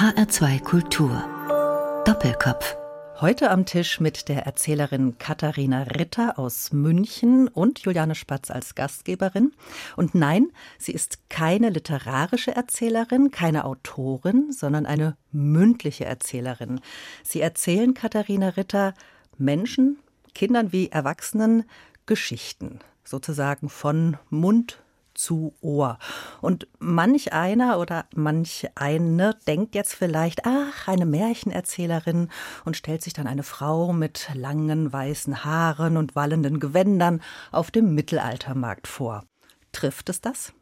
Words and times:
HR2 0.00 0.62
Kultur. 0.62 2.02
Doppelkopf. 2.06 2.74
Heute 3.20 3.50
am 3.50 3.66
Tisch 3.66 4.00
mit 4.00 4.30
der 4.30 4.46
Erzählerin 4.46 5.18
Katharina 5.18 5.82
Ritter 5.82 6.38
aus 6.38 6.72
München 6.72 7.48
und 7.48 7.80
Juliane 7.80 8.14
Spatz 8.14 8.50
als 8.50 8.74
Gastgeberin. 8.74 9.52
Und 9.98 10.14
nein, 10.14 10.52
sie 10.78 10.92
ist 10.92 11.28
keine 11.28 11.68
literarische 11.68 12.56
Erzählerin, 12.56 13.30
keine 13.30 13.66
Autorin, 13.66 14.52
sondern 14.52 14.86
eine 14.86 15.18
mündliche 15.32 16.06
Erzählerin. 16.06 16.80
Sie 17.22 17.42
erzählen 17.42 17.92
Katharina 17.92 18.48
Ritter 18.48 18.94
Menschen, 19.36 19.98
Kindern 20.34 20.72
wie 20.72 20.88
Erwachsenen, 20.88 21.64
Geschichten, 22.06 22.78
sozusagen 23.04 23.68
von 23.68 24.16
Mund 24.30 24.80
zu 25.20 25.54
Ohr. 25.60 25.98
Und 26.40 26.66
manch 26.78 27.32
einer 27.32 27.78
oder 27.78 28.06
manch 28.14 28.66
eine 28.74 29.36
denkt 29.46 29.74
jetzt 29.74 29.94
vielleicht, 29.94 30.46
ach, 30.46 30.88
eine 30.88 31.06
Märchenerzählerin 31.06 32.28
und 32.64 32.76
stellt 32.76 33.02
sich 33.02 33.12
dann 33.12 33.26
eine 33.26 33.42
Frau 33.42 33.92
mit 33.92 34.30
langen 34.34 34.92
weißen 34.92 35.44
Haaren 35.44 35.96
und 35.96 36.16
wallenden 36.16 36.58
Gewändern 36.58 37.22
auf 37.52 37.70
dem 37.70 37.94
Mittelaltermarkt 37.94 38.88
vor. 38.88 39.24
Trifft 39.72 40.08
es 40.08 40.20
das? 40.20 40.52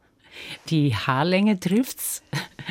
Die 0.67 0.95
Haarlänge 0.95 1.59
trifft's. 1.59 2.21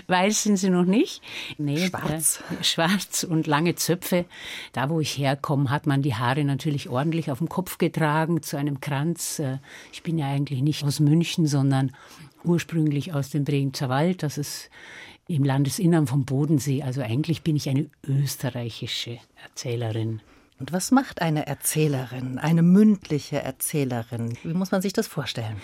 Weiß 0.06 0.42
sind 0.42 0.56
sie 0.56 0.70
noch 0.70 0.84
nicht. 0.84 1.22
Nee, 1.58 1.88
schwarz. 1.88 2.42
Äh, 2.50 2.64
schwarz 2.64 3.24
und 3.24 3.46
lange 3.46 3.74
Zöpfe. 3.74 4.24
Da, 4.72 4.90
wo 4.90 5.00
ich 5.00 5.18
herkomme, 5.18 5.70
hat 5.70 5.86
man 5.86 6.02
die 6.02 6.14
Haare 6.14 6.44
natürlich 6.44 6.88
ordentlich 6.88 7.30
auf 7.30 7.38
dem 7.38 7.48
Kopf 7.48 7.78
getragen 7.78 8.42
zu 8.42 8.56
einem 8.56 8.80
Kranz. 8.80 9.38
Äh, 9.38 9.58
ich 9.92 10.02
bin 10.02 10.18
ja 10.18 10.28
eigentlich 10.28 10.62
nicht 10.62 10.84
aus 10.84 11.00
München, 11.00 11.46
sondern 11.46 11.92
ursprünglich 12.44 13.12
aus 13.12 13.30
dem 13.30 13.44
Bregenzer 13.44 13.88
Wald. 13.88 14.22
Das 14.22 14.38
ist 14.38 14.70
im 15.26 15.44
Landesinnern 15.44 16.06
vom 16.06 16.24
Bodensee. 16.24 16.82
Also 16.82 17.02
eigentlich 17.02 17.42
bin 17.42 17.56
ich 17.56 17.68
eine 17.68 17.90
österreichische 18.06 19.18
Erzählerin. 19.44 20.20
Und 20.58 20.72
was 20.72 20.90
macht 20.90 21.22
eine 21.22 21.46
Erzählerin, 21.46 22.38
eine 22.38 22.62
mündliche 22.62 23.40
Erzählerin? 23.40 24.36
Wie 24.42 24.54
muss 24.54 24.72
man 24.72 24.82
sich 24.82 24.92
das 24.92 25.06
vorstellen? 25.06 25.56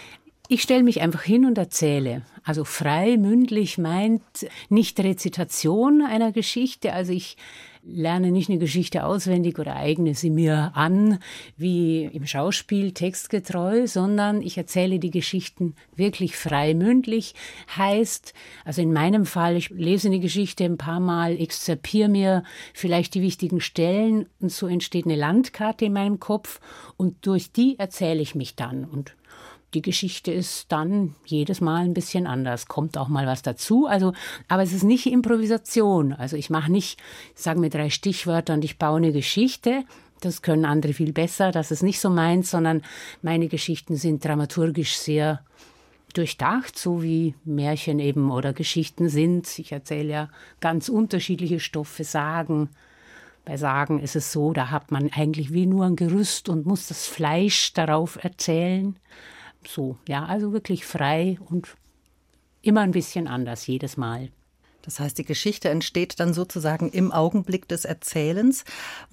Ich 0.49 0.61
stelle 0.61 0.83
mich 0.83 1.01
einfach 1.01 1.23
hin 1.23 1.47
und 1.47 1.57
erzähle. 1.57 2.21
Also 2.43 2.65
frei, 2.65 3.17
mündlich 3.17 3.79
meint 3.79 4.23
nicht 4.69 5.01
Rezitation 5.01 6.03
einer 6.03 6.33
Geschichte. 6.33 6.93
Also 6.93 7.13
ich 7.13 7.39
lerne 7.83 8.31
nicht 8.31 8.51
eine 8.51 8.59
Geschichte 8.59 9.07
auswendig 9.07 9.59
oder 9.59 9.75
eigne 9.75 10.15
sie 10.15 10.29
mir 10.29 10.73
an, 10.75 11.19
wie 11.57 12.05
im 12.05 12.27
Schauspiel 12.27 12.93
textgetreu, 12.93 13.87
sondern 13.87 14.43
ich 14.43 14.59
erzähle 14.59 14.99
die 14.99 15.11
Geschichten 15.11 15.77
wirklich 15.97 16.37
frei 16.37 16.75
mündlich. 16.75 17.35
Heißt, 17.75 18.35
also 18.67 18.83
in 18.83 18.93
meinem 18.93 19.25
Fall, 19.25 19.57
ich 19.57 19.71
lese 19.71 20.09
eine 20.09 20.21
Geschichte 20.21 20.65
ein 20.65 20.77
paar 20.77 21.01
Mal, 21.01 21.41
exzerpiere 21.41 22.11
mir 22.11 22.45
vielleicht 22.75 23.15
die 23.15 23.23
wichtigen 23.23 23.63
Stellen 23.63 24.27
und 24.41 24.53
so 24.53 24.67
entsteht 24.67 25.07
eine 25.07 25.17
Landkarte 25.17 25.87
in 25.87 25.95
meinem 25.95 26.21
Kopf 26.21 26.61
und 26.99 27.27
durch 27.27 27.51
die 27.51 27.79
erzähle 27.79 28.21
ich 28.21 28.35
mich 28.35 28.57
dann 28.57 28.85
und 28.85 29.15
die 29.75 29.83
Geschichte 29.83 30.33
ist 30.33 30.71
dann 30.71 31.15
jedes 31.27 31.61
Mal 31.61 31.85
ein 31.85 31.95
bisschen 31.95 32.27
anders. 32.27 32.67
Kommt 32.67 32.97
auch 32.97 33.09
mal 33.09 33.27
was 33.27 33.43
dazu. 33.43 33.87
Also, 33.87 34.13
aber 34.49 34.63
es 34.63 34.73
ist 34.73 34.85
nicht 34.85 35.07
Improvisation. 35.07 36.13
Also 36.13 36.37
ich 36.37 36.49
mache 36.49 36.71
nicht, 36.71 37.01
ich 37.35 37.43
sage 37.43 37.61
mir 37.61 37.71
drei 37.71 37.91
Stichwörter 37.91 38.55
und 38.55 38.65
ich 38.65 38.79
baue 38.79 38.99
eine 38.99 39.13
Geschichte. 39.13 39.85
Das 40.21 40.43
können 40.43 40.65
andere 40.65 40.93
viel 40.93 41.13
besser. 41.13 41.51
Das 41.51 41.71
ist 41.71 41.83
nicht 41.83 42.01
so 42.01 42.09
meins, 42.09 42.51
sondern 42.51 42.83
meine 43.21 43.49
Geschichten 43.49 43.97
sind 43.97 44.25
dramaturgisch 44.25 44.97
sehr 44.97 45.45
durchdacht, 46.15 46.79
so 46.79 47.03
wie 47.03 47.35
Märchen 47.45 47.99
eben 47.99 48.31
oder 48.31 48.53
Geschichten 48.53 49.09
sind. 49.09 49.59
Ich 49.59 49.73
erzähle 49.73 50.13
ja 50.13 50.29
ganz 50.61 50.89
unterschiedliche 50.89 51.59
Stoffe, 51.59 52.05
Sagen. 52.05 52.71
Bei 53.45 53.57
Sagen 53.57 54.01
ist 54.01 54.17
es 54.17 54.33
so, 54.33 54.53
da 54.53 54.71
hat 54.71 54.91
man 54.93 55.11
eigentlich 55.13 55.53
wie 55.53 55.67
nur 55.67 55.85
ein 55.85 55.97
Gerüst 55.97 56.49
und 56.49 56.65
muss 56.65 56.87
das 56.87 57.07
Fleisch 57.07 57.75
darauf 57.75 58.23
erzählen 58.23 58.97
so, 59.69 59.97
ja, 60.09 60.25
also 60.25 60.53
wirklich 60.53 60.87
frei 60.87 61.39
und 61.49 61.77
immer 62.63 62.81
ein 62.81 62.93
bisschen 62.93 63.29
anders 63.29 63.67
jedes 63.67 63.97
Mal. 63.97 64.31
Das 64.85 65.01
heißt, 65.01 65.17
die 65.17 65.25
Geschichte 65.25 65.71
entsteht 65.71 66.21
dann 66.21 66.35
sozusagen 66.35 66.91
im 66.91 67.11
Augenblick 67.11 67.67
des 67.69 67.87
Erzählens. 67.87 68.65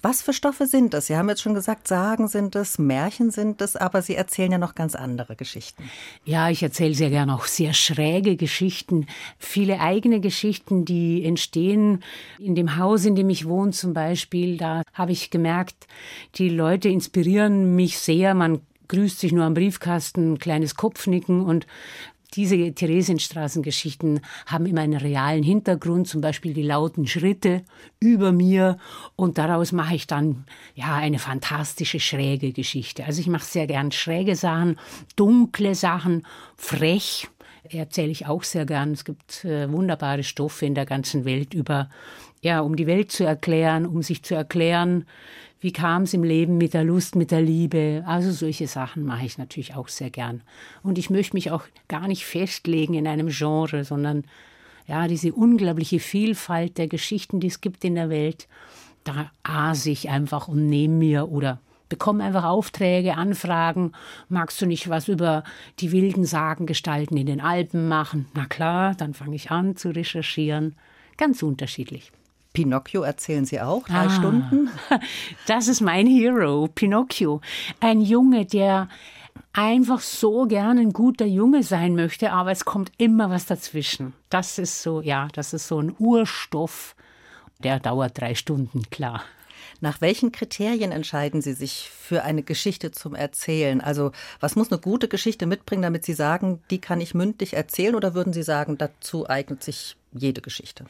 Was 0.01 0.21
für 0.21 0.33
Stoffe 0.33 0.67
sind 0.67 0.93
das? 0.93 1.07
Sie 1.07 1.15
haben 1.15 1.29
jetzt 1.29 1.41
schon 1.41 1.53
gesagt, 1.53 1.87
Sagen 1.87 2.27
sind 2.27 2.55
es, 2.55 2.77
Märchen 2.77 3.31
sind 3.31 3.61
es, 3.61 3.77
aber 3.77 4.01
Sie 4.01 4.15
erzählen 4.15 4.51
ja 4.51 4.57
noch 4.57 4.75
ganz 4.75 4.95
andere 4.95 5.35
Geschichten. 5.37 5.89
Ja, 6.25 6.49
ich 6.49 6.61
erzähle 6.61 6.93
sehr 6.93 7.09
gerne 7.09 7.33
auch 7.33 7.45
sehr 7.45 7.73
schräge 7.73 8.35
Geschichten, 8.35 9.07
viele 9.39 9.79
eigene 9.79 10.19
Geschichten, 10.19 10.83
die 10.83 11.23
entstehen 11.23 12.03
in 12.37 12.55
dem 12.55 12.75
Haus, 12.75 13.05
in 13.05 13.15
dem 13.15 13.29
ich 13.29 13.47
wohne 13.47 13.71
zum 13.71 13.93
Beispiel. 13.93 14.57
Da 14.57 14.83
habe 14.93 15.13
ich 15.13 15.29
gemerkt, 15.29 15.87
die 16.35 16.49
Leute 16.49 16.89
inspirieren 16.89 17.75
mich 17.75 17.97
sehr. 17.97 18.33
Man 18.33 18.59
grüßt 18.91 19.19
sich 19.19 19.31
nur 19.31 19.45
am 19.45 19.53
Briefkasten, 19.53 20.33
ein 20.33 20.39
kleines 20.39 20.75
Kopfnicken 20.75 21.45
und 21.45 21.65
diese 22.33 22.73
Theresienstraßengeschichten 22.73 24.21
haben 24.45 24.65
immer 24.65 24.81
einen 24.81 24.99
realen 24.99 25.43
Hintergrund, 25.43 26.07
zum 26.07 26.21
Beispiel 26.21 26.53
die 26.53 26.63
lauten 26.63 27.07
Schritte 27.07 27.63
über 27.99 28.31
mir 28.31 28.77
und 29.15 29.37
daraus 29.37 29.71
mache 29.71 29.95
ich 29.95 30.07
dann 30.07 30.45
ja 30.75 30.95
eine 30.95 31.19
fantastische 31.19 31.99
schräge 31.99 32.53
Geschichte. 32.53 33.05
Also 33.05 33.19
ich 33.19 33.27
mache 33.27 33.45
sehr 33.45 33.67
gern 33.67 33.91
schräge 33.91 34.35
Sachen, 34.35 34.77
dunkle 35.15 35.75
Sachen, 35.75 36.25
frech 36.55 37.27
erzähle 37.63 38.11
ich 38.11 38.27
auch 38.27 38.43
sehr 38.43 38.65
gern. 38.65 38.91
Es 38.91 39.05
gibt 39.05 39.45
äh, 39.45 39.71
wunderbare 39.71 40.23
Stoffe 40.23 40.65
in 40.65 40.75
der 40.75 40.85
ganzen 40.85 41.25
Welt 41.25 41.53
über 41.53 41.89
ja, 42.41 42.61
um 42.61 42.75
die 42.75 42.87
Welt 42.87 43.11
zu 43.11 43.23
erklären, 43.23 43.85
um 43.85 44.01
sich 44.01 44.23
zu 44.23 44.33
erklären, 44.33 45.05
wie 45.61 45.71
kam 45.71 46.03
es 46.03 46.13
im 46.13 46.23
Leben 46.23 46.57
mit 46.57 46.73
der 46.73 46.83
Lust, 46.83 47.15
mit 47.15 47.29
der 47.29 47.41
Liebe? 47.41 48.03
Also 48.07 48.31
solche 48.31 48.67
Sachen 48.67 49.05
mache 49.05 49.25
ich 49.25 49.37
natürlich 49.37 49.75
auch 49.75 49.87
sehr 49.87 50.09
gern. 50.09 50.41
Und 50.81 50.97
ich 50.97 51.11
möchte 51.11 51.35
mich 51.35 51.51
auch 51.51 51.63
gar 51.87 52.07
nicht 52.07 52.25
festlegen 52.25 52.95
in 52.95 53.07
einem 53.07 53.29
Genre, 53.29 53.83
sondern 53.83 54.23
ja, 54.87 55.07
diese 55.07 55.31
unglaubliche 55.31 55.99
Vielfalt 55.99 56.79
der 56.79 56.87
Geschichten, 56.87 57.39
die 57.39 57.47
es 57.47 57.61
gibt 57.61 57.85
in 57.85 57.93
der 57.93 58.09
Welt, 58.09 58.47
da 59.03 59.31
aße 59.43 59.91
ich 59.91 60.09
einfach 60.09 60.47
und 60.47 60.67
nehme 60.67 60.95
mir 60.95 61.29
oder 61.29 61.59
bekomme 61.89 62.23
einfach 62.23 62.45
Aufträge, 62.45 63.15
Anfragen. 63.15 63.91
Magst 64.29 64.59
du 64.61 64.65
nicht 64.65 64.89
was 64.89 65.07
über 65.07 65.43
die 65.79 65.91
wilden 65.91 66.25
Sagengestalten 66.25 67.17
in 67.17 67.27
den 67.27 67.41
Alpen 67.41 67.87
machen? 67.87 68.27
Na 68.33 68.45
klar, 68.45 68.95
dann 68.95 69.13
fange 69.13 69.35
ich 69.35 69.51
an 69.51 69.75
zu 69.75 69.89
recherchieren. 69.89 70.75
Ganz 71.17 71.43
unterschiedlich. 71.43 72.11
Pinocchio 72.53 73.01
erzählen 73.03 73.45
Sie 73.45 73.61
auch, 73.61 73.85
drei 73.87 74.05
ah, 74.05 74.09
Stunden? 74.09 74.69
Das 75.47 75.67
ist 75.67 75.81
mein 75.81 76.07
Hero, 76.07 76.67
Pinocchio. 76.73 77.41
Ein 77.79 78.01
Junge, 78.01 78.45
der 78.45 78.89
einfach 79.53 79.99
so 79.99 80.45
gern 80.45 80.77
ein 80.77 80.93
guter 80.93 81.25
Junge 81.25 81.63
sein 81.63 81.95
möchte, 81.95 82.31
aber 82.31 82.51
es 82.51 82.65
kommt 82.65 82.91
immer 82.97 83.29
was 83.29 83.45
dazwischen. 83.45 84.13
Das 84.29 84.57
ist 84.57 84.81
so, 84.81 85.01
ja, 85.01 85.27
das 85.33 85.53
ist 85.53 85.67
so 85.67 85.79
ein 85.81 85.95
Urstoff. 85.97 86.95
Der 87.59 87.79
dauert 87.79 88.19
drei 88.19 88.35
Stunden, 88.35 88.83
klar. 88.89 89.23
Nach 89.79 89.99
welchen 89.99 90.31
Kriterien 90.31 90.91
entscheiden 90.91 91.41
Sie 91.41 91.53
sich 91.53 91.89
für 91.89 92.23
eine 92.23 92.43
Geschichte 92.43 92.91
zum 92.91 93.15
Erzählen? 93.15 93.81
Also, 93.81 94.11
was 94.39 94.55
muss 94.55 94.71
eine 94.71 94.79
gute 94.79 95.07
Geschichte 95.07 95.47
mitbringen, 95.47 95.81
damit 95.81 96.05
Sie 96.05 96.13
sagen, 96.13 96.61
die 96.69 96.79
kann 96.79 97.01
ich 97.01 97.15
mündlich 97.15 97.53
erzählen? 97.53 97.95
Oder 97.95 98.13
würden 98.13 98.31
Sie 98.31 98.43
sagen, 98.43 98.77
dazu 98.77 99.27
eignet 99.27 99.63
sich 99.63 99.95
jede 100.13 100.41
Geschichte? 100.41 100.85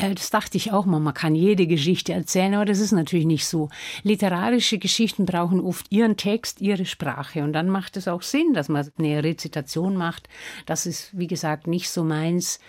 Äh, 0.00 0.14
das 0.14 0.30
dachte 0.30 0.56
ich 0.56 0.72
auch 0.72 0.86
mal, 0.86 1.00
man 1.00 1.14
kann 1.14 1.34
jede 1.34 1.66
Geschichte 1.66 2.12
erzählen, 2.12 2.54
aber 2.54 2.64
das 2.64 2.78
ist 2.78 2.92
natürlich 2.92 3.26
nicht 3.26 3.46
so. 3.46 3.68
Literarische 4.02 4.78
Geschichten 4.78 5.26
brauchen 5.26 5.60
oft 5.60 5.86
ihren 5.90 6.16
Text, 6.16 6.60
ihre 6.60 6.86
Sprache 6.86 7.42
und 7.44 7.52
dann 7.52 7.68
macht 7.68 7.96
es 7.96 8.08
auch 8.08 8.22
Sinn, 8.22 8.54
dass 8.54 8.68
man 8.68 8.88
eine 8.98 9.22
Rezitation 9.22 9.96
macht. 9.96 10.28
Das 10.66 10.86
ist, 10.86 11.16
wie 11.16 11.26
gesagt, 11.26 11.66
nicht 11.66 11.90
so 11.90 12.04
meins. 12.04 12.60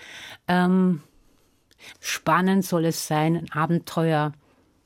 Ähm, 0.47 1.01
spannend 1.99 2.65
soll 2.65 2.85
es 2.85 3.07
sein, 3.07 3.37
ein 3.37 3.51
Abenteuer. 3.51 4.33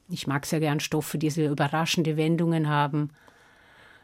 Ich 0.10 0.28
mag 0.28 0.46
sehr 0.46 0.60
gern 0.60 0.80
Stoffe, 0.80 1.18
die 1.18 1.30
so 1.30 1.42
überraschende 1.42 2.16
Wendungen 2.16 2.70
haben. 2.70 3.10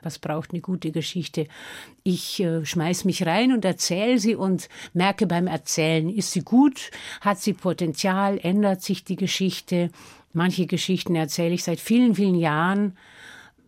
Was 0.03 0.19
braucht 0.19 0.51
eine 0.51 0.61
gute 0.61 0.91
Geschichte? 0.91 1.47
Ich 2.03 2.39
äh, 2.39 2.65
schmeiß 2.65 3.05
mich 3.05 3.25
rein 3.25 3.53
und 3.53 3.65
erzähle 3.65 4.19
sie 4.19 4.35
und 4.35 4.69
merke 4.93 5.27
beim 5.27 5.47
Erzählen, 5.47 6.09
ist 6.09 6.31
sie 6.31 6.41
gut? 6.41 6.91
Hat 7.21 7.39
sie 7.39 7.53
Potenzial? 7.53 8.39
Ändert 8.41 8.81
sich 8.81 9.03
die 9.03 9.15
Geschichte? 9.15 9.91
Manche 10.33 10.65
Geschichten 10.65 11.15
erzähle 11.15 11.53
ich 11.53 11.63
seit 11.63 11.79
vielen, 11.79 12.15
vielen 12.15 12.35
Jahren. 12.35 12.97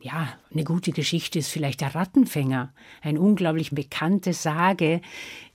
Ja, 0.01 0.33
eine 0.53 0.65
gute 0.65 0.91
Geschichte 0.91 1.39
ist 1.39 1.47
vielleicht 1.47 1.79
der 1.79 1.95
Rattenfänger, 1.95 2.73
ein 3.01 3.17
unglaublich 3.17 3.71
bekannte 3.71 4.33
Sage. 4.33 4.99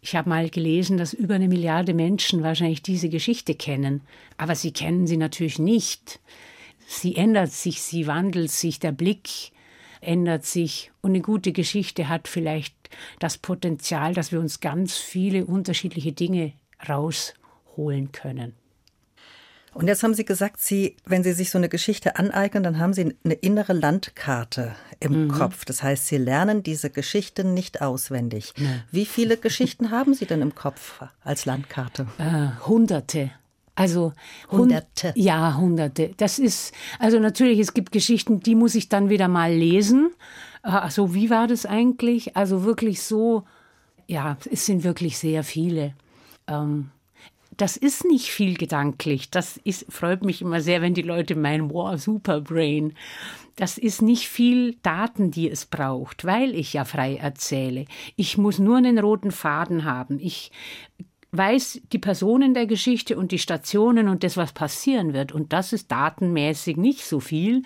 Ich 0.01 0.17
habe 0.17 0.31
mal 0.31 0.49
gelesen, 0.49 0.97
dass 0.97 1.13
über 1.13 1.35
eine 1.35 1.49
Milliarde 1.49 1.93
Menschen 1.93 2.43
wahrscheinlich 2.43 2.83
diese 2.83 3.11
Geschichte 3.11 3.55
kennen, 3.55 4.01
aber 4.39 4.55
sie 4.55 4.73
kennen 4.73 5.07
sie 5.07 5.19
natürlich 5.19 5.59
nicht. 5.59 6.21
Sie 6.87 7.17
ändert 7.17 7.53
sich, 7.53 7.83
sie 7.83 8.07
wandelt 8.07 8.51
sich, 8.51 8.81
der 8.81 8.93
Blick 8.93 9.53
ändert 10.01 10.45
sich 10.45 10.91
und 11.01 11.11
eine 11.11 11.21
gute 11.21 11.53
Geschichte 11.53 12.09
hat 12.09 12.29
vielleicht 12.29 12.75
das 13.19 13.39
Potenzial, 13.39 14.15
dass 14.15 14.33
wir 14.33 14.41
uns 14.41 14.61
ganz 14.61 14.97
viele 14.97 15.45
unterschiedliche 15.47 16.13
Dinge 16.13 16.53
rausholen 16.89 18.13
können. 18.13 18.55
Und 19.75 19.87
jetzt 19.87 20.03
haben 20.03 20.15
Sie 20.15 20.25
gesagt, 20.25 20.61
Sie, 20.61 20.97
wenn 21.05 21.23
Sie 21.23 21.33
sich 21.33 21.51
so 21.51 21.59
eine 21.59 21.69
Geschichte 21.69 22.17
aneignen, 22.17 22.63
dann 22.63 22.79
haben 22.79 22.95
Sie 22.95 23.15
eine 23.23 23.35
innere 23.35 23.75
Landkarte 23.75 24.75
im 24.99 25.27
mhm. 25.27 25.29
Kopf. 25.29 25.65
Das 25.65 25.83
heißt, 25.83 26.07
Sie 26.09 26.17
lernen 26.17 26.63
diese 26.63 26.91
Geschichten 26.91 27.55
nicht 27.55 27.81
auswendig. 27.81 28.55
Nee. 28.57 28.67
Wie 28.91 29.07
viele 29.07 29.37
Geschichten 29.37 29.91
haben 29.91 30.15
Sie 30.15 30.27
denn 30.27 30.43
im 30.43 30.55
Kopf 30.55 31.03
als 31.23 31.45
Landkarte? 31.45 32.09
Äh, 32.19 32.67
hunderte. 32.67 33.31
Also 33.79 34.13
Hunderte. 34.51 35.13
Ja, 35.15 35.57
Hunderte. 35.57 36.11
Das 36.17 36.41
ist 36.41 36.75
also 36.99 37.21
natürlich. 37.21 37.61
Es 37.61 37.75
gibt 37.75 37.93
Geschichten, 37.93 38.41
die 38.41 38.57
muss 38.57 38.75
ich 38.75 38.89
dann 38.89 39.09
wieder 39.09 39.29
mal 39.29 39.55
lesen. 39.55 40.11
Also 40.63 41.15
wie 41.15 41.31
war 41.31 41.47
das 41.47 41.65
eigentlich? 41.65 42.37
Also 42.37 42.65
wirklich 42.65 43.03
so. 43.03 43.45
Ja, 44.09 44.37
es 44.51 44.67
sind 44.67 44.83
wirklich 44.83 45.17
sehr 45.19 45.45
viele. 45.45 45.95
Ähm, 46.49 46.91
das 47.57 47.77
ist 47.77 48.05
nicht 48.05 48.31
viel 48.31 48.57
gedanklich. 48.57 49.31
Das 49.31 49.59
ist, 49.59 49.87
freut 49.93 50.25
mich 50.25 50.43
immer 50.43 50.61
sehr, 50.61 50.83
wenn 50.83 50.95
die 50.95 51.03
Leute 51.03 51.37
meinen, 51.37 51.71
wow, 51.71 52.01
super 52.01 52.41
Brain. 52.41 52.95
Das 53.55 53.79
ist 53.79 54.03
nicht 54.03 54.29
viel 54.29 54.77
Daten, 54.83 55.31
die 55.31 55.51
es 55.51 55.67
braucht, 55.67 56.25
weil 56.25 56.55
ich 56.55 56.73
ja 56.73 56.85
frei 56.85 57.17
erzähle. 57.17 57.85
Ich 58.17 58.39
muss 58.39 58.59
nur 58.59 58.77
einen 58.77 58.99
roten 58.99 59.31
Faden 59.31 59.85
haben. 59.85 60.19
Ich 60.21 60.51
weiß 61.33 61.83
die 61.93 61.99
Personen 61.99 62.55
der 62.55 62.67
Geschichte 62.67 63.19
und 63.19 63.33
die 63.33 63.39
Stationen 63.39 64.09
und 64.09 64.25
das, 64.25 64.37
was 64.37 64.53
passieren 64.53 65.13
wird. 65.13 65.33
Und 65.33 65.53
das 65.53 65.73
ist 65.73 65.91
datenmäßig 65.91 66.77
nicht 66.77 67.05
so 67.05 67.21
viel. 67.21 67.63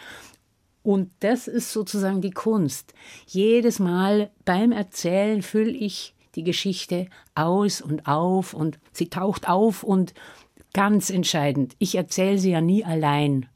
Und 0.83 1.11
das 1.21 1.47
ist 1.47 1.73
sozusagen 1.73 2.21
die 2.21 2.33
Kunst. 2.33 2.93
Jedes 3.27 3.79
Mal 3.79 4.31
beim 4.45 4.73
Erzählen 4.73 5.43
fülle 5.43 5.71
ich 5.71 6.15
die 6.35 6.43
Geschichte 6.43 7.07
aus 7.35 7.81
und 7.81 8.07
auf 8.07 8.55
und 8.55 8.79
sie 8.93 9.09
taucht 9.09 9.49
auf 9.49 9.85
und 9.85 10.15
ganz 10.73 11.11
entscheidend, 11.11 11.75
ich 11.79 11.95
erzähle 11.95 12.39
sie 12.39 12.51
ja 12.51 12.61
nie 12.61 12.85
allein 12.85 13.47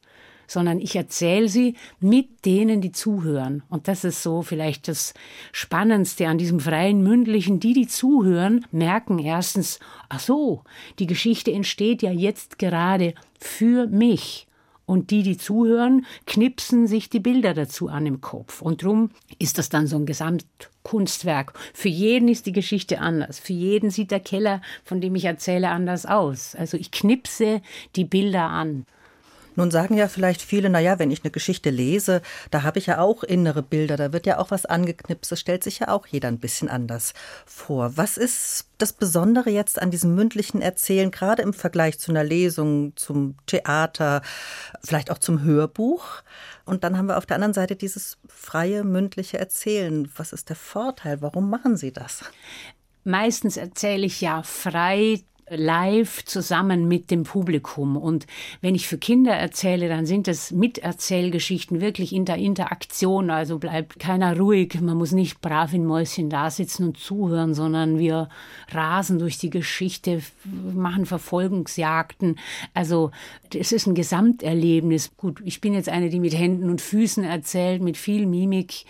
sondern 0.47 0.81
ich 0.81 0.97
erzähle 0.97 1.49
sie 1.49 1.75
mit 2.01 2.45
denen, 2.45 2.81
die 2.81 2.93
zuhören. 2.93 3.63
Und 3.69 3.89
das 3.89 4.05
ist 4.05 4.23
so 4.23 4.43
vielleicht 4.43 4.89
das 4.89 5.15
Spannendste 5.53 6.29
an 6.29 6.39
diesem 6.39 6.61
freien 6.61 7.03
mündlichen. 7.03 7.61
Die, 7.61 7.73
die 7.73 7.87
zuhören, 7.87 8.67
merken 8.71 9.19
erstens, 9.19 9.81
ach 10.09 10.21
so, 10.21 10.63
die 10.99 11.07
Geschichte 11.07 11.53
entsteht 11.53 12.03
ja 12.03 12.11
jetzt 12.11 12.59
gerade 12.59 13.15
für 13.39 13.87
mich. 13.87 14.47
Und 14.87 15.11
die, 15.11 15.25
die 15.25 15.37
zuhören, 15.37 16.07
knipsen 16.27 16.87
sich 16.87 17.11
die 17.11 17.19
Bilder 17.19 17.55
dazu 17.55 17.89
an 17.89 18.07
im 18.07 18.21
Kopf. 18.21 18.63
Und 18.63 18.85
drum 18.85 19.11
ist 19.41 19.59
das 19.59 19.69
dann 19.69 19.89
so 19.89 19.97
ein 19.97 20.07
Gesamtkunstwerk. 20.07 21.55
Für 21.75 21.89
jeden 21.89 22.29
ist 22.29 22.47
die 22.47 22.53
Geschichte 22.53 23.01
anders. 23.01 23.41
Für 23.41 23.53
jeden 23.53 23.91
sieht 23.91 24.13
der 24.13 24.21
Keller, 24.21 24.63
von 24.85 25.01
dem 25.01 25.17
ich 25.17 25.25
erzähle, 25.25 25.71
anders 25.71 26.07
aus. 26.07 26.55
Also 26.55 26.77
ich 26.77 26.93
knipse 26.93 27.63
die 27.97 28.05
Bilder 28.05 28.45
an. 28.45 28.87
Nun 29.57 29.71
sagen 29.71 29.97
ja 29.97 30.07
vielleicht 30.09 30.43
viele, 30.43 30.71
naja, 30.71 30.99
wenn 30.99 31.11
ich 31.11 31.25
eine 31.25 31.31
Geschichte 31.31 31.71
lese, 31.71 32.23
da 32.51 32.63
habe 32.63 32.79
ich 32.79 32.87
ja 32.87 32.99
auch 32.99 33.25
innere 33.25 33.63
Bilder, 33.63 33.97
da 33.97 34.13
wird 34.13 34.27
ja 34.27 34.39
auch 34.39 34.51
was 34.51 34.67
angeknipst, 34.67 35.33
das 35.33 35.41
stellt 35.41 35.65
sich 35.65 35.81
ja 35.81 35.89
auch 35.89 36.07
jeder 36.07 36.29
ein 36.29 36.39
bisschen 36.39 36.69
anders 36.69 37.15
vor. 37.47 37.97
Was 37.97 38.19
ist 38.19 38.67
das 38.79 38.93
Besondere 38.93 39.51
jetzt 39.51 39.81
an 39.81 39.91
diesem 39.91 40.15
mündlichen 40.15 40.61
Erzählen, 40.61 41.11
gerade 41.11 41.43
im 41.43 41.55
Vergleich 41.55 41.99
zu 41.99 42.13
einer 42.13 42.25
Lesung, 42.25 42.95
zum 42.97 43.37
Theater, 43.47 44.23
vielleicht 44.85 45.11
auch 45.11 45.19
zum 45.19 45.43
Hörbuch? 45.43 46.23
Und 46.67 46.85
dann 46.85 46.99
haben 46.99 47.07
wir 47.07 47.17
auf 47.17 47.27
der 47.27 47.37
anderen 47.37 47.55
Seite 47.55 47.77
dieses 47.77 48.19
freie 48.29 48.85
mündliche 48.85 49.39
Erzählen. 49.39 50.11
Was 50.17 50.33
ist 50.33 50.51
der 50.51 50.57
Vorteil? 50.57 51.23
Warum 51.23 51.49
machen 51.49 51.77
Sie 51.77 51.93
das? 51.93 52.25
Meistens 53.05 53.57
erzähle 53.57 54.05
ich 54.05 54.21
ja 54.21 54.43
frei 54.43 55.21
live 55.49 56.25
zusammen 56.25 56.89
mit 56.89 57.11
dem 57.11 57.23
Publikum. 57.23 57.97
Und 57.97 58.27
wenn 58.61 58.75
ich 58.75 58.89
für 58.89 58.99
Kinder 58.99 59.33
erzähle, 59.33 59.89
dann 59.89 60.05
sind 60.05 60.27
es 60.27 60.51
Miterzählgeschichten 60.51 61.81
wirklich 61.81 62.13
in 62.13 62.25
der 62.25 62.37
Interaktion. 62.37 63.31
Also 63.31 63.59
bleibt 63.59 63.99
keiner 63.99 64.37
ruhig. 64.37 64.81
Man 64.81 64.97
muss 64.97 65.13
nicht 65.13 65.41
brav 65.41 65.73
in 65.73 65.87
Mäuschen 65.87 66.31
da 66.31 66.51
sitzen 66.51 66.89
und 66.89 66.99
zuhören, 66.99 67.55
sondern 67.55 67.99
wir 67.99 68.29
rasen 68.73 69.19
durch 69.19 69.39
die 69.39 69.51
Geschichte, 69.51 70.21
machen 70.45 71.07
Verfolgungsjagden. 71.07 72.39
Also 72.75 73.13
es 73.55 73.71
ist 73.71 73.87
ein 73.87 73.95
Gesamterlebnis. 73.95 75.17
Gut, 75.17 75.41
ich 75.45 75.61
bin 75.61 75.75
jetzt 75.75 75.89
eine, 75.89 76.11
die 76.11 76.21
mit 76.21 76.37
Händen 76.37 76.69
und 76.71 76.81
Füßen 76.81 77.23
erzählt, 77.23 77.83
mit 77.83 77.97
viel 77.97 78.27
Mimik. 78.27 78.85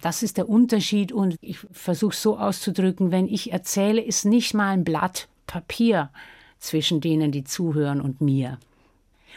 Das 0.00 0.24
ist 0.24 0.36
der 0.36 0.48
Unterschied 0.48 1.12
und 1.12 1.36
ich 1.40 1.58
versuche 1.70 2.16
so 2.16 2.36
auszudrücken, 2.36 3.12
wenn 3.12 3.28
ich 3.28 3.52
erzähle, 3.52 4.00
ist 4.00 4.24
nicht 4.24 4.52
mal 4.52 4.70
ein 4.70 4.82
Blatt 4.82 5.28
Papier 5.46 6.10
zwischen 6.58 7.00
denen, 7.00 7.32
die 7.32 7.44
zuhören 7.44 8.00
und 8.00 8.20
mir. 8.20 8.58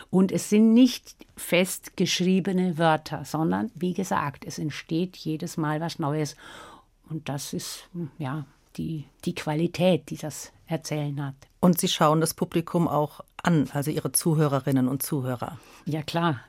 Und 0.09 0.31
es 0.31 0.49
sind 0.49 0.73
nicht 0.73 1.15
festgeschriebene 1.37 2.77
Wörter, 2.77 3.25
sondern 3.25 3.71
wie 3.75 3.93
gesagt, 3.93 4.45
es 4.45 4.59
entsteht 4.59 5.15
jedes 5.17 5.57
Mal 5.57 5.81
was 5.81 5.99
Neues. 5.99 6.35
Und 7.09 7.29
das 7.29 7.53
ist 7.53 7.89
ja 8.17 8.45
die, 8.77 9.05
die 9.23 9.35
Qualität, 9.35 10.09
die 10.09 10.17
das 10.17 10.51
Erzählen 10.67 11.23
hat. 11.23 11.35
Und 11.59 11.79
Sie 11.79 11.87
schauen 11.87 12.21
das 12.21 12.33
Publikum 12.33 12.87
auch 12.87 13.21
an, 13.41 13.69
also 13.73 13.91
Ihre 13.91 14.11
Zuhörerinnen 14.11 14.87
und 14.87 15.03
Zuhörer. 15.03 15.59
Ja 15.85 16.01
klar. 16.01 16.41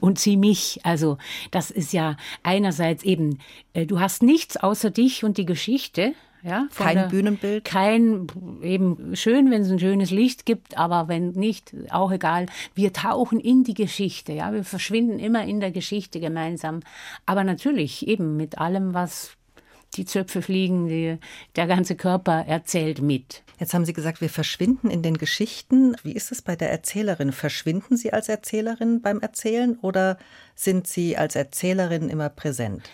Und 0.00 0.18
Sie 0.18 0.36
mich. 0.36 0.80
Also 0.84 1.18
das 1.50 1.70
ist 1.70 1.92
ja 1.92 2.16
einerseits 2.42 3.02
eben, 3.02 3.38
äh, 3.74 3.86
du 3.86 4.00
hast 4.00 4.22
nichts 4.22 4.56
außer 4.56 4.90
dich 4.90 5.24
und 5.24 5.38
die 5.38 5.46
Geschichte. 5.46 6.14
Ja, 6.46 6.68
kein 6.76 6.96
der, 6.96 7.08
Bühnenbild? 7.08 7.64
Kein, 7.64 8.28
eben 8.62 9.16
schön, 9.16 9.50
wenn 9.50 9.62
es 9.62 9.70
ein 9.70 9.80
schönes 9.80 10.12
Licht 10.12 10.46
gibt, 10.46 10.78
aber 10.78 11.08
wenn 11.08 11.30
nicht, 11.30 11.74
auch 11.90 12.12
egal. 12.12 12.46
Wir 12.74 12.92
tauchen 12.92 13.40
in 13.40 13.64
die 13.64 13.74
Geschichte, 13.74 14.32
ja, 14.32 14.52
wir 14.52 14.62
verschwinden 14.62 15.18
immer 15.18 15.44
in 15.44 15.58
der 15.58 15.72
Geschichte 15.72 16.20
gemeinsam. 16.20 16.80
Aber 17.26 17.42
natürlich 17.42 18.06
eben 18.06 18.36
mit 18.36 18.58
allem, 18.58 18.94
was 18.94 19.36
die 19.94 20.04
Zöpfe 20.04 20.40
fliegen, 20.40 20.86
die, 20.86 21.18
der 21.56 21.66
ganze 21.66 21.96
Körper 21.96 22.44
erzählt 22.46 23.02
mit. 23.02 23.42
Jetzt 23.58 23.74
haben 23.74 23.84
Sie 23.84 23.92
gesagt, 23.92 24.20
wir 24.20 24.30
verschwinden 24.30 24.88
in 24.88 25.02
den 25.02 25.18
Geschichten. 25.18 25.96
Wie 26.04 26.12
ist 26.12 26.30
es 26.30 26.42
bei 26.42 26.54
der 26.54 26.70
Erzählerin? 26.70 27.32
Verschwinden 27.32 27.96
Sie 27.96 28.12
als 28.12 28.28
Erzählerin 28.28 29.02
beim 29.02 29.18
Erzählen 29.18 29.78
oder 29.80 30.16
sind 30.54 30.86
Sie 30.86 31.16
als 31.16 31.34
Erzählerin 31.34 32.08
immer 32.08 32.28
präsent? 32.28 32.88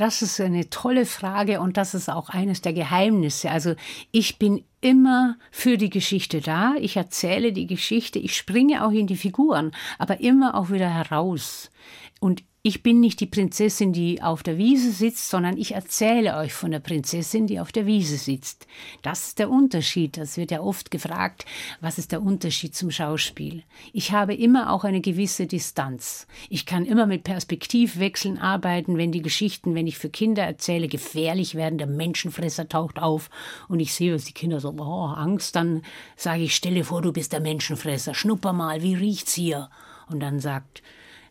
Das 0.00 0.22
ist 0.22 0.40
eine 0.40 0.70
tolle 0.70 1.04
Frage 1.04 1.60
und 1.60 1.76
das 1.76 1.92
ist 1.92 2.08
auch 2.08 2.30
eines 2.30 2.62
der 2.62 2.72
Geheimnisse. 2.72 3.50
Also 3.50 3.74
ich 4.12 4.38
bin 4.38 4.64
immer 4.80 5.36
für 5.50 5.76
die 5.76 5.90
Geschichte 5.90 6.40
da. 6.40 6.72
Ich 6.80 6.96
erzähle 6.96 7.52
die 7.52 7.66
Geschichte, 7.66 8.18
ich 8.18 8.34
springe 8.34 8.82
auch 8.86 8.92
in 8.92 9.06
die 9.06 9.18
Figuren, 9.18 9.72
aber 9.98 10.20
immer 10.20 10.54
auch 10.54 10.70
wieder 10.70 10.88
heraus. 10.88 11.70
Und 12.18 12.42
ich 12.62 12.82
bin 12.82 13.00
nicht 13.00 13.20
die 13.20 13.26
Prinzessin, 13.26 13.94
die 13.94 14.20
auf 14.20 14.42
der 14.42 14.58
Wiese 14.58 14.92
sitzt, 14.92 15.30
sondern 15.30 15.56
ich 15.56 15.72
erzähle 15.72 16.36
euch 16.36 16.52
von 16.52 16.70
der 16.70 16.80
Prinzessin, 16.80 17.46
die 17.46 17.58
auf 17.58 17.72
der 17.72 17.86
Wiese 17.86 18.18
sitzt. 18.18 18.66
Das 19.00 19.28
ist 19.28 19.38
der 19.38 19.48
Unterschied. 19.48 20.18
Das 20.18 20.36
wird 20.36 20.50
ja 20.50 20.60
oft 20.60 20.90
gefragt, 20.90 21.46
was 21.80 21.96
ist 21.96 22.12
der 22.12 22.20
Unterschied 22.20 22.74
zum 22.74 22.90
Schauspiel? 22.90 23.62
Ich 23.94 24.12
habe 24.12 24.34
immer 24.34 24.72
auch 24.72 24.84
eine 24.84 25.00
gewisse 25.00 25.46
Distanz. 25.46 26.26
Ich 26.50 26.66
kann 26.66 26.84
immer 26.84 27.06
mit 27.06 27.24
Perspektivwechseln 27.24 28.36
arbeiten, 28.36 28.98
wenn 28.98 29.10
die 29.10 29.22
Geschichten, 29.22 29.74
wenn 29.74 29.86
ich 29.86 29.96
für 29.96 30.10
Kinder 30.10 30.42
erzähle, 30.42 30.88
gefährlich 30.88 31.54
werden, 31.54 31.78
der 31.78 31.86
Menschenfresser 31.86 32.68
taucht 32.68 32.98
auf 32.98 33.30
und 33.68 33.80
ich 33.80 33.94
sehe, 33.94 34.12
dass 34.12 34.26
die 34.26 34.34
Kinder 34.34 34.60
so, 34.60 34.74
oh, 34.76 35.06
Angst, 35.06 35.56
dann 35.56 35.80
sage 36.14 36.42
ich, 36.42 36.54
stelle 36.54 36.84
vor, 36.84 37.00
du 37.00 37.10
bist 37.10 37.32
der 37.32 37.40
Menschenfresser, 37.40 38.12
schnupper 38.12 38.52
mal, 38.52 38.82
wie 38.82 38.94
riecht's 38.94 39.32
hier? 39.32 39.70
Und 40.10 40.20
dann 40.20 40.40
sagt 40.40 40.82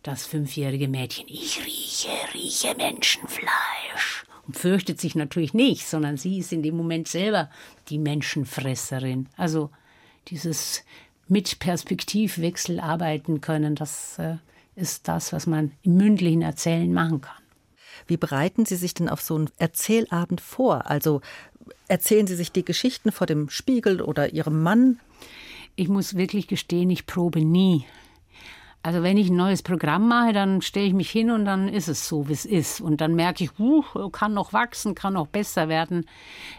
das 0.04 0.26
fünfjährige 0.26 0.88
Mädchen, 0.88 1.26
ich 1.28 1.60
rieche, 1.66 2.10
rieche 2.34 2.76
Menschenfleisch. 2.76 4.26
Und 4.48 4.58
fürchtet 4.58 5.00
sich 5.00 5.16
natürlich 5.16 5.54
nicht, 5.54 5.88
sondern 5.88 6.18
sie 6.18 6.40
ist 6.40 6.52
in 6.52 6.64
dem 6.64 6.76
Moment 6.76 7.08
selber 7.08 7.50
die 7.90 8.00
Menschenfresserin. 8.00 9.28
Also 9.38 9.70
dieses 10.28 10.84
mit 11.28 11.60
Perspektivwechsel 11.60 12.80
arbeiten 12.80 13.42
können, 13.42 13.76
das 13.76 14.18
äh, 14.18 14.38
ist 14.76 15.08
das, 15.08 15.34
was 15.34 15.46
man 15.46 15.72
im 15.84 15.96
mündlichen 15.96 16.42
Erzählen 16.42 16.92
machen 16.92 17.22
kann. 17.22 17.44
Wie 18.08 18.18
bereiten 18.18 18.66
Sie 18.66 18.76
sich 18.76 18.94
denn 18.94 19.10
auf 19.10 19.22
so 19.22 19.36
einen 19.36 19.52
Erzählabend 19.58 20.42
vor? 20.42 20.90
Also 20.90 21.22
erzählen 21.88 22.26
Sie 22.26 22.36
sich 22.36 22.52
die 22.52 22.66
Geschichten 22.66 23.12
vor 23.12 23.28
dem 23.28 23.50
Spiegel 23.50 24.02
oder 24.02 24.34
Ihrem 24.34 24.64
Mann? 24.64 25.00
Ich 25.76 25.90
muss 25.90 26.16
wirklich 26.16 26.48
gestehen, 26.48 26.90
ich 26.90 27.06
probe 27.06 27.42
nie. 27.42 27.86
Also 28.82 29.04
wenn 29.04 29.18
ich 29.18 29.30
ein 29.30 29.36
neues 29.36 29.62
Programm 29.62 30.08
mache, 30.08 30.32
dann 30.32 30.62
stelle 30.62 30.86
ich 30.86 30.94
mich 30.94 31.10
hin 31.10 31.32
und 31.32 31.44
dann 31.44 31.68
ist 31.68 31.90
es 31.90 32.08
so, 32.08 32.30
wie 32.30 32.34
es 32.34 32.46
ist. 32.46 32.80
Und 32.80 33.02
dann 33.02 33.14
merke 33.14 33.44
ich, 33.44 33.60
uh, 33.60 33.84
kann 34.10 34.34
noch 34.34 34.54
wachsen, 34.54 34.96
kann 34.96 35.14
noch 35.14 35.28
besser 35.28 35.68
werden. 35.68 36.06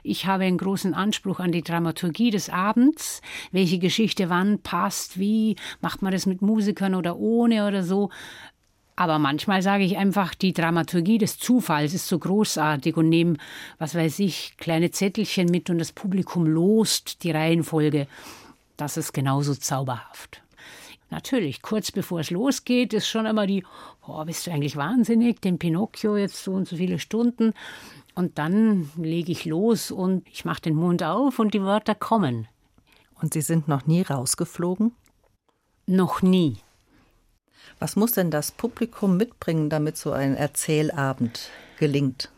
Ich 0.02 0.26
habe 0.26 0.44
einen 0.44 0.58
großen 0.58 0.92
Anspruch 0.92 1.40
an 1.40 1.50
die 1.50 1.62
Dramaturgie 1.62 2.30
des 2.30 2.50
Abends. 2.50 3.22
Welche 3.52 3.78
Geschichte 3.78 4.28
wann 4.28 4.58
passt, 4.58 5.18
wie, 5.18 5.56
macht 5.80 6.02
man 6.02 6.12
das 6.12 6.26
mit 6.26 6.42
Musikern 6.42 6.94
oder 6.94 7.16
ohne 7.16 7.66
oder 7.66 7.82
so. 7.82 8.10
Aber 8.96 9.18
manchmal 9.18 9.62
sage 9.62 9.84
ich 9.84 9.96
einfach, 9.96 10.34
die 10.34 10.52
Dramaturgie 10.52 11.16
des 11.16 11.38
Zufalls 11.38 11.94
ist 11.94 12.06
so 12.06 12.18
großartig 12.18 12.98
und 12.98 13.08
nehme, 13.08 13.38
was 13.78 13.94
weiß 13.94 14.18
ich, 14.18 14.58
kleine 14.58 14.90
Zettelchen 14.90 15.46
mit 15.46 15.70
und 15.70 15.78
das 15.78 15.92
Publikum 15.92 16.46
lost 16.46 17.24
die 17.24 17.30
Reihenfolge. 17.30 18.06
Das 18.76 18.98
ist 18.98 19.14
genauso 19.14 19.54
zauberhaft. 19.54 20.42
Natürlich, 21.10 21.60
kurz 21.60 21.90
bevor 21.90 22.20
es 22.20 22.30
losgeht, 22.30 22.94
ist 22.94 23.08
schon 23.08 23.26
immer 23.26 23.46
die, 23.46 23.64
oh, 24.06 24.24
bist 24.24 24.46
du 24.46 24.52
eigentlich 24.52 24.76
wahnsinnig, 24.76 25.40
den 25.40 25.58
Pinocchio 25.58 26.16
jetzt 26.16 26.42
so 26.42 26.52
und 26.52 26.68
so 26.68 26.76
viele 26.76 27.00
Stunden. 27.00 27.52
Und 28.14 28.38
dann 28.38 28.90
lege 28.96 29.32
ich 29.32 29.44
los 29.44 29.90
und 29.90 30.26
ich 30.28 30.44
mache 30.44 30.62
den 30.62 30.76
Mund 30.76 31.02
auf 31.02 31.40
und 31.40 31.52
die 31.52 31.62
Wörter 31.62 31.96
kommen. 31.96 32.46
Und 33.20 33.34
Sie 33.34 33.40
sind 33.40 33.66
noch 33.66 33.86
nie 33.86 34.02
rausgeflogen? 34.02 34.92
Noch 35.86 36.22
nie. 36.22 36.58
Was 37.80 37.96
muss 37.96 38.12
denn 38.12 38.30
das 38.30 38.52
Publikum 38.52 39.16
mitbringen, 39.16 39.68
damit 39.68 39.96
so 39.96 40.12
ein 40.12 40.36
Erzählabend 40.36 41.50
gelingt? 41.78 42.30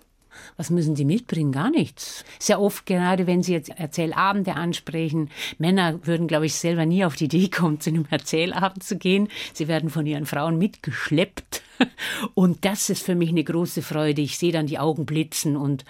Was 0.56 0.70
müssen 0.70 0.96
sie 0.96 1.04
mitbringen? 1.04 1.52
Gar 1.52 1.70
nichts. 1.70 2.24
Sehr 2.38 2.60
oft, 2.60 2.86
gerade 2.86 3.26
wenn 3.26 3.42
sie 3.42 3.52
jetzt 3.52 3.70
Erzählabende 3.70 4.54
ansprechen, 4.54 5.30
Männer 5.58 6.04
würden, 6.06 6.26
glaube 6.26 6.46
ich, 6.46 6.54
selber 6.54 6.86
nie 6.86 7.04
auf 7.04 7.16
die 7.16 7.24
Idee 7.24 7.48
kommen, 7.48 7.80
zu 7.80 7.90
einem 7.90 8.06
Erzählabend 8.10 8.82
zu 8.82 8.96
gehen. 8.96 9.28
Sie 9.52 9.68
werden 9.68 9.90
von 9.90 10.06
ihren 10.06 10.26
Frauen 10.26 10.58
mitgeschleppt. 10.58 11.62
Und 12.34 12.64
das 12.64 12.90
ist 12.90 13.04
für 13.04 13.14
mich 13.14 13.30
eine 13.30 13.44
große 13.44 13.82
Freude. 13.82 14.22
Ich 14.22 14.38
sehe 14.38 14.52
dann 14.52 14.66
die 14.66 14.78
Augen 14.78 15.06
blitzen 15.06 15.56
und 15.56 15.84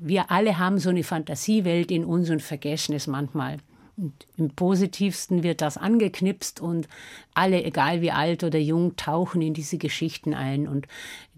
wir 0.00 0.30
alle 0.30 0.58
haben 0.58 0.78
so 0.78 0.90
eine 0.90 1.04
Fantasiewelt 1.04 1.90
in 1.90 2.04
uns 2.04 2.28
und 2.28 2.42
vergessen 2.42 2.94
es 2.94 3.06
manchmal. 3.06 3.58
Und 3.96 4.26
im 4.36 4.50
positivsten 4.50 5.42
wird 5.42 5.60
das 5.60 5.76
angeknipst 5.76 6.60
und 6.60 6.88
alle, 7.34 7.62
egal 7.62 8.00
wie 8.00 8.10
alt 8.10 8.42
oder 8.42 8.58
jung, 8.58 8.96
tauchen 8.96 9.42
in 9.42 9.54
diese 9.54 9.78
Geschichten 9.78 10.34
ein. 10.34 10.66
Und 10.66 10.88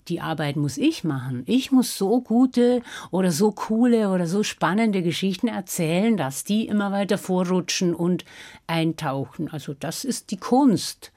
die 0.09 0.21
Arbeit 0.21 0.57
muss 0.57 0.77
ich 0.77 1.05
machen. 1.05 1.43
Ich 1.47 1.73
muss 1.73 1.97
so 1.97 2.21
gute 2.21 2.83
oder 3.11 3.31
so 3.31 3.53
coole 3.53 4.11
oder 4.11 4.27
so 4.27 4.43
spannende 4.43 5.03
Geschichten 5.03 5.49
erzählen, 5.49 6.17
dass 6.17 6.45
die 6.45 6.67
immer 6.67 6.93
weiter 6.93 7.19
vorrutschen 7.19 7.95
und 7.95 8.25
eintauchen. 8.67 9.49
Also 9.51 9.75
das 9.75 10.05
ist 10.05 10.31
die 10.31 10.37
Kunst. 10.37 11.13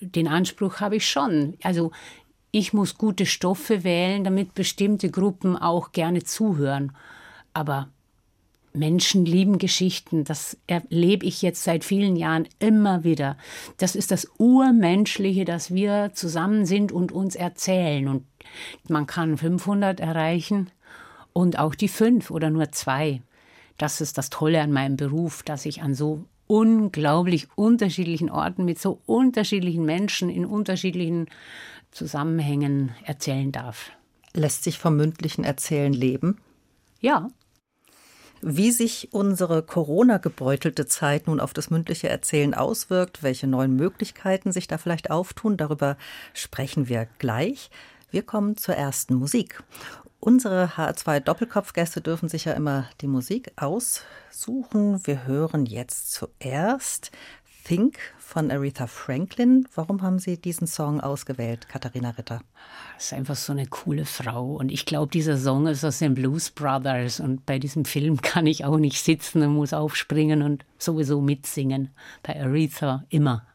Den 0.00 0.28
Anspruch 0.28 0.80
habe 0.80 0.96
ich 0.96 1.08
schon. 1.08 1.56
Also 1.62 1.92
ich 2.50 2.72
muss 2.72 2.98
gute 2.98 3.26
Stoffe 3.26 3.84
wählen, 3.84 4.24
damit 4.24 4.54
bestimmte 4.54 5.10
Gruppen 5.10 5.56
auch 5.56 5.92
gerne 5.92 6.22
zuhören. 6.22 6.92
Aber 7.52 7.88
Menschen 8.72 9.24
lieben 9.24 9.58
Geschichten. 9.58 10.24
Das 10.24 10.56
erlebe 10.66 11.26
ich 11.26 11.42
jetzt 11.42 11.64
seit 11.64 11.84
vielen 11.84 12.16
Jahren 12.16 12.48
immer 12.58 13.04
wieder. 13.04 13.36
Das 13.78 13.96
ist 13.96 14.10
das 14.10 14.28
Urmenschliche, 14.38 15.44
dass 15.44 15.72
wir 15.72 16.12
zusammen 16.14 16.66
sind 16.66 16.92
und 16.92 17.12
uns 17.12 17.34
erzählen. 17.34 18.08
Und 18.08 18.24
man 18.88 19.06
kann 19.06 19.36
500 19.36 20.00
erreichen 20.00 20.70
und 21.32 21.58
auch 21.58 21.74
die 21.74 21.88
fünf 21.88 22.30
oder 22.30 22.50
nur 22.50 22.72
zwei. 22.72 23.22
Das 23.78 24.00
ist 24.00 24.18
das 24.18 24.30
Tolle 24.30 24.60
an 24.60 24.72
meinem 24.72 24.96
Beruf, 24.96 25.42
dass 25.42 25.66
ich 25.66 25.82
an 25.82 25.94
so 25.94 26.24
unglaublich 26.46 27.48
unterschiedlichen 27.54 28.28
Orten 28.28 28.64
mit 28.64 28.78
so 28.80 29.00
unterschiedlichen 29.06 29.84
Menschen 29.84 30.28
in 30.28 30.44
unterschiedlichen 30.44 31.26
Zusammenhängen 31.92 32.90
erzählen 33.04 33.52
darf. 33.52 33.92
Lässt 34.34 34.64
sich 34.64 34.78
vom 34.78 34.96
mündlichen 34.96 35.44
Erzählen 35.44 35.92
leben? 35.92 36.38
Ja, 37.00 37.28
wie 38.42 38.70
sich 38.70 39.08
unsere 39.12 39.62
Corona-gebeutelte 39.62 40.86
Zeit 40.86 41.26
nun 41.26 41.40
auf 41.40 41.52
das 41.52 41.70
mündliche 41.70 42.08
Erzählen 42.08 42.54
auswirkt, 42.54 43.22
welche 43.22 43.46
neuen 43.46 43.76
Möglichkeiten 43.76 44.52
sich 44.52 44.66
da 44.66 44.78
vielleicht 44.78 45.10
auftun, 45.10 45.56
darüber 45.56 45.96
sprechen 46.32 46.88
wir 46.88 47.06
gleich. 47.18 47.70
Wir 48.10 48.22
kommen 48.22 48.56
zur 48.56 48.74
ersten 48.76 49.14
Musik. 49.14 49.62
Unsere 50.22 50.72
HR2 50.76 51.20
Doppelkopfgäste 51.20 52.02
dürfen 52.02 52.28
sich 52.28 52.44
ja 52.44 52.52
immer 52.52 52.86
die 53.00 53.06
Musik 53.06 53.52
aussuchen. 53.56 55.06
Wir 55.06 55.26
hören 55.26 55.64
jetzt 55.64 56.12
zuerst 56.12 57.10
Think 57.64 57.98
von 58.18 58.50
Aretha 58.50 58.86
Franklin. 58.86 59.66
Warum 59.74 60.02
haben 60.02 60.18
Sie 60.18 60.36
diesen 60.36 60.66
Song 60.66 61.00
ausgewählt, 61.00 61.68
Katharina 61.68 62.10
Ritter? 62.10 62.40
Das 62.94 63.06
ist 63.06 63.12
einfach 63.12 63.36
so 63.36 63.52
eine 63.52 63.66
coole 63.66 64.04
Frau. 64.04 64.56
Und 64.56 64.70
ich 64.70 64.86
glaube, 64.86 65.10
dieser 65.10 65.36
Song 65.36 65.66
ist 65.66 65.84
aus 65.84 65.98
den 65.98 66.14
Blues 66.14 66.50
Brothers. 66.50 67.20
Und 67.20 67.46
bei 67.46 67.58
diesem 67.58 67.84
Film 67.84 68.20
kann 68.22 68.46
ich 68.46 68.64
auch 68.64 68.78
nicht 68.78 69.02
sitzen 69.02 69.42
und 69.42 69.54
muss 69.54 69.72
aufspringen 69.72 70.42
und 70.42 70.64
sowieso 70.78 71.20
mitsingen. 71.20 71.90
Bei 72.22 72.40
Aretha 72.40 73.04
immer. 73.08 73.46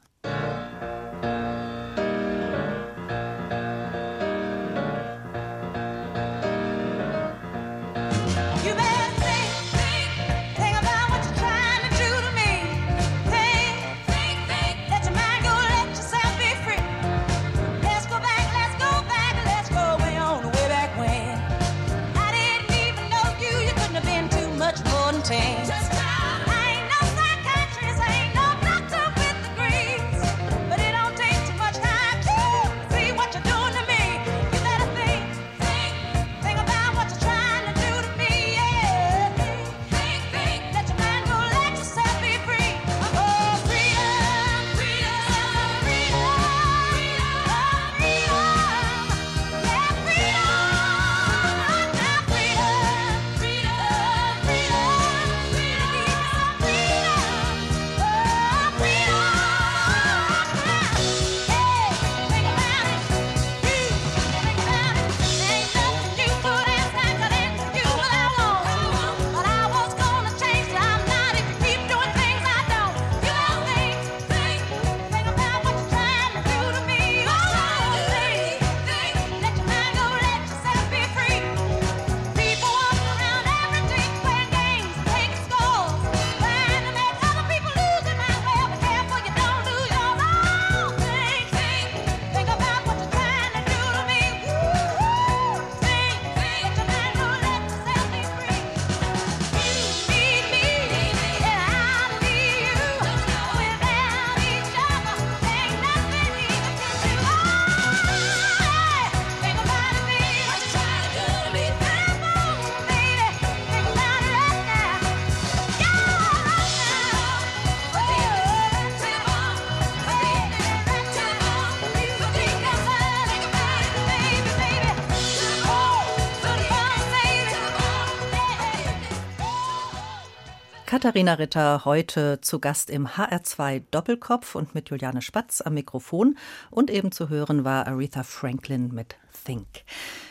Katharina 130.95 131.33
Ritter 131.33 131.83
heute 131.83 132.39
zu 132.39 132.59
Gast 132.59 132.89
im 132.89 133.05
HR2 133.05 133.81
Doppelkopf 133.91 134.55
und 134.55 134.75
mit 134.75 134.89
Juliane 134.89 135.21
Spatz 135.21 135.59
am 135.59 135.73
Mikrofon 135.73 136.37
und 136.71 136.89
eben 136.89 137.11
zu 137.11 137.27
hören 137.27 137.65
war 137.65 137.85
Aretha 137.85 138.23
Franklin 138.23 138.93
mit 138.93 139.17
Think. 139.43 139.67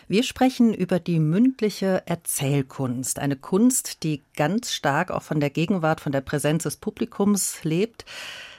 Wir 0.09 0.23
sprechen 0.23 0.73
über 0.73 1.01
die 1.01 1.19
mündliche 1.19 2.05
Erzählkunst, 2.07 3.19
eine 3.19 3.37
Kunst, 3.37 4.05
die 4.05 4.23
ganz 4.37 4.73
stark 4.73 5.11
auch 5.11 5.23
von 5.23 5.39
der 5.39 5.51
Gegenwart, 5.51 6.01
von 6.01 6.13
der 6.13 6.23
Präsenz 6.23 6.63
des 6.63 6.79
Publikums 6.79 7.63
lebt. 7.63 8.07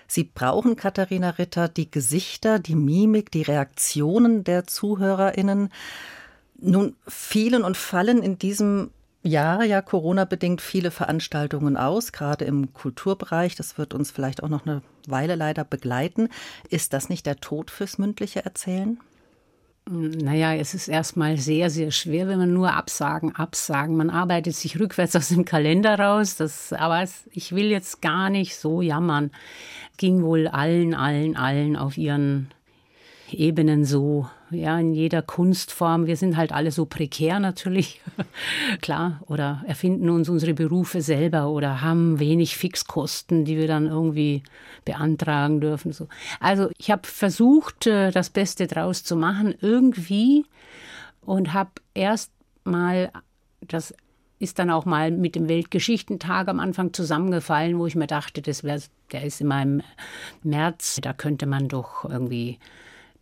Sie 0.06 0.26
brauchen, 0.26 0.76
Katharina 0.76 1.32
Ritter, 1.32 1.70
die 1.70 1.90
Gesichter, 1.90 2.60
die 2.60 2.76
Mimik, 2.76 3.32
die 3.32 3.42
Reaktionen 3.42 4.44
der 4.44 4.68
ZuhörerInnen. 4.68 5.70
Nun 6.60 6.96
fielen 7.08 7.64
und 7.64 7.78
fallen 7.78 8.22
in 8.22 8.38
diesem 8.38 8.92
ja, 9.26 9.64
ja, 9.64 9.82
Corona-bedingt 9.82 10.62
viele 10.62 10.92
Veranstaltungen 10.92 11.78
aus, 11.78 12.12
gerade 12.12 12.46
im 12.46 12.74
Kulturbereich. 12.74 13.56
Das 13.56 13.78
wird 13.80 13.96
uns 13.96 14.12
vielleicht 14.12 14.44
auch 14.44 14.50
noch 14.50 14.68
eine 14.68 14.84
Weile 15.08 15.34
leider 15.34 15.64
begleiten. 15.64 16.30
Ist 16.70 16.94
das 16.94 17.10
nicht 17.10 17.26
der 17.26 17.38
Tod 17.38 17.72
fürs 17.72 17.98
mündliche 17.98 18.46
Erzählen? 18.46 19.00
Naja, 19.88 20.54
es 20.54 20.76
ist 20.76 20.88
erstmal 20.88 21.38
sehr, 21.38 21.72
sehr 21.72 21.92
schwer, 21.92 22.28
wenn 22.28 22.38
man 22.38 22.54
nur 22.54 22.74
Absagen, 22.74 23.36
Absagen. 23.36 23.98
Man 23.98 24.12
arbeitet 24.12 24.56
sich 24.56 24.80
rückwärts 24.80 25.16
aus 25.16 25.30
dem 25.30 25.46
Kalender 25.46 25.98
raus. 25.98 26.38
Das, 26.38 26.72
aber 26.72 27.02
es, 27.02 27.24
ich 27.32 27.52
will 27.54 27.72
jetzt 27.72 28.02
gar 28.04 28.30
nicht 28.30 28.56
so 28.56 28.82
jammern. 28.82 29.32
Ging 29.98 30.22
wohl 30.22 30.48
allen, 30.48 30.94
allen, 30.94 31.36
allen 31.36 31.78
auf 31.78 31.98
ihren 31.98 32.52
Ebenen 33.32 33.86
so, 33.86 34.28
ja, 34.52 34.80
in 34.80 34.94
jeder 34.94 35.22
Kunstform. 35.22 36.06
Wir 36.06 36.18
sind 36.18 36.38
halt 36.38 36.52
alle 36.52 36.72
so 36.72 36.86
prekär 36.86 37.40
natürlich, 37.40 38.02
klar, 38.82 39.22
oder 39.28 39.64
erfinden 39.68 40.10
uns 40.10 40.30
unsere 40.30 40.54
Berufe 40.54 41.02
selber 41.02 41.50
oder 41.50 41.82
haben 41.82 42.20
wenig 42.20 42.56
Fixkosten, 42.58 43.46
die 43.46 43.58
wir 43.58 43.68
dann 43.68 43.88
irgendwie 43.88 44.44
beantragen 44.86 45.62
dürfen. 45.62 45.92
So. 45.92 46.08
Also 46.40 46.70
ich 46.78 46.92
habe 46.92 47.08
versucht, 47.08 47.88
äh, 47.88 48.12
das 48.12 48.30
Beste 48.30 48.68
draus 48.68 49.04
zu 49.04 49.16
machen, 49.16 49.56
irgendwie, 49.62 50.46
und 51.22 51.54
habe 51.54 51.72
erst 51.94 52.32
mal 52.64 53.12
das 53.68 53.94
ist 54.40 54.60
dann 54.60 54.70
auch 54.70 54.86
mal 54.86 55.12
mit 55.12 55.36
dem 55.36 55.48
Weltgeschichtentag 55.48 56.48
am 56.48 56.60
Anfang 56.60 56.94
zusammengefallen, 56.94 57.80
wo 57.80 57.88
ich 57.88 57.96
mir 57.96 58.08
dachte, 58.08 58.42
das 58.42 58.64
wäre, 58.64 58.82
der 59.12 59.24
ist 59.24 59.42
immer 59.42 59.62
im 59.62 59.82
März, 60.44 61.00
da 61.02 61.14
könnte 61.14 61.46
man 61.46 61.68
doch 61.68 62.04
irgendwie 62.04 62.60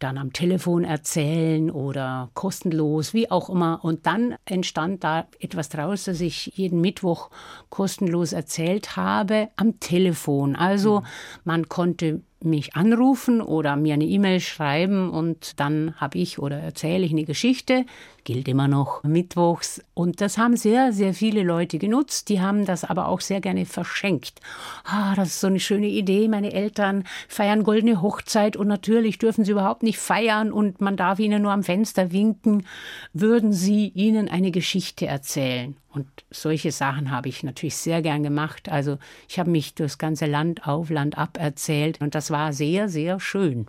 dann 0.04 0.18
am 0.18 0.34
Telefon 0.34 0.84
erzählen 0.84 1.72
oder 1.72 2.30
kostenlos, 2.34 3.14
wie 3.14 3.32
auch 3.32 3.50
immer. 3.50 3.80
Und 3.84 4.06
dann 4.06 4.36
entstand 4.46 5.04
da 5.04 5.28
etwas 5.40 5.70
draus, 5.70 6.04
dass 6.04 6.20
ich 6.22 6.48
jeden 6.56 6.82
Mittwoch 6.82 7.30
kostenlos 7.70 8.34
erzählt 8.34 8.98
habe 8.98 9.50
am 9.56 9.80
Telefon. 9.80 10.56
Also 10.56 11.00
mhm. 11.00 11.06
man 11.46 11.70
konnte 11.70 12.22
mich 12.44 12.76
anrufen 12.76 13.42
oder 13.42 13.76
mir 13.76 13.94
eine 13.94 14.06
E-Mail 14.06 14.40
schreiben 14.40 15.10
und 15.10 15.60
dann 15.60 15.96
habe 15.96 16.18
ich 16.18 16.40
oder 16.40 16.60
erzähle 16.60 17.06
ich 17.06 17.12
eine 17.12 17.24
Geschichte, 17.24 17.86
gilt 18.24 18.48
immer 18.48 18.68
noch 18.68 19.04
mittwochs 19.04 19.82
und 19.94 20.22
das 20.22 20.38
haben 20.38 20.56
sehr, 20.56 20.94
sehr 20.94 21.14
viele 21.14 21.44
Leute 21.44 21.78
genutzt, 21.78 22.30
die 22.30 22.42
haben 22.42 22.66
das 22.66 22.84
aber 22.84 23.08
auch 23.08 23.22
sehr 23.22 23.42
gerne 23.42 23.66
verschenkt. 23.66 24.40
Ah, 24.86 25.16
das 25.16 25.30
ist 25.30 25.40
so 25.40 25.48
eine 25.48 25.60
schöne 25.60 25.88
Idee, 25.88 26.28
meine 26.28 26.54
Eltern 26.54 27.04
feiern 27.28 27.64
goldene 27.64 28.02
Hochzeit 28.02 28.56
und 28.56 28.68
natürlich 28.68 29.18
dürfen 29.18 29.46
sie 29.46 29.52
überhaupt 29.52 29.84
nicht 29.84 29.98
feiern 29.98 30.52
und 30.52 30.82
man 30.82 30.98
darf 30.98 31.20
ihnen 31.20 31.42
nur 31.42 31.52
am 31.52 31.64
Fenster 31.64 32.12
winken, 32.12 32.66
würden 33.14 33.54
sie 33.54 33.90
ihnen 33.90 34.30
eine 34.30 34.52
Geschichte 34.52 35.06
erzählen. 35.06 35.76
Und 35.94 36.08
solche 36.32 36.72
Sachen 36.72 37.12
habe 37.12 37.30
ich 37.30 37.44
natürlich 37.44 37.76
sehr 37.76 38.02
gern 38.02 38.24
gemacht. 38.24 38.70
Also 38.70 38.98
ich 39.30 39.38
habe 39.38 39.52
mich 39.52 39.76
durchs 39.76 40.00
ganze 40.00 40.26
Land 40.26 40.68
auf, 40.68 40.90
Land 40.90 41.18
ab 41.18 41.38
erzählt 41.40 42.02
und 42.02 42.16
das 42.16 42.32
war 42.32 42.52
sehr, 42.52 42.90
sehr 42.90 43.20
schön. 43.20 43.68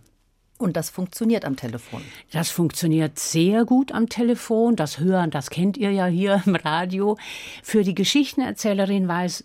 Und 0.65 0.79
das 0.79 0.89
funktioniert 0.89 1.45
am 1.45 1.57
Telefon? 1.57 2.01
Das 2.33 2.49
funktioniert 2.49 3.19
sehr 3.19 3.67
gut 3.67 3.93
am 3.93 4.09
Telefon. 4.09 4.77
Das 4.77 4.99
Hören, 4.99 5.31
das 5.31 5.51
kennt 5.51 5.77
ihr 5.77 5.91
ja 5.91 6.07
hier 6.07 6.43
im 6.47 6.57
Radio. 6.57 7.19
Für 7.63 7.83
die 7.83 7.95
Geschichtenerzählerin 7.95 9.07
war 9.07 9.27
es 9.27 9.45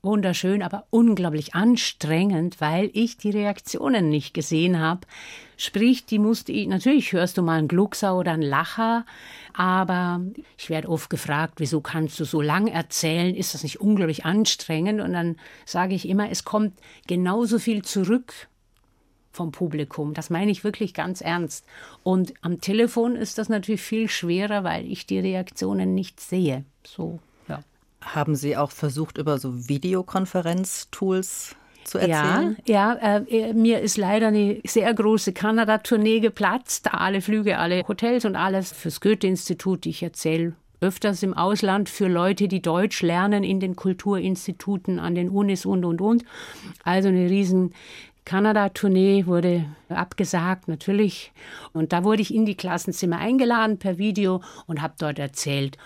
wunderschön, 0.00 0.62
aber 0.62 0.86
unglaublich 0.88 1.54
anstrengend, 1.54 2.62
weil 2.62 2.88
ich 2.94 3.18
die 3.18 3.28
Reaktionen 3.28 4.08
nicht 4.08 4.32
gesehen 4.32 4.80
habe. 4.80 5.02
Sprich, 5.58 6.06
die 6.06 6.18
musste 6.18 6.52
ich, 6.52 6.66
natürlich 6.66 7.12
hörst 7.12 7.36
du 7.36 7.42
mal 7.42 7.58
einen 7.58 7.68
Gluckser 7.68 8.16
oder 8.16 8.32
einen 8.32 8.40
Lacher, 8.40 9.04
aber 9.52 10.22
ich 10.56 10.70
werde 10.70 10.88
oft 10.88 11.10
gefragt, 11.10 11.54
wieso 11.58 11.82
kannst 11.82 12.18
du 12.20 12.24
so 12.24 12.40
lang 12.40 12.68
erzählen? 12.68 13.34
Ist 13.34 13.52
das 13.52 13.64
nicht 13.64 13.82
unglaublich 13.82 14.24
anstrengend? 14.24 15.02
Und 15.02 15.12
dann 15.12 15.36
sage 15.66 15.94
ich 15.94 16.08
immer, 16.08 16.30
es 16.30 16.44
kommt 16.44 16.72
genauso 17.06 17.58
viel 17.58 17.82
zurück 17.82 18.48
vom 19.34 19.52
Publikum. 19.52 20.14
Das 20.14 20.30
meine 20.30 20.50
ich 20.50 20.64
wirklich 20.64 20.94
ganz 20.94 21.20
ernst. 21.20 21.66
Und 22.02 22.34
am 22.42 22.60
Telefon 22.60 23.16
ist 23.16 23.38
das 23.38 23.48
natürlich 23.48 23.82
viel 23.82 24.08
schwerer, 24.08 24.64
weil 24.64 24.86
ich 24.90 25.06
die 25.06 25.18
Reaktionen 25.18 25.94
nicht 25.94 26.20
sehe. 26.20 26.64
So, 26.86 27.18
ja. 27.48 27.60
Haben 28.00 28.36
Sie 28.36 28.56
auch 28.56 28.70
versucht, 28.70 29.18
über 29.18 29.38
so 29.38 29.68
Videokonferenz-Tools 29.68 31.56
zu 31.84 31.98
erzählen? 31.98 32.56
Ja, 32.66 32.94
ja 32.94 33.16
äh, 33.16 33.50
äh, 33.50 33.52
mir 33.52 33.80
ist 33.80 33.96
leider 33.96 34.28
eine 34.28 34.60
sehr 34.64 34.92
große 34.92 35.32
Kanada-Tournee 35.32 36.20
geplatzt. 36.20 36.92
Alle 36.92 37.20
Flüge, 37.20 37.58
alle 37.58 37.86
Hotels 37.86 38.24
und 38.24 38.36
alles 38.36 38.72
fürs 38.72 39.00
Goethe-Institut. 39.00 39.86
Ich 39.86 40.02
erzähle 40.02 40.54
öfters 40.84 41.22
im 41.22 41.34
Ausland 41.34 41.88
für 41.88 42.08
Leute, 42.08 42.46
die 42.46 42.60
Deutsch 42.60 43.02
lernen 43.02 43.42
in 43.42 43.58
den 43.58 43.74
Kulturinstituten, 43.74 44.98
an 44.98 45.14
den 45.14 45.30
Unis 45.30 45.64
und, 45.64 45.84
und, 45.84 46.00
und. 46.00 46.24
Also 46.82 47.08
eine 47.08 47.30
riesen 47.30 47.72
Kanada-Tournee 48.24 49.26
wurde 49.26 49.66
abgesagt, 49.88 50.68
natürlich. 50.68 51.32
Und 51.72 51.92
da 51.92 52.04
wurde 52.04 52.22
ich 52.22 52.34
in 52.34 52.46
die 52.46 52.56
Klassenzimmer 52.56 53.18
eingeladen 53.18 53.78
per 53.78 53.98
Video 53.98 54.42
und 54.66 54.80
habe 54.80 54.94
dort 54.98 55.18
erzählt. 55.18 55.76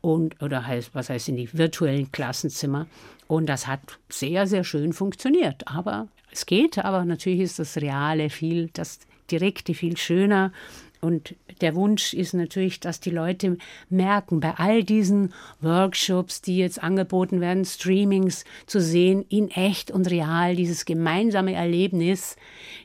Und, 0.00 0.40
oder 0.40 0.66
heißt, 0.66 0.94
was 0.94 1.10
heißt 1.10 1.28
in 1.28 1.36
die 1.36 1.52
virtuellen 1.52 2.12
Klassenzimmer. 2.12 2.86
Und 3.26 3.46
das 3.46 3.66
hat 3.66 3.80
sehr, 4.08 4.46
sehr 4.46 4.62
schön 4.62 4.92
funktioniert. 4.92 5.66
Aber 5.66 6.06
es 6.30 6.46
geht, 6.46 6.78
aber 6.78 7.04
natürlich 7.04 7.40
ist 7.40 7.58
das 7.58 7.76
Reale 7.78 8.30
viel, 8.30 8.70
das 8.72 9.00
Direkte 9.30 9.74
viel 9.74 9.96
schöner. 9.96 10.52
Und 11.00 11.36
der 11.60 11.74
Wunsch 11.74 12.12
ist 12.12 12.34
natürlich, 12.34 12.80
dass 12.80 13.00
die 13.00 13.10
Leute 13.10 13.56
merken, 13.88 14.40
bei 14.40 14.54
all 14.56 14.82
diesen 14.82 15.32
Workshops, 15.60 16.42
die 16.42 16.58
jetzt 16.58 16.82
angeboten 16.82 17.40
werden, 17.40 17.64
Streamings 17.64 18.44
zu 18.66 18.80
sehen, 18.80 19.24
in 19.28 19.50
echt 19.50 19.90
und 19.90 20.10
real, 20.10 20.56
dieses 20.56 20.84
gemeinsame 20.84 21.54
Erlebnis, 21.54 22.36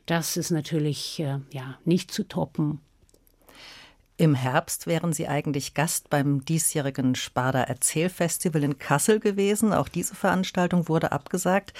das 0.06 0.38
ist 0.38 0.52
natürlich 0.52 1.20
äh, 1.20 1.40
ja, 1.52 1.78
nicht 1.86 2.12
zu 2.12 2.28
toppen. 2.28 2.80
Im 4.16 4.36
Herbst 4.36 4.86
wären 4.86 5.12
Sie 5.12 5.28
eigentlich 5.28 5.74
Gast 5.74 6.12
beim 6.12 6.46
diesjährigen 6.46 7.16
Sparda 7.16 7.64
Erzählfestival 7.64 8.64
in 8.64 8.78
Kassel 8.78 9.20
gewesen. 9.20 9.74
Auch 9.74 9.88
diese 9.88 10.14
Veranstaltung 10.14 10.88
wurde 10.88 11.12
abgesagt. 11.12 11.74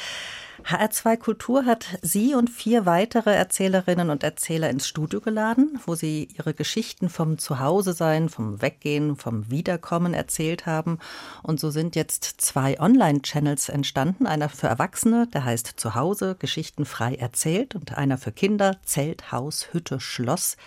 HR2 0.66 1.18
Kultur 1.18 1.66
hat 1.66 1.86
Sie 2.02 2.34
und 2.34 2.50
vier 2.50 2.88
weitere 2.88 3.36
Erzählerinnen 3.36 4.10
und 4.10 4.24
Erzähler 4.24 4.72
ins 4.72 4.88
Studio 4.88 5.22
geladen, 5.22 5.80
wo 5.86 5.94
sie 5.94 6.30
ihre 6.36 6.56
Geschichten 6.56 7.10
vom 7.10 7.38
Zuhause-Sein, 7.38 8.30
vom 8.30 8.64
Weggehen, 8.64 9.16
vom 9.16 9.52
Wiederkommen 9.52 10.16
erzählt 10.16 10.66
haben. 10.66 10.98
Und 11.44 11.60
so 11.60 11.70
sind 11.70 11.96
jetzt 11.96 12.24
zwei 12.24 12.80
Online-Channels 12.80 13.70
entstanden. 13.70 14.26
Einer 14.26 14.50
für 14.50 14.68
Erwachsene, 14.68 15.28
der 15.28 15.46
heißt 15.46 15.74
Zuhause, 15.78 16.36
Geschichten 16.40 16.86
frei 16.86 17.14
erzählt, 17.14 17.76
und 17.76 17.96
einer 17.96 18.18
für 18.18 18.32
Kinder, 18.32 18.78
Zelt, 18.84 19.32
Haus, 19.32 19.68
Hütte, 19.72 20.00
Schloss. 20.00 20.58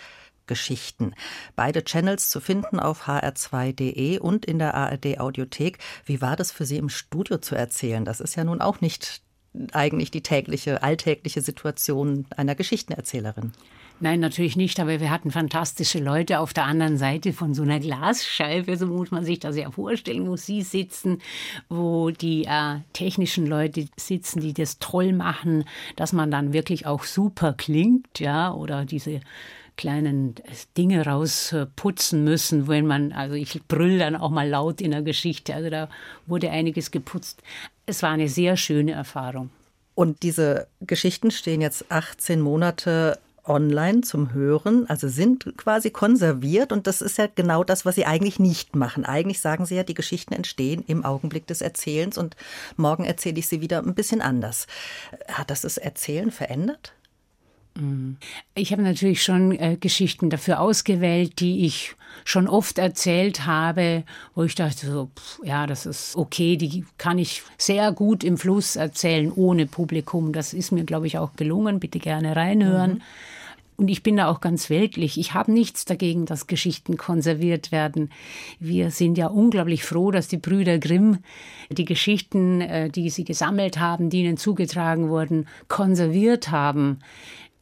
Geschichten. 0.47 1.13
Beide 1.55 1.83
Channels 1.83 2.29
zu 2.29 2.39
finden 2.39 2.79
auf 2.79 3.07
hr2.de 3.07 4.19
und 4.19 4.45
in 4.45 4.59
der 4.59 4.73
ARD 4.73 5.19
Audiothek. 5.19 5.77
Wie 6.05 6.21
war 6.21 6.35
das 6.35 6.51
für 6.51 6.65
Sie 6.65 6.77
im 6.77 6.89
Studio 6.89 7.37
zu 7.37 7.55
erzählen? 7.55 8.05
Das 8.05 8.19
ist 8.19 8.35
ja 8.35 8.43
nun 8.43 8.61
auch 8.61 8.81
nicht 8.81 9.21
eigentlich 9.71 10.11
die 10.11 10.21
tägliche, 10.21 10.83
alltägliche 10.83 11.41
Situation 11.41 12.25
einer 12.35 12.55
Geschichtenerzählerin. 12.55 13.53
Nein, 13.99 14.19
natürlich 14.19 14.55
nicht, 14.55 14.79
aber 14.79 14.99
wir 14.99 15.09
hatten 15.09 15.31
fantastische 15.31 15.97
Leute 15.97 16.37
auf 16.39 16.53
der 16.53 16.65
anderen 16.65 16.97
Seite 16.99 17.33
von 17.33 17.55
so 17.55 17.63
einer 17.63 17.79
Glasscheibe, 17.79 18.77
so 18.77 18.85
muss 18.85 19.09
man 19.09 19.25
sich 19.25 19.39
das 19.39 19.57
ja 19.57 19.71
vorstellen, 19.71 20.27
wo 20.27 20.35
sie 20.35 20.61
sitzen, 20.61 21.17
wo 21.67 22.11
die 22.11 22.43
äh, 22.45 22.81
technischen 22.93 23.47
Leute 23.47 23.87
sitzen, 23.95 24.41
die 24.41 24.53
das 24.53 24.77
toll 24.77 25.13
machen, 25.13 25.65
dass 25.95 26.13
man 26.13 26.29
dann 26.29 26.53
wirklich 26.53 26.85
auch 26.85 27.05
super 27.05 27.53
klingt, 27.53 28.19
ja, 28.19 28.53
oder 28.53 28.85
diese 28.85 29.19
kleinen 29.77 30.35
Dinge 30.77 31.05
rausputzen 31.05 32.23
müssen, 32.23 32.67
wenn 32.67 32.85
man, 32.85 33.13
also 33.13 33.35
ich 33.35 33.61
brüll 33.67 33.99
dann 33.99 34.15
auch 34.15 34.29
mal 34.29 34.49
laut 34.49 34.81
in 34.81 34.91
der 34.91 35.03
Geschichte, 35.03 35.55
also 35.55 35.69
da 35.69 35.89
wurde 36.25 36.49
einiges 36.49 36.91
geputzt. 36.91 37.41
Es 37.85 38.03
war 38.03 38.11
eine 38.11 38.27
sehr 38.27 38.57
schöne 38.57 38.91
Erfahrung. 38.91 39.49
Und 39.95 40.21
diese 40.23 40.67
Geschichten 40.81 41.31
stehen 41.31 41.61
jetzt 41.61 41.91
18 41.91 42.41
Monate 42.41 43.17
online 43.47 44.01
zum 44.01 44.33
Hören, 44.33 44.87
also 44.89 45.07
sind 45.07 45.53
quasi 45.57 45.89
konserviert 45.89 46.71
und 46.71 46.87
das 46.87 47.01
ist 47.01 47.17
ja 47.17 47.27
genau 47.33 47.63
das, 47.63 47.85
was 47.85 47.95
Sie 47.95 48.05
eigentlich 48.05 48.39
nicht 48.39 48.75
machen. 48.75 49.05
Eigentlich 49.05 49.39
sagen 49.39 49.65
Sie 49.65 49.75
ja, 49.75 49.83
die 49.83 49.93
Geschichten 49.93 50.33
entstehen 50.33 50.83
im 50.87 51.05
Augenblick 51.05 51.47
des 51.47 51.61
Erzählens 51.61 52.17
und 52.17 52.35
morgen 52.75 53.05
erzähle 53.05 53.39
ich 53.39 53.47
sie 53.47 53.61
wieder 53.61 53.79
ein 53.79 53.95
bisschen 53.95 54.21
anders. 54.21 54.67
Hat 55.27 55.49
das 55.49 55.61
das 55.61 55.77
Erzählen 55.77 56.31
verändert? 56.31 56.93
Mhm. 57.79 58.17
Ich 58.55 58.71
habe 58.71 58.81
natürlich 58.81 59.23
schon 59.23 59.51
äh, 59.51 59.77
Geschichten 59.79 60.29
dafür 60.29 60.59
ausgewählt, 60.59 61.39
die 61.39 61.65
ich 61.65 61.95
schon 62.25 62.47
oft 62.47 62.77
erzählt 62.77 63.45
habe, 63.45 64.03
wo 64.35 64.43
ich 64.43 64.55
dachte, 64.55 64.87
so, 64.87 65.09
pff, 65.15 65.39
ja, 65.43 65.67
das 65.67 65.85
ist 65.85 66.15
okay, 66.15 66.57
die 66.57 66.85
kann 66.97 67.19
ich 67.19 67.43
sehr 67.57 67.91
gut 67.91 68.23
im 68.23 68.37
Fluss 68.37 68.75
erzählen, 68.75 69.31
ohne 69.31 69.65
Publikum. 69.65 70.33
Das 70.33 70.53
ist 70.53 70.71
mir, 70.71 70.83
glaube 70.83 71.07
ich, 71.07 71.17
auch 71.17 71.35
gelungen. 71.35 71.79
Bitte 71.79 71.99
gerne 71.99 72.35
reinhören. 72.35 72.95
Mhm. 72.95 73.01
Und 73.77 73.89
ich 73.89 74.01
bin 74.01 74.17
da 74.17 74.27
auch 74.27 74.41
ganz 74.41 74.71
weltlich. 74.71 75.19
Ich 75.19 75.35
habe 75.35 75.51
nichts 75.51 75.85
dagegen, 75.85 76.25
dass 76.25 76.47
Geschichten 76.47 76.97
konserviert 76.97 77.71
werden. 77.71 78.09
Wir 78.59 78.89
sind 78.89 79.19
ja 79.19 79.27
unglaublich 79.27 79.83
froh, 79.83 80.09
dass 80.09 80.27
die 80.27 80.37
Brüder 80.37 80.79
Grimm 80.79 81.19
die 81.69 81.85
Geschichten, 81.85 82.61
äh, 82.61 82.89
die 82.89 83.11
sie 83.11 83.23
gesammelt 83.23 83.79
haben, 83.79 84.09
die 84.09 84.23
ihnen 84.23 84.37
zugetragen 84.37 85.09
wurden, 85.09 85.47
konserviert 85.67 86.49
haben. 86.49 86.99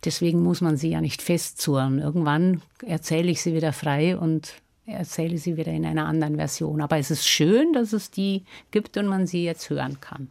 Deswegen 0.06 0.42
muss 0.44 0.62
man 0.62 0.78
sie 0.78 0.90
ja 0.90 1.02
nicht 1.02 1.22
festzurren. 1.22 2.00
Irgendwann 2.00 2.62
erzähle 2.86 3.32
ich 3.32 3.42
sie 3.42 3.54
wieder 3.54 3.74
frei 3.74 4.18
und 4.18 4.54
erzähle 4.86 5.38
sie 5.38 5.58
wieder 5.58 5.72
in 5.72 5.86
einer 5.86 6.06
anderen 6.06 6.36
Version. 6.36 6.82
Aber 6.82 6.98
es 6.98 7.12
ist 7.12 7.28
schön, 7.28 7.74
dass 7.74 7.94
es 7.94 8.12
die 8.12 8.46
gibt 8.72 8.98
und 8.98 9.08
man 9.08 9.28
sie 9.28 9.44
jetzt 9.44 9.70
hören 9.70 10.00
kann. 10.00 10.30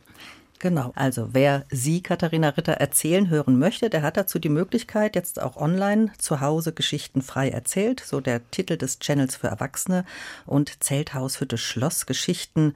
Genau. 0.61 0.93
Also 0.95 1.29
wer 1.33 1.67
Sie, 1.71 2.03
Katharina 2.03 2.49
Ritter, 2.49 2.73
erzählen 2.75 3.29
hören 3.29 3.59
möchte, 3.59 3.91
der 3.91 4.01
hat 4.01 4.17
dazu 4.17 4.39
die 4.39 4.49
Möglichkeit, 4.49 5.15
jetzt 5.15 5.43
auch 5.43 5.57
online 5.57 6.11
zu 6.17 6.41
Hause 6.41 6.73
Geschichten 6.73 7.21
frei 7.21 7.51
erzählt. 7.51 8.01
So 8.01 8.21
der 8.21 8.51
Titel 8.51 8.79
des 8.79 8.99
Channels 8.99 9.37
für 9.37 9.49
Erwachsene 9.49 10.07
und 10.47 10.83
Zelthaus 10.83 11.41
Hütte 11.41 11.59
Schloss 11.59 12.07
Geschichten. 12.07 12.75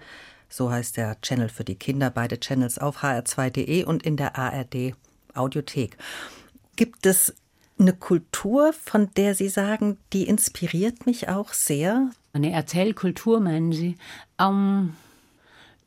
So 0.51 0.71
heißt 0.71 0.99
der 0.99 1.19
Channel 1.23 1.49
für 1.49 1.65
die 1.65 1.77
Kinder. 1.77 2.11
Beide 2.11 2.39
Channels 2.39 2.79
auf 2.79 3.03
hr2.de 3.03 3.85
und 3.85 4.03
in 4.03 4.17
der 4.19 4.37
ARD 4.37 4.95
Audiothek. 5.33 5.97
Gibt 6.79 7.07
es 7.07 7.35
eine 7.77 7.93
Kultur, 7.93 8.73
von 8.73 9.11
der 9.17 9.35
Sie 9.35 9.49
sagen, 9.49 9.97
die 10.13 10.29
inspiriert 10.29 11.07
mich 11.07 11.29
auch 11.29 11.53
sehr? 11.53 12.13
Eine 12.33 12.53
Erzählkultur, 12.53 13.41
meinen 13.41 13.73
Sie? 13.73 13.97
Ähm, 14.41 14.95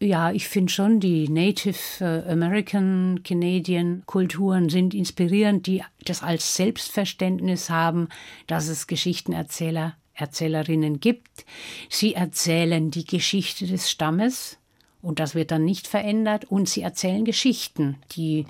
ja, 0.01 0.34
ich 0.34 0.49
finde 0.49 0.69
schon, 0.69 0.99
die 0.99 1.30
Native 1.30 1.77
äh, 2.01 2.30
American 2.30 3.21
Canadian 3.23 4.04
Kulturen 4.06 4.67
sind 4.67 4.93
inspirierend, 4.93 5.65
die 5.65 5.82
das 6.04 6.23
als 6.23 6.58
Selbstverständnis 6.58 7.69
haben, 7.69 8.10
dass 8.47 8.67
es 8.67 8.86
Geschichtenerzähler, 8.86 9.95
Erzählerinnen 10.13 10.99
gibt. 10.99 11.45
Sie 11.88 12.15
erzählen 12.15 12.91
die 12.91 13.06
Geschichte 13.06 13.65
des 13.65 13.89
Stammes 13.89 14.58
und 15.01 15.19
das 15.19 15.36
wird 15.36 15.51
dann 15.51 15.63
nicht 15.63 15.88
verändert 15.88 16.51
und 16.51 16.67
sie 16.67 16.82
erzählen 16.82 17.23
Geschichten, 17.23 17.95
die 18.12 18.45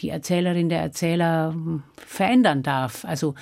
die 0.00 0.10
Erzählerin 0.10 0.68
der 0.68 0.80
Erzähler 0.80 1.52
hm, 1.52 1.82
verändern 1.96 2.62
darf. 2.62 3.04
Also 3.04 3.34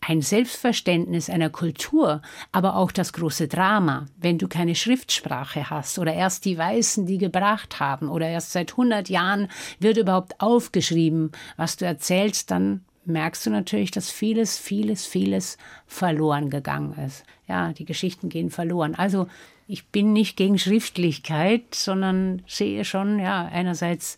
ein 0.00 0.22
Selbstverständnis 0.22 1.28
einer 1.28 1.50
Kultur, 1.50 2.22
aber 2.52 2.76
auch 2.76 2.92
das 2.92 3.12
große 3.12 3.48
Drama, 3.48 4.06
wenn 4.16 4.38
du 4.38 4.46
keine 4.46 4.74
Schriftsprache 4.74 5.68
hast 5.68 5.98
oder 5.98 6.14
erst 6.14 6.44
die 6.44 6.56
Weißen, 6.56 7.06
die 7.06 7.18
gebracht 7.18 7.80
haben 7.80 8.08
oder 8.08 8.28
erst 8.28 8.52
seit 8.52 8.72
100 8.72 9.08
Jahren 9.08 9.48
wird 9.80 9.96
überhaupt 9.96 10.40
aufgeschrieben, 10.40 11.32
was 11.56 11.76
du 11.76 11.86
erzählst, 11.86 12.52
dann 12.52 12.84
merkst 13.04 13.46
du 13.46 13.50
natürlich, 13.50 13.90
dass 13.90 14.10
vieles, 14.10 14.58
vieles, 14.58 15.06
vieles 15.06 15.58
verloren 15.86 16.50
gegangen 16.50 16.94
ist. 17.04 17.24
Ja, 17.48 17.72
die 17.72 17.84
Geschichten 17.84 18.28
gehen 18.28 18.50
verloren. 18.50 18.94
Also 18.94 19.28
ich 19.68 19.86
bin 19.88 20.12
nicht 20.12 20.36
gegen 20.36 20.58
Schriftlichkeit, 20.58 21.74
sondern 21.74 22.42
sehe 22.46 22.84
schon, 22.84 23.18
ja, 23.18 23.46
einerseits 23.46 24.16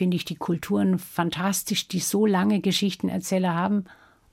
finde 0.00 0.16
ich 0.16 0.24
die 0.24 0.36
Kulturen 0.36 0.98
fantastisch, 0.98 1.86
die 1.86 1.98
so 1.98 2.24
lange 2.24 2.62
Geschichtenerzähler 2.62 3.54
haben, 3.54 3.84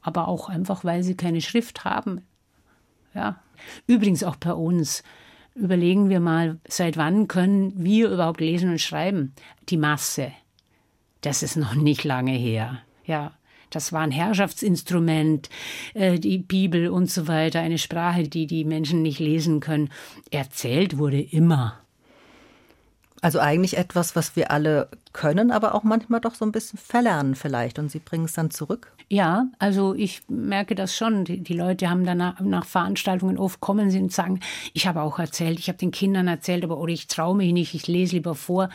aber 0.01 0.30
auch 0.30 0.47
einfach, 0.47 0.86
weil 0.86 1.03
sie 1.03 1.17
keine 1.17 1.41
Schrift 1.41 1.84
haben. 1.84 2.21
Ja. 3.13 3.41
Übrigens 3.86 4.23
auch 4.23 4.38
bei 4.38 4.53
uns. 4.53 5.03
Überlegen 5.56 6.08
wir 6.08 6.21
mal, 6.21 6.58
seit 6.69 6.95
wann 6.95 7.27
können 7.27 7.73
wir 7.75 8.10
überhaupt 8.10 8.39
lesen 8.39 8.69
und 8.69 8.80
schreiben? 8.80 9.34
Die 9.67 9.75
Masse. 9.75 10.32
Das 11.19 11.43
ist 11.43 11.58
noch 11.58 11.75
nicht 11.75 12.06
lange 12.06 12.32
her. 12.32 12.80
Ja. 13.03 13.34
Das 13.69 13.91
war 13.91 13.99
ein 13.99 14.12
Herrschaftsinstrument, 14.12 15.49
äh, 15.95 16.17
die 16.17 16.38
Bibel 16.38 16.88
und 16.88 17.12
so 17.12 17.27
weiter, 17.27 17.60
eine 17.60 17.77
Sprache, 17.77 18.23
die 18.23 18.47
die 18.47 18.63
Menschen 18.63 19.01
nicht 19.01 19.19
lesen 19.19 19.60
können. 19.60 19.89
Erzählt 20.32 20.97
wurde 20.97 21.19
immer. 21.19 21.77
Also 23.21 23.39
eigentlich 23.39 23.77
etwas, 23.77 24.15
was 24.15 24.36
wir 24.36 24.51
alle 24.51 24.89
können, 25.12 25.51
aber 25.51 25.73
auch 25.73 25.84
manchmal 25.84 26.21
doch 26.21 26.36
so 26.36 26.45
ein 26.45 26.51
bisschen 26.51 26.77
verlernen 26.77 27.36
vielleicht. 27.36 27.80
Und 27.80 27.89
Sie 27.89 27.99
bringen 27.99 28.25
es 28.25 28.34
dann 28.34 28.51
zurück? 28.51 28.93
Ja, 29.10 29.47
also 29.58 29.95
ich 29.95 30.21
merke 30.27 30.75
das 30.75 30.95
schon. 30.95 31.23
Die, 31.23 31.41
die 31.41 31.53
Leute 31.53 31.89
haben 31.89 32.06
danach 32.06 32.41
nach 32.41 32.65
Veranstaltungen 32.65 33.38
oft 33.38 33.62
kommen 33.62 33.89
sie 33.89 33.99
und 33.99 34.12
sagen, 34.12 34.41
ich 34.73 34.86
habe 34.86 35.01
auch 35.01 35.17
erzählt, 35.17 35.60
ich 35.60 35.69
habe 35.69 35.77
den 35.77 35.91
Kindern 35.91 36.27
erzählt, 36.27 36.63
aber 36.65 36.77
oder 36.77 36.91
ich 36.91 37.08
traue 37.08 37.36
mich 37.36 37.53
nicht, 37.53 37.73
ich 37.73 37.88
lese 37.88 38.17
lieber 38.17 38.36
vor. 38.36 38.69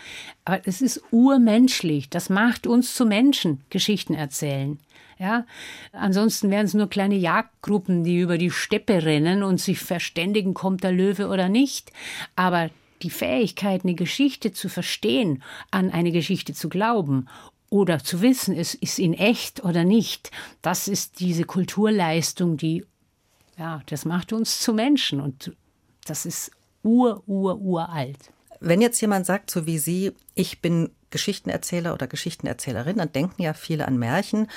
Aber 0.44 0.60
es 0.66 0.80
ist 0.80 1.02
urmenschlich. 1.10 2.08
Das 2.08 2.30
macht 2.30 2.66
uns 2.66 2.94
zu 2.94 3.04
Menschen, 3.04 3.60
Geschichten 3.68 4.14
erzählen. 4.14 4.78
Ja, 5.18 5.44
ansonsten 5.92 6.50
wären 6.50 6.66
es 6.66 6.74
nur 6.74 6.88
kleine 6.88 7.14
Jagdgruppen, 7.14 8.02
die 8.02 8.18
über 8.18 8.38
die 8.38 8.50
Steppe 8.50 9.04
rennen 9.04 9.42
und 9.42 9.60
sich 9.60 9.78
verständigen, 9.78 10.54
kommt 10.54 10.82
der 10.82 10.92
Löwe 10.92 11.28
oder 11.28 11.48
nicht. 11.48 11.92
Aber 12.34 12.70
die 13.02 13.10
Fähigkeit, 13.10 13.84
eine 13.84 13.94
Geschichte 13.94 14.52
zu 14.52 14.68
verstehen, 14.68 15.42
an 15.70 15.90
eine 15.90 16.12
Geschichte 16.12 16.54
zu 16.54 16.68
glauben 16.68 17.28
oder 17.70 18.04
zu 18.04 18.20
wissen, 18.20 18.54
es 18.54 18.74
ist 18.74 18.98
in 18.98 19.14
echt 19.14 19.64
oder 19.64 19.84
nicht, 19.84 20.30
das 20.60 20.88
ist 20.88 21.20
diese 21.20 21.44
Kulturleistung, 21.44 22.56
die, 22.56 22.84
ja, 23.56 23.82
das 23.86 24.04
macht 24.04 24.32
uns 24.32 24.60
zu 24.60 24.74
Menschen 24.74 25.20
und 25.20 25.56
das 26.04 26.26
ist 26.26 26.50
ur, 26.82 27.22
ur, 27.26 27.58
uralt. 27.60 28.18
Wenn 28.60 28.80
jetzt 28.80 29.00
jemand 29.00 29.26
sagt, 29.26 29.50
so 29.50 29.66
wie 29.66 29.78
Sie, 29.78 30.12
ich 30.34 30.60
bin 30.60 30.90
Geschichtenerzähler 31.10 31.94
oder 31.94 32.06
Geschichtenerzählerin, 32.06 32.98
dann 32.98 33.12
denken 33.12 33.42
ja 33.42 33.54
viele 33.54 33.88
an 33.88 33.98
Märchen. 33.98 34.48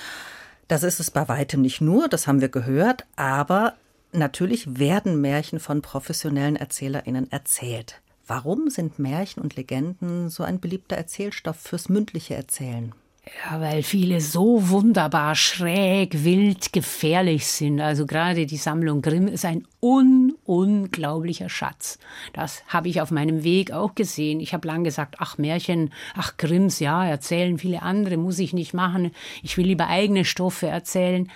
Das 0.68 0.84
ist 0.84 1.00
es 1.00 1.12
bei 1.12 1.28
weitem 1.28 1.62
nicht 1.62 1.82
nur, 1.82 2.08
das 2.08 2.28
haben 2.28 2.42
wir 2.42 2.50
gehört, 2.50 3.06
aber 3.16 3.76
natürlich 4.12 4.80
werden 4.80 5.22
Märchen 5.22 5.60
von 5.60 5.82
professionellen 5.82 6.56
ErzählerInnen 6.56 7.32
erzählt. 7.32 8.02
Warum 8.28 8.70
sind 8.70 9.00
Märchen 9.00 9.42
und 9.42 9.56
Legenden 9.56 10.30
so 10.30 10.44
ein 10.44 10.60
beliebter 10.60 10.96
Erzählstoff 10.96 11.58
fürs 11.58 11.90
mündliche 11.90 12.36
Erzählen? 12.36 12.94
Ja, 13.44 13.60
weil 13.60 13.82
viele 13.82 14.22
so 14.22 14.70
wunderbar 14.70 15.36
schräg, 15.36 16.24
wild, 16.24 16.74
gefährlich 16.74 17.48
sind. 17.48 17.82
Also 17.82 18.06
gerade 18.06 18.46
die 18.46 18.58
Sammlung 18.58 19.02
Grimm 19.02 19.28
ist 19.28 19.46
ein 19.46 19.68
un 19.82 20.35
unglaublicher 20.46 21.50
Schatz. 21.50 22.00
Das 22.34 22.64
habe 22.68 22.88
ich 22.88 23.02
auf 23.02 23.12
meinem 23.12 23.44
Weg 23.44 23.72
auch 23.72 23.96
gesehen. 23.96 24.40
Ich 24.40 24.54
habe 24.54 24.68
lang 24.68 24.84
gesagt, 24.84 25.16
ach 25.20 25.38
Märchen, 25.38 25.92
ach 26.16 26.38
Grimms, 26.38 26.80
ja, 26.80 27.06
erzählen 27.06 27.58
viele 27.58 27.82
andere, 27.82 28.18
muss 28.18 28.40
ich 28.40 28.54
nicht 28.54 28.74
machen. 28.74 29.12
Ich 29.44 29.58
will 29.58 29.66
lieber 29.66 29.88
eigene 29.88 30.26
Stoffe 30.26 30.68
erzählen. 30.68 31.30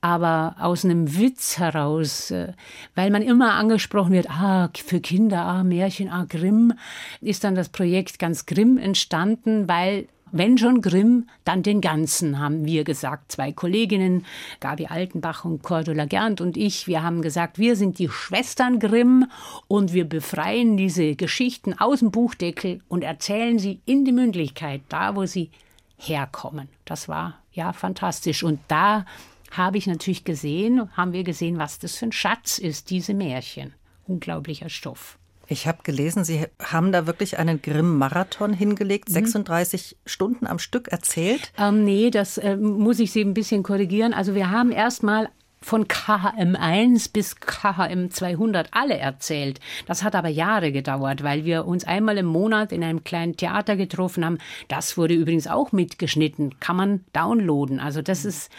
Aber 0.00 0.56
aus 0.60 0.84
einem 0.84 1.18
Witz 1.18 1.58
heraus, 1.58 2.30
äh, 2.30 2.52
weil 2.94 3.10
man 3.10 3.22
immer 3.22 3.54
angesprochen 3.54 4.12
wird, 4.12 4.30
ah, 4.30 4.70
für 4.74 5.00
Kinder, 5.00 5.42
ah, 5.42 5.64
Märchen, 5.64 6.08
ah, 6.08 6.24
Grimm, 6.28 6.72
ist 7.20 7.42
dann 7.42 7.56
das 7.56 7.68
Projekt 7.68 8.20
ganz 8.20 8.46
Grimm 8.46 8.78
entstanden, 8.78 9.68
weil 9.68 10.06
wenn 10.32 10.58
schon 10.58 10.80
Grimm, 10.80 11.28
dann 11.44 11.62
den 11.62 11.80
ganzen, 11.80 12.38
haben 12.38 12.64
wir 12.64 12.84
gesagt. 12.84 13.32
Zwei 13.32 13.52
Kolleginnen, 13.52 14.24
Gabi 14.60 14.86
Altenbach 14.86 15.44
und 15.44 15.62
Cordula 15.62 16.06
Gernt 16.06 16.40
und 16.40 16.56
ich, 16.56 16.86
wir 16.86 17.02
haben 17.02 17.22
gesagt, 17.22 17.58
wir 17.58 17.76
sind 17.76 17.98
die 17.98 18.08
Schwestern 18.08 18.78
Grimm 18.78 19.26
und 19.66 19.92
wir 19.92 20.08
befreien 20.08 20.76
diese 20.76 21.14
Geschichten 21.16 21.78
aus 21.78 22.00
dem 22.00 22.10
Buchdeckel 22.10 22.80
und 22.88 23.02
erzählen 23.02 23.58
sie 23.58 23.80
in 23.86 24.04
die 24.04 24.12
Mündlichkeit, 24.12 24.82
da 24.88 25.16
wo 25.16 25.26
sie 25.26 25.50
herkommen. 25.96 26.68
Das 26.84 27.08
war 27.08 27.38
ja 27.52 27.72
fantastisch. 27.72 28.42
Und 28.42 28.60
da 28.68 29.04
habe 29.50 29.78
ich 29.78 29.86
natürlich 29.86 30.24
gesehen, 30.24 30.90
haben 30.96 31.12
wir 31.12 31.24
gesehen, 31.24 31.58
was 31.58 31.78
das 31.78 31.96
für 31.96 32.06
ein 32.06 32.12
Schatz 32.12 32.58
ist, 32.58 32.90
diese 32.90 33.14
Märchen. 33.14 33.74
Unglaublicher 34.06 34.68
Stoff. 34.68 35.17
Ich 35.50 35.66
habe 35.66 35.78
gelesen, 35.82 36.24
Sie 36.24 36.46
haben 36.62 36.92
da 36.92 37.06
wirklich 37.06 37.38
einen 37.38 37.62
Grimm-Marathon 37.62 38.52
hingelegt, 38.52 39.08
36 39.08 39.96
mhm. 39.96 40.08
Stunden 40.08 40.46
am 40.46 40.58
Stück 40.58 40.88
erzählt. 40.88 41.52
Ähm, 41.58 41.84
nee, 41.84 42.10
das 42.10 42.36
äh, 42.36 42.56
muss 42.56 43.00
ich 43.00 43.12
Sie 43.12 43.22
ein 43.22 43.34
bisschen 43.34 43.62
korrigieren. 43.62 44.12
Also 44.12 44.34
wir 44.34 44.50
haben 44.50 44.72
erst 44.72 45.02
mal 45.02 45.30
von 45.60 45.88
KHM 45.88 46.54
1 46.56 47.08
bis 47.08 47.36
KHM 47.40 48.10
200 48.10 48.68
alle 48.72 48.96
erzählt. 48.96 49.58
Das 49.86 50.04
hat 50.04 50.14
aber 50.14 50.28
Jahre 50.28 50.70
gedauert, 50.70 51.24
weil 51.24 51.44
wir 51.44 51.66
uns 51.66 51.84
einmal 51.84 52.16
im 52.18 52.26
Monat 52.26 52.70
in 52.70 52.84
einem 52.84 53.02
kleinen 53.02 53.36
Theater 53.36 53.76
getroffen 53.76 54.24
haben. 54.24 54.38
Das 54.68 54.96
wurde 54.96 55.14
übrigens 55.14 55.46
auch 55.46 55.72
mitgeschnitten, 55.72 56.60
kann 56.60 56.76
man 56.76 57.04
downloaden. 57.12 57.80
Also 57.80 58.02
das 58.02 58.24
ist, 58.24 58.52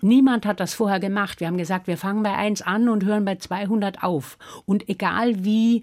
niemand 0.00 0.44
hat 0.44 0.58
das 0.58 0.74
vorher 0.74 0.98
gemacht. 0.98 1.40
Wir 1.40 1.46
haben 1.46 1.58
gesagt, 1.58 1.86
wir 1.86 1.96
fangen 1.96 2.22
bei 2.22 2.34
1 2.34 2.62
an 2.62 2.88
und 2.88 3.04
hören 3.04 3.24
bei 3.24 3.36
200 3.36 4.02
auf. 4.02 4.36
Und 4.66 4.88
egal 4.88 5.44
wie 5.44 5.82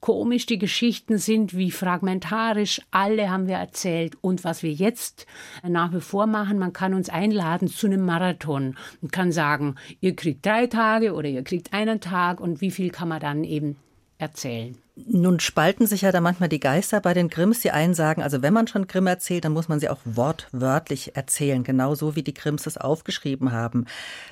komisch 0.00 0.46
die 0.46 0.58
Geschichten 0.58 1.18
sind, 1.18 1.56
wie 1.56 1.70
fragmentarisch, 1.70 2.80
alle 2.90 3.30
haben 3.30 3.46
wir 3.46 3.56
erzählt. 3.56 4.16
Und 4.20 4.44
was 4.44 4.62
wir 4.62 4.72
jetzt 4.72 5.26
nach 5.62 5.92
wie 5.92 6.00
vor 6.00 6.26
machen, 6.26 6.58
man 6.58 6.72
kann 6.72 6.94
uns 6.94 7.08
einladen 7.08 7.68
zu 7.68 7.86
einem 7.86 8.04
Marathon 8.04 8.76
und 9.02 9.12
kann 9.12 9.32
sagen, 9.32 9.76
ihr 10.00 10.14
kriegt 10.14 10.46
drei 10.46 10.66
Tage 10.66 11.14
oder 11.14 11.28
ihr 11.28 11.42
kriegt 11.42 11.72
einen 11.72 12.00
Tag 12.00 12.40
und 12.40 12.60
wie 12.60 12.70
viel 12.70 12.90
kann 12.90 13.08
man 13.08 13.20
dann 13.20 13.44
eben 13.44 13.76
erzählen. 14.18 14.76
Nun 15.06 15.38
spalten 15.38 15.86
sich 15.86 16.02
ja 16.02 16.10
da 16.10 16.20
manchmal 16.20 16.48
die 16.48 16.58
Geister 16.58 17.00
bei 17.00 17.14
den 17.14 17.28
Grimms. 17.28 17.60
Die 17.60 17.70
einen 17.70 17.94
sagen, 17.94 18.20
also 18.20 18.42
wenn 18.42 18.52
man 18.52 18.66
schon 18.66 18.88
Grimm 18.88 19.06
erzählt, 19.06 19.44
dann 19.44 19.52
muss 19.52 19.68
man 19.68 19.78
sie 19.78 19.88
auch 19.88 20.00
wortwörtlich 20.04 21.14
erzählen, 21.14 21.62
genauso 21.62 22.16
wie 22.16 22.24
die 22.24 22.34
Grimms 22.34 22.66
es 22.66 22.76
aufgeschrieben 22.76 23.52
haben. 23.52 23.86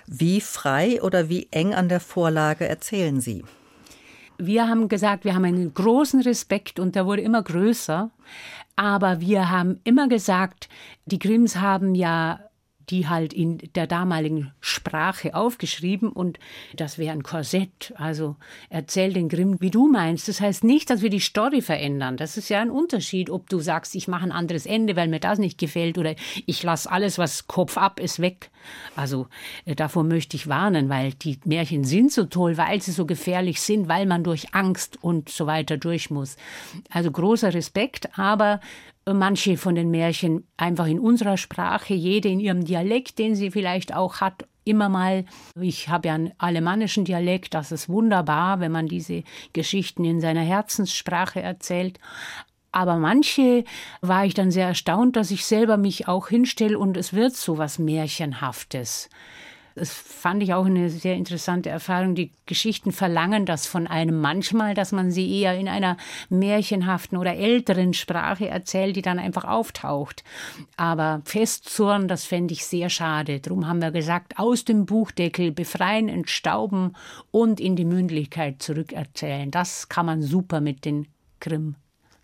Wie 0.09 0.41
frei 0.41 1.01
oder 1.03 1.29
wie 1.29 1.49
eng 1.53 1.73
an 1.73 1.89
der 1.89 2.01
Vorlage 2.01 2.67
erzählen 2.67 3.21
Sie? 3.21 3.45
Wir 4.39 4.69
haben 4.69 4.89
gesagt, 4.89 5.25
wir 5.25 5.35
haben 5.35 5.45
einen 5.45 5.73
großen 5.73 6.21
Respekt 6.23 6.79
und 6.79 6.95
der 6.95 7.07
wurde 7.07 7.23
immer 7.23 7.43
größer. 7.43 8.11
Aber 8.77 9.21
wir 9.21 9.51
haben 9.51 9.81
immer 9.85 10.09
gesagt, 10.09 10.69
die 11.07 11.19
Grimms 11.19 11.57
haben 11.57 11.95
ja 11.95 12.41
die 12.91 13.09
halt 13.09 13.33
in 13.33 13.59
der 13.75 13.87
damaligen 13.87 14.53
Sprache 14.61 15.35
aufgeschrieben 15.35 16.11
und 16.11 16.39
das 16.75 16.99
wäre 16.99 17.13
ein 17.13 17.23
Korsett. 17.23 17.93
Also 17.97 18.37
erzähl 18.71 19.13
den 19.13 19.29
Grimm, 19.29 19.61
wie 19.61 19.71
du 19.71 19.89
meinst. 19.89 20.29
Das 20.29 20.41
heißt 20.41 20.65
nicht, 20.65 20.91
dass 20.91 21.03
wir 21.03 21.11
die 21.11 21.21
Story 21.21 21.63
verändern. 21.63 22.17
Das 22.17 22.37
ist 22.37 22.49
ja 22.49 22.61
ein 22.61 22.71
Unterschied, 22.71 23.31
ob 23.31 23.49
du 23.49 23.59
sagst, 23.59 23.95
ich 23.95 24.09
mache 24.09 24.25
ein 24.25 24.33
anderes 24.33 24.67
Ende, 24.67 24.97
weil 24.97 25.09
mir 25.09 25.21
das 25.21 25.39
nicht 25.39 25.59
gefällt 25.59 25.99
oder 25.99 26.15
ich 26.47 26.63
lasse 26.63 26.91
alles, 26.91 27.19
was 27.19 27.47
Kopf 27.47 27.77
ab 27.77 28.01
ist, 28.01 28.21
weg. 28.21 28.51
Also 28.95 29.27
äh, 29.65 29.75
davor 29.75 30.05
möchte 30.05 30.37
ich 30.37 30.49
warnen, 30.49 30.89
weil 30.89 31.13
die 31.13 31.39
Märchen 31.45 31.85
sind 31.85 32.13
so 32.13 32.25
toll, 32.25 32.57
weil 32.57 32.81
sie 32.81 32.93
so 32.93 33.07
gefährlich 33.07 33.61
sind, 33.61 33.89
weil 33.89 34.07
man 34.07 34.25
durch 34.25 34.55
Angst 34.55 34.99
und 35.03 35.29
so 35.29 35.47
weiter 35.47 35.77
durch 35.77 36.11
muss. 36.11 36.37
Also 36.91 37.11
großer 37.11 37.55
Respekt, 37.55 38.19
aber 38.19 38.61
manche 39.15 39.57
von 39.57 39.75
den 39.75 39.91
Märchen 39.91 40.47
einfach 40.57 40.87
in 40.87 40.99
unserer 40.99 41.37
Sprache, 41.37 41.95
jede 41.95 42.29
in 42.29 42.41
ihrem 42.41 42.65
Dialekt, 42.65 43.19
den 43.19 43.35
sie 43.35 43.51
vielleicht 43.51 43.95
auch 43.95 44.21
hat, 44.21 44.47
immer 44.65 44.89
mal. 44.89 45.25
Ich 45.61 45.89
habe 45.89 46.09
ja 46.09 46.15
einen 46.15 46.33
alemannischen 46.39 47.05
Dialekt, 47.05 47.55
das 47.55 47.73
ist 47.73 47.89
wunderbar, 47.89 48.61
wenn 48.61 48.73
man 48.73 48.89
diese 48.89 49.23
Geschichten 49.53 50.05
in 50.05 50.21
seiner 50.21 50.43
Herzenssprache 50.43 51.41
erzählt. 51.41 52.01
Aber 52.73 52.97
manche 52.97 53.65
war 54.03 54.27
ich 54.27 54.35
dann 54.35 54.51
sehr 54.51 54.67
erstaunt, 54.67 55.17
dass 55.17 55.31
ich 55.31 55.47
selber 55.47 55.77
mich 55.77 56.09
auch 56.09 56.29
hinstelle 56.29 56.79
und 56.79 56.97
es 56.97 57.15
wird 57.15 57.35
so 57.35 57.59
was 57.59 57.79
Märchenhaftes. 57.79 59.09
Das 59.77 59.93
fand 59.93 60.43
ich 60.43 60.55
auch 60.55 60.65
eine 60.65 60.89
sehr 60.89 61.17
interessante 61.17 61.69
Erfahrung. 61.69 62.15
Die 62.15 62.33
Geschichten 62.47 62.93
verlangen 62.93 63.45
das 63.45 63.67
von 63.67 63.87
einem 63.87 64.19
manchmal, 64.23 64.73
dass 64.73 64.91
man 64.91 65.11
sie 65.11 65.31
eher 65.39 65.55
in 65.55 65.69
einer 65.69 65.99
märchenhaften 66.31 67.19
oder 67.19 67.37
älteren 67.37 67.93
Sprache 67.93 68.49
erzählt, 68.49 68.97
die 68.97 69.03
dann 69.03 69.19
einfach 69.19 69.45
auftaucht. 69.45 70.25
Aber 70.79 71.21
festzurren, 71.27 72.09
das 72.09 72.25
fände 72.25 72.55
ich 72.55 72.65
sehr 72.65 72.89
schade. 72.89 73.39
Darum 73.39 73.69
haben 73.69 73.83
wir 73.83 73.91
gesagt, 73.91 74.39
aus 74.39 74.65
dem 74.65 74.87
Buchdeckel 74.87 75.53
befreien, 75.53 76.09
entstauben 76.09 76.97
und 77.31 77.61
in 77.61 77.77
die 77.77 77.85
Mündlichkeit 77.85 78.63
zurückerzählen. 78.63 79.51
Das 79.51 79.91
kann 79.91 80.07
man 80.07 80.23
super 80.23 80.63
mit 80.63 80.87
den 80.87 81.07
Grimm 81.39 81.77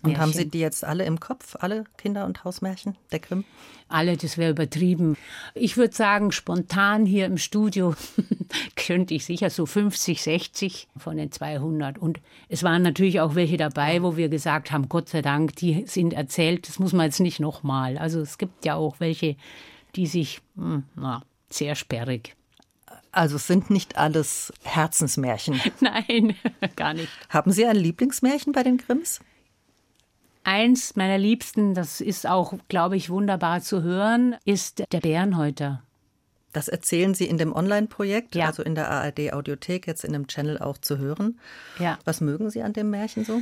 und 0.02 0.18
haben 0.18 0.32
Sie 0.32 0.48
die 0.48 0.58
jetzt 0.58 0.84
alle 0.84 1.04
im 1.04 1.20
Kopf, 1.20 1.56
alle 1.60 1.84
Kinder- 1.96 2.24
und 2.26 2.44
Hausmärchen 2.44 2.96
der 3.12 3.20
Grimm? 3.20 3.44
Alle, 3.88 4.16
das 4.16 4.38
wäre 4.38 4.50
übertrieben. 4.50 5.16
Ich 5.54 5.76
würde 5.76 5.94
sagen, 5.94 6.32
spontan 6.32 7.06
hier 7.06 7.26
im 7.26 7.38
Studio 7.38 7.94
könnte 8.76 9.14
ich 9.14 9.24
sicher 9.24 9.50
so 9.50 9.66
50, 9.66 10.22
60 10.22 10.88
von 10.96 11.16
den 11.16 11.30
200. 11.30 11.98
Und 11.98 12.20
es 12.48 12.62
waren 12.62 12.82
natürlich 12.82 13.20
auch 13.20 13.34
welche 13.34 13.58
dabei, 13.58 14.02
wo 14.02 14.16
wir 14.16 14.28
gesagt 14.28 14.72
haben, 14.72 14.88
Gott 14.88 15.08
sei 15.08 15.22
Dank, 15.22 15.56
die 15.56 15.84
sind 15.86 16.14
erzählt, 16.14 16.68
das 16.68 16.78
muss 16.78 16.92
man 16.92 17.06
jetzt 17.06 17.20
nicht 17.20 17.38
nochmal. 17.38 17.98
Also 17.98 18.20
es 18.20 18.38
gibt 18.38 18.64
ja 18.64 18.74
auch 18.74 18.98
welche, 18.98 19.36
die 19.94 20.06
sich, 20.06 20.40
hm, 20.56 20.84
na, 20.96 21.22
sehr 21.50 21.74
sperrig. 21.74 22.34
Also 23.12 23.36
es 23.36 23.46
sind 23.46 23.68
nicht 23.68 23.98
alles 23.98 24.52
Herzensmärchen. 24.62 25.60
Nein, 25.80 26.34
gar 26.76 26.94
nicht. 26.94 27.08
Haben 27.28 27.52
Sie 27.52 27.66
ein 27.66 27.76
Lieblingsmärchen 27.76 28.52
bei 28.52 28.62
den 28.62 28.78
Grimms? 28.78 29.20
Eins 30.44 30.96
meiner 30.96 31.18
Liebsten, 31.18 31.74
das 31.74 32.00
ist 32.00 32.26
auch, 32.26 32.54
glaube 32.68 32.96
ich, 32.96 33.10
wunderbar 33.10 33.60
zu 33.60 33.82
hören, 33.82 34.36
ist 34.44 34.82
der 34.92 35.00
Bärenhäuter. 35.00 35.82
Das 36.52 36.68
erzählen 36.68 37.14
Sie 37.14 37.24
in 37.26 37.38
dem 37.38 37.54
Online-Projekt, 37.54 38.34
ja. 38.34 38.46
also 38.46 38.62
in 38.62 38.74
der 38.74 38.90
ARD-Audiothek, 38.90 39.86
jetzt 39.86 40.04
in 40.04 40.12
dem 40.12 40.26
Channel 40.26 40.58
auch 40.58 40.76
zu 40.78 40.98
hören. 40.98 41.38
Ja. 41.78 41.98
Was 42.04 42.20
mögen 42.20 42.50
Sie 42.50 42.62
an 42.62 42.72
dem 42.72 42.90
Märchen 42.90 43.24
so? 43.24 43.40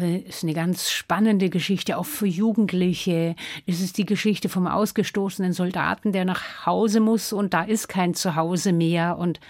Äh, 0.00 0.18
ist 0.18 0.44
eine 0.44 0.54
ganz 0.54 0.90
spannende 0.90 1.50
Geschichte, 1.50 1.98
auch 1.98 2.06
für 2.06 2.26
Jugendliche. 2.26 3.34
Es 3.66 3.80
ist 3.80 3.98
die 3.98 4.06
Geschichte 4.06 4.48
vom 4.48 4.66
ausgestoßenen 4.66 5.52
Soldaten, 5.52 6.12
der 6.12 6.24
nach 6.24 6.66
Hause 6.66 7.00
muss 7.00 7.32
und 7.32 7.52
da 7.52 7.64
ist 7.64 7.88
kein 7.88 8.14
Zuhause 8.14 8.72
mehr. 8.72 9.18
Und 9.18 9.40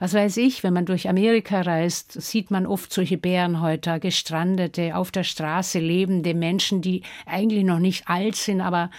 was 0.00 0.14
weiß 0.14 0.38
ich, 0.38 0.62
wenn 0.62 0.72
man 0.72 0.86
durch 0.86 1.10
Amerika 1.10 1.60
reist, 1.60 2.20
sieht 2.20 2.50
man 2.50 2.64
oft 2.64 2.90
solche 2.90 3.18
Bärenhäuter, 3.18 4.00
gestrandete, 4.00 4.96
auf 4.96 5.10
der 5.10 5.24
Straße 5.24 5.78
lebende 5.78 6.32
Menschen, 6.32 6.80
die 6.80 7.02
eigentlich 7.26 7.64
noch 7.64 7.78
nicht 7.78 8.08
alt 8.08 8.34
sind, 8.34 8.62
aber 8.62 8.90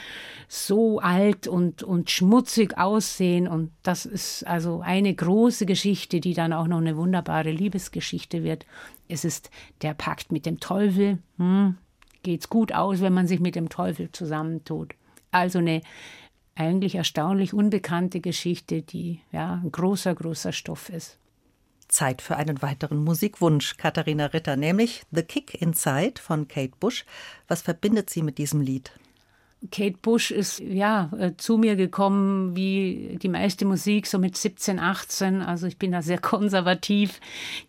so 0.47 0.99
alt 0.99 1.47
und, 1.47 1.81
und 1.81 2.11
schmutzig 2.11 2.77
aussehen. 2.77 3.47
Und 3.47 3.71
das 3.81 4.05
ist 4.05 4.45
also 4.45 4.81
eine 4.81 5.13
große 5.13 5.65
Geschichte, 5.65 6.19
die 6.19 6.35
dann 6.35 6.53
auch 6.53 6.67
noch 6.67 6.77
eine 6.77 6.95
wunderbare 6.95 7.49
Liebesgeschichte 7.49 8.43
wird. 8.43 8.67
Es 9.07 9.25
ist 9.25 9.49
der 9.81 9.95
Pakt 9.95 10.31
mit 10.31 10.45
dem 10.45 10.59
Teufel. 10.59 11.17
Hm, 11.39 11.77
geht's 12.21 12.47
gut 12.47 12.73
aus, 12.73 13.01
wenn 13.01 13.13
man 13.13 13.25
sich 13.25 13.39
mit 13.39 13.55
dem 13.55 13.69
Teufel 13.69 14.11
zusammentut. 14.11 14.93
Also 15.31 15.57
eine 15.57 15.81
eigentlich 16.55 16.95
erstaunlich 16.95 17.53
unbekannte 17.53 18.19
Geschichte, 18.19 18.81
die 18.81 19.21
ja 19.31 19.61
ein 19.63 19.71
großer, 19.71 20.13
großer 20.13 20.51
Stoff 20.51 20.89
ist. 20.89 21.17
Zeit 21.87 22.21
für 22.21 22.37
einen 22.37 22.61
weiteren 22.61 23.03
Musikwunsch, 23.03 23.77
Katharina 23.77 24.27
Ritter, 24.27 24.55
nämlich 24.55 25.03
The 25.11 25.23
Kick 25.23 25.61
Inside 25.61 26.21
von 26.21 26.47
Kate 26.47 26.73
Bush. 26.79 27.05
Was 27.47 27.61
verbindet 27.61 28.09
sie 28.09 28.21
mit 28.21 28.37
diesem 28.37 28.61
Lied? 28.61 28.91
Kate 29.69 29.97
Bush 30.02 30.32
ist 30.32 30.60
ja 30.60 31.12
äh, 31.19 31.34
zu 31.38 31.58
mir 31.58 31.76
gekommen 31.76 32.56
wie 32.56 33.19
die 33.21 33.30
meiste 33.30 33.65
Musik 33.65 34.08
so 34.08 34.17
mit 34.17 34.36
17, 34.36 34.80
18. 34.80 35.43
Also 35.43 35.67
ich 35.67 35.78
bin 35.78 35.91
da 35.91 36.02
sehr 36.02 36.17
konservativ. 36.21 37.19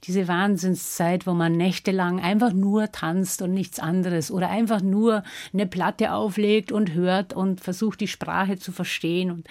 Diese 0.05 0.27
Wahnsinnszeit, 0.27 1.27
wo 1.27 1.35
man 1.35 1.53
nächtelang 1.53 2.19
einfach 2.19 2.55
nur 2.55 2.91
tanzt 2.93 3.43
und 3.43 3.53
nichts 3.53 3.79
anderes 3.79 4.31
oder 4.31 4.49
einfach 4.49 4.81
nur 4.81 5.23
eine 5.53 5.67
Platte 5.67 6.13
auflegt 6.13 6.73
und 6.73 6.95
hört 6.95 7.35
und 7.35 7.61
versucht 7.61 8.01
die 8.01 8.09
Sprache 8.09 8.59
zu 8.59 8.73
verstehen 8.73 9.31
und 9.31 9.47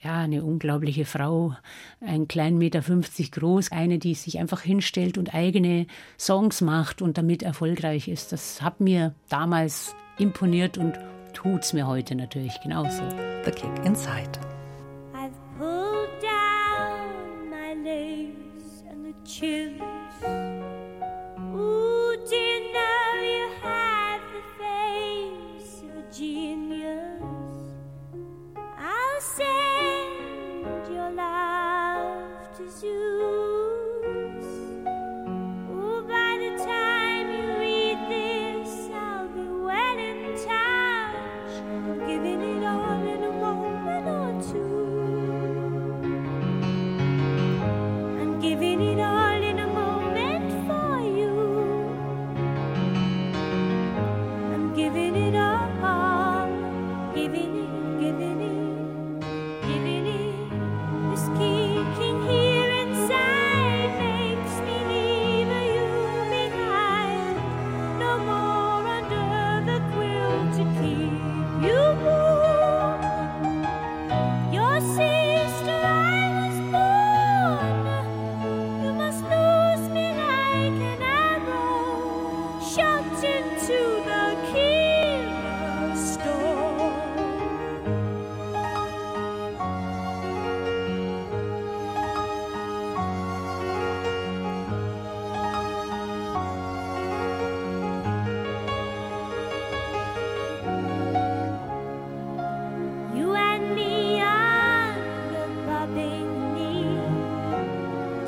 ja, 0.00 0.18
eine 0.18 0.44
unglaubliche 0.44 1.04
Frau, 1.04 1.56
ein 2.00 2.28
klein 2.28 2.56
Meter 2.56 2.82
50 2.82 3.32
groß, 3.32 3.72
eine, 3.72 3.98
die 3.98 4.14
sich 4.14 4.38
einfach 4.38 4.62
hinstellt 4.62 5.18
und 5.18 5.34
eigene 5.34 5.86
Songs 6.18 6.60
macht 6.60 7.02
und 7.02 7.18
damit 7.18 7.42
erfolgreich 7.42 8.06
ist. 8.06 8.30
Das 8.32 8.62
hat 8.62 8.80
mir 8.80 9.12
damals 9.28 9.94
imponiert 10.18 10.78
und 10.78 10.94
tut's 11.42 11.72
mir 11.72 11.86
heute 11.86 12.14
natürlich 12.14 12.60
genauso. 12.60 13.02
The 13.44 13.50
Kick 13.50 13.70
Inside. 13.84 14.38
I've 15.14 15.32
pulled 15.58 16.10
down 16.20 17.48
my 17.48 17.74
lace 17.82 18.84
and 18.90 19.06
the 19.06 19.14
chills. 19.24 19.89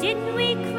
didn't 0.03 0.35
we? 0.35 0.72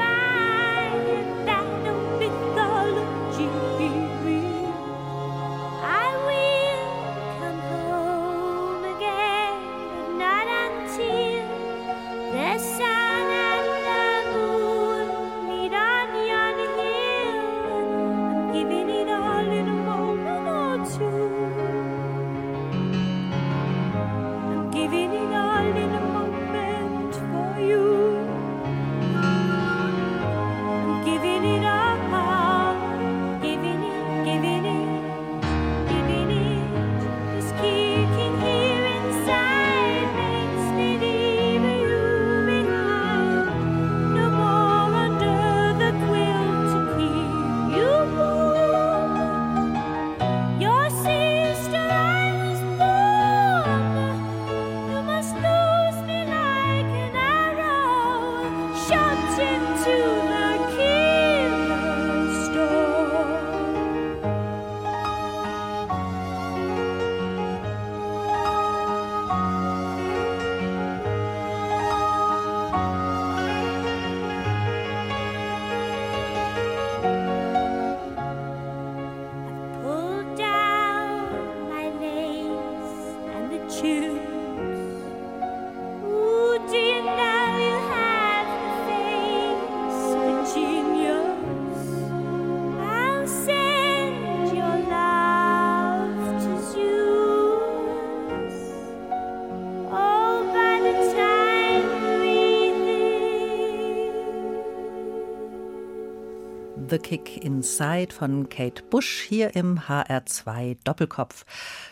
The 106.94 107.00
Kick 107.00 107.44
Inside 107.44 108.14
von 108.14 108.50
Kate 108.50 108.84
Bush 108.84 109.22
hier 109.22 109.56
im 109.56 109.80
HR2 109.80 110.78
Doppelkopf. 110.84 111.44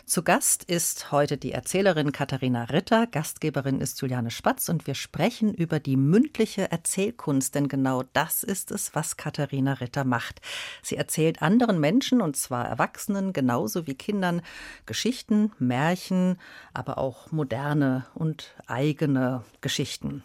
Zu 0.06 0.22
Gast 0.22 0.62
ist 0.62 1.10
heute 1.10 1.38
die 1.38 1.50
Erzählerin 1.50 2.12
Katharina 2.12 2.62
Ritter, 2.66 3.08
Gastgeberin 3.08 3.80
ist 3.80 4.00
Juliane 4.00 4.30
Spatz 4.30 4.68
und 4.68 4.86
wir 4.86 4.94
sprechen 4.94 5.54
über 5.54 5.80
die 5.80 5.96
mündliche 5.96 6.70
Erzählkunst, 6.70 7.56
denn 7.56 7.66
genau 7.66 8.04
das 8.12 8.44
ist 8.44 8.70
es, 8.70 8.94
was 8.94 9.16
Katharina 9.16 9.72
Ritter 9.72 10.04
macht. 10.04 10.40
Sie 10.82 10.96
erzählt 10.96 11.42
anderen 11.42 11.80
Menschen, 11.80 12.20
und 12.20 12.36
zwar 12.36 12.68
Erwachsenen 12.68 13.32
genauso 13.32 13.88
wie 13.88 13.96
Kindern, 13.96 14.40
Geschichten, 14.86 15.50
Märchen, 15.58 16.38
aber 16.74 16.98
auch 16.98 17.32
moderne 17.32 18.06
und 18.14 18.54
eigene 18.68 19.42
Geschichten. 19.62 20.22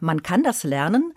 Man 0.00 0.22
kann 0.22 0.42
das 0.42 0.64
lernen, 0.64 1.12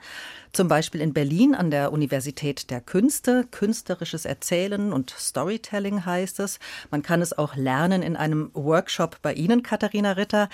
zum 0.54 0.67
Beispiel 0.67 1.00
in 1.02 1.13
Berlin 1.13 1.56
an 1.56 1.72
der 1.72 1.94
Universität 1.94 2.70
der 2.72 2.82
Künste. 2.82 3.46
Künstlerisches 3.52 4.26
Erzählen 4.26 4.91
und 4.91 5.12
Storytelling 5.12 6.06
heißt 6.06 6.39
es. 6.41 6.60
Man 6.89 7.04
kann 7.04 7.22
es 7.22 7.38
auch 7.38 7.56
lernen 7.56 8.02
in 8.02 8.17
einem 8.17 8.52
Workshop 8.54 9.22
bei 9.22 9.34
Ihnen, 9.34 9.63
Katharina 9.63 10.13
Ritter. 10.13 10.50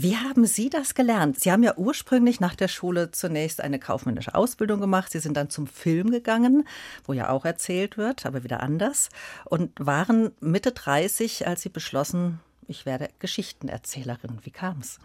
Wie 0.00 0.16
haben 0.16 0.46
Sie 0.46 0.70
das 0.70 0.94
gelernt? 0.94 1.40
Sie 1.40 1.50
haben 1.50 1.64
ja 1.64 1.76
ursprünglich 1.76 2.38
nach 2.38 2.54
der 2.54 2.68
Schule 2.68 3.10
zunächst 3.10 3.60
eine 3.60 3.80
kaufmännische 3.80 4.36
Ausbildung 4.36 4.80
gemacht. 4.80 5.10
Sie 5.10 5.18
sind 5.18 5.36
dann 5.36 5.50
zum 5.50 5.66
Film 5.66 6.12
gegangen, 6.12 6.68
wo 7.04 7.12
ja 7.12 7.30
auch 7.30 7.44
erzählt 7.44 7.96
wird, 7.96 8.24
aber 8.24 8.44
wieder 8.44 8.60
anders. 8.60 9.08
Und 9.44 9.72
waren 9.80 10.30
Mitte 10.38 10.70
30, 10.70 11.48
als 11.48 11.62
Sie 11.62 11.68
beschlossen, 11.68 12.38
ich 12.68 12.86
werde 12.86 13.08
Geschichtenerzählerin. 13.18 14.38
Wie 14.42 14.52
kam 14.52 14.78
es? 14.78 15.00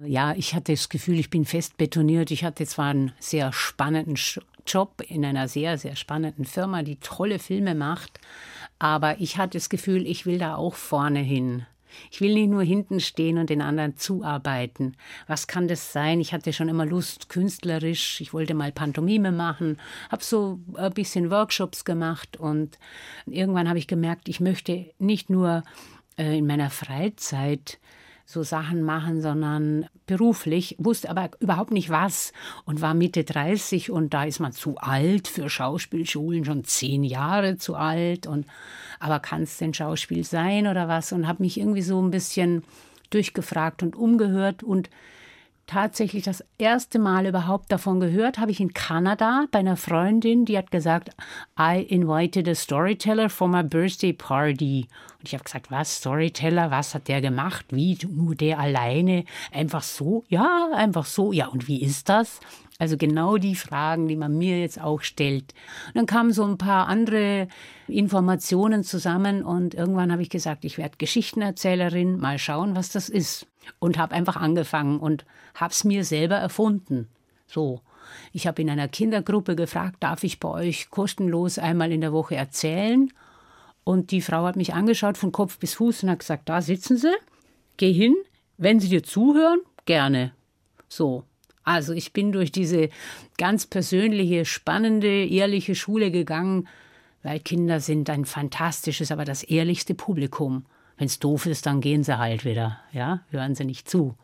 Ja, 0.00 0.32
ich 0.36 0.54
hatte 0.54 0.72
das 0.72 0.88
Gefühl, 0.88 1.18
ich 1.18 1.28
bin 1.28 1.44
fest 1.44 1.76
betoniert. 1.76 2.30
Ich 2.30 2.44
hatte 2.44 2.64
zwar 2.66 2.90
einen 2.90 3.12
sehr 3.18 3.52
spannenden 3.52 4.16
Job 4.64 5.02
in 5.08 5.24
einer 5.24 5.48
sehr, 5.48 5.76
sehr 5.76 5.96
spannenden 5.96 6.44
Firma, 6.44 6.82
die 6.82 6.96
tolle 6.96 7.40
Filme 7.40 7.74
macht, 7.74 8.20
aber 8.78 9.20
ich 9.20 9.38
hatte 9.38 9.58
das 9.58 9.68
Gefühl, 9.68 10.06
ich 10.06 10.24
will 10.24 10.38
da 10.38 10.54
auch 10.54 10.74
vorne 10.74 11.18
hin. 11.18 11.66
Ich 12.12 12.20
will 12.20 12.34
nicht 12.34 12.50
nur 12.50 12.62
hinten 12.62 13.00
stehen 13.00 13.38
und 13.38 13.50
den 13.50 13.62
anderen 13.62 13.96
zuarbeiten. 13.96 14.96
Was 15.26 15.48
kann 15.48 15.66
das 15.66 15.92
sein? 15.92 16.20
Ich 16.20 16.32
hatte 16.32 16.52
schon 16.52 16.68
immer 16.68 16.86
Lust, 16.86 17.28
künstlerisch. 17.28 18.20
Ich 18.20 18.32
wollte 18.32 18.54
mal 18.54 18.70
Pantomime 18.70 19.32
machen, 19.32 19.78
habe 20.10 20.22
so 20.22 20.60
ein 20.74 20.92
bisschen 20.92 21.30
Workshops 21.30 21.84
gemacht 21.84 22.36
und 22.36 22.78
irgendwann 23.26 23.68
habe 23.68 23.78
ich 23.78 23.88
gemerkt, 23.88 24.28
ich 24.28 24.38
möchte 24.38 24.90
nicht 24.98 25.28
nur 25.28 25.64
äh, 26.18 26.38
in 26.38 26.46
meiner 26.46 26.70
Freizeit 26.70 27.78
so 28.30 28.42
Sachen 28.42 28.82
machen, 28.82 29.22
sondern 29.22 29.86
beruflich, 30.06 30.76
wusste 30.78 31.08
aber 31.08 31.30
überhaupt 31.40 31.70
nicht 31.70 31.88
was 31.88 32.34
und 32.66 32.82
war 32.82 32.92
Mitte 32.92 33.24
30 33.24 33.90
und 33.90 34.12
da 34.12 34.24
ist 34.24 34.38
man 34.38 34.52
zu 34.52 34.76
alt 34.76 35.28
für 35.28 35.48
Schauspielschulen, 35.48 36.44
schon 36.44 36.62
zehn 36.62 37.04
Jahre 37.04 37.56
zu 37.56 37.74
alt 37.74 38.26
und 38.26 38.46
aber 39.00 39.18
kann 39.20 39.44
es 39.44 39.56
denn 39.56 39.72
Schauspiel 39.72 40.24
sein 40.24 40.66
oder 40.66 40.88
was? 40.88 41.12
Und 41.12 41.26
habe 41.26 41.42
mich 41.42 41.58
irgendwie 41.58 41.80
so 41.80 42.02
ein 42.02 42.10
bisschen 42.10 42.64
durchgefragt 43.08 43.82
und 43.82 43.96
umgehört 43.96 44.62
und 44.62 44.90
tatsächlich 45.68 46.24
das 46.24 46.42
erste 46.56 46.98
Mal 46.98 47.26
überhaupt 47.26 47.70
davon 47.70 48.00
gehört, 48.00 48.38
habe 48.38 48.50
ich 48.50 48.58
in 48.58 48.72
Kanada 48.72 49.44
bei 49.52 49.60
einer 49.60 49.76
Freundin, 49.76 50.44
die 50.44 50.58
hat 50.58 50.72
gesagt, 50.72 51.10
I 51.60 51.80
invited 51.82 52.48
a 52.48 52.54
storyteller 52.54 53.30
for 53.30 53.46
my 53.46 53.62
birthday 53.62 54.12
party. 54.12 54.88
Und 55.18 55.28
ich 55.28 55.34
habe 55.34 55.44
gesagt, 55.44 55.70
was, 55.70 55.96
Storyteller, 55.96 56.70
was 56.70 56.94
hat 56.94 57.06
der 57.06 57.20
gemacht? 57.20 57.66
Wie, 57.70 57.98
nur 58.08 58.34
der 58.34 58.58
alleine? 58.58 59.24
Einfach 59.52 59.82
so? 59.82 60.24
Ja, 60.28 60.70
einfach 60.74 61.04
so. 61.04 61.32
Ja, 61.32 61.46
und 61.48 61.68
wie 61.68 61.82
ist 61.82 62.08
das? 62.08 62.40
Also 62.78 62.96
genau 62.96 63.36
die 63.36 63.56
Fragen, 63.56 64.06
die 64.06 64.16
man 64.16 64.38
mir 64.38 64.60
jetzt 64.60 64.80
auch 64.80 65.02
stellt. 65.02 65.52
Und 65.88 65.96
dann 65.96 66.06
kamen 66.06 66.32
so 66.32 66.44
ein 66.44 66.58
paar 66.58 66.86
andere 66.86 67.48
Informationen 67.88 68.84
zusammen 68.84 69.42
und 69.42 69.74
irgendwann 69.74 70.12
habe 70.12 70.22
ich 70.22 70.30
gesagt, 70.30 70.64
ich 70.64 70.78
werde 70.78 70.96
Geschichtenerzählerin, 70.96 72.18
mal 72.18 72.38
schauen, 72.38 72.76
was 72.76 72.90
das 72.90 73.08
ist. 73.08 73.46
Und 73.78 73.98
habe 73.98 74.14
einfach 74.14 74.36
angefangen 74.36 74.98
und 74.98 75.24
habe 75.54 75.72
es 75.72 75.84
mir 75.84 76.04
selber 76.04 76.36
erfunden. 76.36 77.08
So. 77.46 77.80
Ich 78.32 78.46
habe 78.46 78.62
in 78.62 78.70
einer 78.70 78.88
Kindergruppe 78.88 79.54
gefragt, 79.56 79.96
darf 80.00 80.24
ich 80.24 80.40
bei 80.40 80.48
euch 80.48 80.90
kostenlos 80.90 81.58
einmal 81.58 81.92
in 81.92 82.00
der 82.00 82.12
Woche 82.12 82.36
erzählen? 82.36 83.12
Und 83.84 84.10
die 84.10 84.20
Frau 84.20 84.44
hat 84.44 84.56
mich 84.56 84.74
angeschaut 84.74 85.16
von 85.16 85.32
Kopf 85.32 85.58
bis 85.58 85.74
Fuß 85.74 86.02
und 86.02 86.10
hat 86.10 86.18
gesagt, 86.20 86.48
da 86.48 86.60
sitzen 86.60 86.96
Sie, 86.96 87.14
geh 87.76 87.92
hin, 87.92 88.14
wenn 88.56 88.80
Sie 88.80 88.88
dir 88.88 89.02
zuhören, 89.02 89.60
gerne. 89.86 90.32
So. 90.88 91.24
Also 91.64 91.92
ich 91.92 92.12
bin 92.14 92.32
durch 92.32 92.50
diese 92.50 92.88
ganz 93.36 93.66
persönliche, 93.66 94.44
spannende, 94.46 95.26
ehrliche 95.26 95.74
Schule 95.74 96.10
gegangen, 96.10 96.66
weil 97.22 97.40
Kinder 97.40 97.80
sind 97.80 98.08
ein 98.08 98.24
fantastisches, 98.24 99.12
aber 99.12 99.24
das 99.24 99.42
ehrlichste 99.42 99.94
Publikum. 99.94 100.64
Wenn 100.98 101.06
es 101.06 101.20
doof 101.20 101.46
ist, 101.46 101.66
dann 101.66 101.80
gehen 101.80 102.02
sie 102.02 102.18
halt 102.18 102.44
wieder, 102.44 102.80
ja, 102.92 103.20
hören 103.30 103.54
sie 103.54 103.64
nicht 103.64 103.88
zu. 103.88 104.16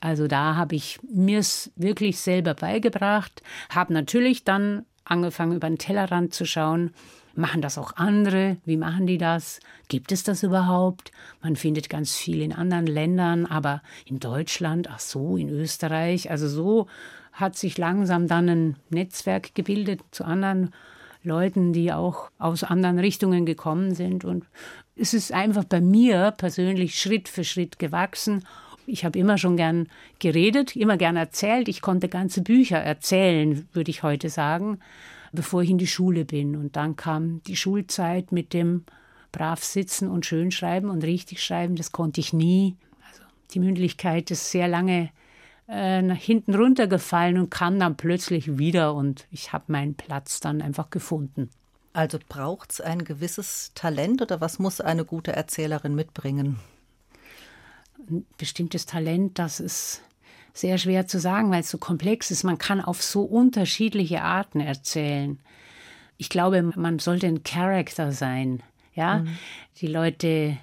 Also 0.00 0.26
da 0.26 0.56
habe 0.56 0.74
ich 0.74 0.98
mir 1.08 1.38
es 1.38 1.70
wirklich 1.76 2.18
selber 2.20 2.54
beigebracht, 2.54 3.42
habe 3.70 3.92
natürlich 3.94 4.44
dann 4.44 4.84
angefangen, 5.04 5.56
über 5.56 5.68
den 5.68 5.78
Tellerrand 5.78 6.34
zu 6.34 6.44
schauen. 6.44 6.92
Machen 7.34 7.60
das 7.60 7.76
auch 7.76 7.96
andere? 7.96 8.56
Wie 8.64 8.78
machen 8.78 9.06
die 9.06 9.18
das? 9.18 9.60
Gibt 9.88 10.10
es 10.10 10.22
das 10.22 10.42
überhaupt? 10.42 11.12
Man 11.42 11.54
findet 11.54 11.90
ganz 11.90 12.16
viel 12.16 12.40
in 12.40 12.52
anderen 12.52 12.86
Ländern, 12.86 13.44
aber 13.46 13.82
in 14.06 14.18
Deutschland, 14.18 14.88
ach 14.90 15.00
so, 15.00 15.36
in 15.36 15.50
Österreich. 15.50 16.30
Also 16.30 16.48
so 16.48 16.86
hat 17.32 17.54
sich 17.56 17.76
langsam 17.76 18.26
dann 18.26 18.48
ein 18.48 18.76
Netzwerk 18.88 19.54
gebildet 19.54 20.00
zu 20.10 20.24
anderen 20.24 20.72
Leuten, 21.22 21.74
die 21.74 21.92
auch 21.92 22.30
aus 22.38 22.64
anderen 22.64 22.98
Richtungen 22.98 23.44
gekommen 23.44 23.94
sind. 23.94 24.24
Und 24.24 24.46
es 24.96 25.12
ist 25.14 25.32
einfach 25.32 25.64
bei 25.64 25.80
mir 25.80 26.32
persönlich 26.36 26.98
Schritt 26.98 27.28
für 27.28 27.44
Schritt 27.44 27.78
gewachsen. 27.78 28.44
Ich 28.86 29.04
habe 29.04 29.18
immer 29.18 29.36
schon 29.36 29.56
gern 29.56 29.88
geredet, 30.18 30.74
immer 30.74 30.96
gern 30.96 31.16
erzählt. 31.16 31.68
Ich 31.68 31.82
konnte 31.82 32.08
ganze 32.08 32.42
Bücher 32.42 32.78
erzählen, 32.78 33.68
würde 33.72 33.90
ich 33.90 34.02
heute 34.02 34.30
sagen, 34.30 34.78
bevor 35.32 35.62
ich 35.62 35.70
in 35.70 35.78
die 35.78 35.86
Schule 35.86 36.24
bin. 36.24 36.56
Und 36.56 36.76
dann 36.76 36.96
kam 36.96 37.42
die 37.46 37.56
Schulzeit 37.56 38.32
mit 38.32 38.54
dem 38.54 38.84
brav 39.32 39.62
sitzen 39.62 40.08
und 40.08 40.24
schön 40.24 40.50
schreiben 40.50 40.88
und 40.88 41.04
richtig 41.04 41.42
schreiben. 41.42 41.76
Das 41.76 41.92
konnte 41.92 42.20
ich 42.20 42.32
nie. 42.32 42.76
Also 43.06 43.22
die 43.52 43.58
Mündlichkeit 43.58 44.30
ist 44.30 44.50
sehr 44.50 44.68
lange 44.68 45.10
äh, 45.68 46.00
nach 46.00 46.16
hinten 46.16 46.54
runtergefallen 46.54 47.38
und 47.38 47.50
kam 47.50 47.78
dann 47.78 47.96
plötzlich 47.96 48.56
wieder 48.56 48.94
und 48.94 49.26
ich 49.30 49.52
habe 49.52 49.64
meinen 49.68 49.94
Platz 49.94 50.40
dann 50.40 50.62
einfach 50.62 50.90
gefunden. 50.90 51.50
Also 51.96 52.18
braucht 52.28 52.72
es 52.72 52.82
ein 52.82 53.06
gewisses 53.06 53.72
Talent 53.74 54.20
oder 54.20 54.42
was 54.42 54.58
muss 54.58 54.82
eine 54.82 55.06
gute 55.06 55.32
Erzählerin 55.32 55.94
mitbringen? 55.94 56.58
Ein 58.10 58.26
bestimmtes 58.36 58.84
Talent, 58.84 59.38
das 59.38 59.60
ist 59.60 60.02
sehr 60.52 60.76
schwer 60.76 61.06
zu 61.06 61.18
sagen, 61.18 61.50
weil 61.50 61.60
es 61.60 61.70
so 61.70 61.78
komplex 61.78 62.30
ist. 62.30 62.44
Man 62.44 62.58
kann 62.58 62.82
auf 62.82 63.02
so 63.02 63.22
unterschiedliche 63.22 64.20
Arten 64.20 64.60
erzählen. 64.60 65.38
Ich 66.18 66.28
glaube, 66.28 66.62
man 66.76 66.98
sollte 66.98 67.28
ein 67.28 67.44
Charakter 67.44 68.12
sein. 68.12 68.62
Ja, 68.94 69.20
mhm. 69.20 69.38
die 69.80 69.86
Leute 69.86 70.58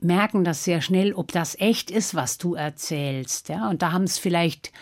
merken 0.00 0.44
das 0.44 0.64
sehr 0.64 0.80
schnell, 0.80 1.12
ob 1.12 1.32
das 1.32 1.58
echt 1.58 1.90
ist, 1.90 2.14
was 2.14 2.38
du 2.38 2.54
erzählst. 2.54 3.48
Ja? 3.48 3.68
Und 3.68 3.82
da 3.82 3.92
haben 3.92 4.04
es 4.04 4.18
vielleicht 4.18 4.72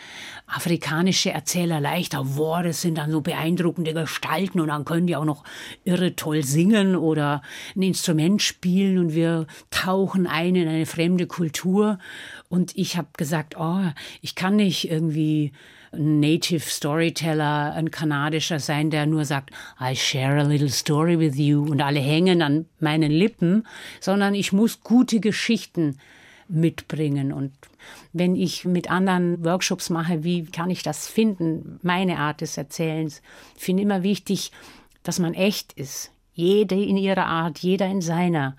afrikanische 0.46 1.30
Erzähler 1.30 1.80
leichter. 1.80 2.24
Boah, 2.24 2.62
das 2.62 2.82
sind 2.82 2.98
dann 2.98 3.10
so 3.10 3.20
beeindruckende 3.20 3.94
Gestalten 3.94 4.60
und 4.60 4.68
dann 4.68 4.84
können 4.84 5.06
die 5.06 5.16
auch 5.16 5.24
noch 5.24 5.44
irre 5.84 6.16
toll 6.16 6.44
singen 6.44 6.96
oder 6.96 7.42
ein 7.74 7.82
Instrument 7.82 8.42
spielen 8.42 8.98
und 8.98 9.14
wir 9.14 9.46
tauchen 9.70 10.26
ein 10.26 10.54
in 10.54 10.68
eine 10.68 10.86
fremde 10.86 11.26
Kultur. 11.26 11.98
Und 12.48 12.76
ich 12.76 12.96
habe 12.96 13.08
gesagt, 13.16 13.56
oh, 13.58 13.84
ich 14.20 14.34
kann 14.34 14.56
nicht 14.56 14.90
irgendwie 14.90 15.52
Native 15.92 16.60
Storyteller, 16.60 17.72
ein 17.74 17.90
kanadischer 17.90 18.60
sein, 18.60 18.90
der 18.90 19.06
nur 19.06 19.24
sagt, 19.24 19.50
I 19.80 19.94
share 19.94 20.40
a 20.40 20.44
little 20.44 20.70
story 20.70 21.18
with 21.18 21.36
you 21.36 21.62
und 21.62 21.80
alle 21.80 22.00
hängen 22.00 22.42
an 22.42 22.66
meinen 22.80 23.10
Lippen, 23.10 23.66
sondern 24.00 24.34
ich 24.34 24.52
muss 24.52 24.80
gute 24.80 25.20
Geschichten 25.20 25.98
mitbringen. 26.48 27.32
Und 27.32 27.52
wenn 28.12 28.36
ich 28.36 28.64
mit 28.64 28.90
anderen 28.90 29.44
Workshops 29.44 29.90
mache, 29.90 30.24
wie 30.24 30.44
kann 30.44 30.70
ich 30.70 30.82
das 30.82 31.08
finden, 31.08 31.78
meine 31.82 32.18
Art 32.18 32.40
des 32.40 32.56
Erzählens, 32.56 33.22
finde 33.56 33.82
immer 33.82 34.02
wichtig, 34.02 34.52
dass 35.02 35.18
man 35.18 35.34
echt 35.34 35.72
ist. 35.72 36.10
Jede 36.34 36.74
in 36.74 36.96
ihrer 36.96 37.26
Art, 37.26 37.58
jeder 37.60 37.86
in 37.86 38.02
seiner. 38.02 38.56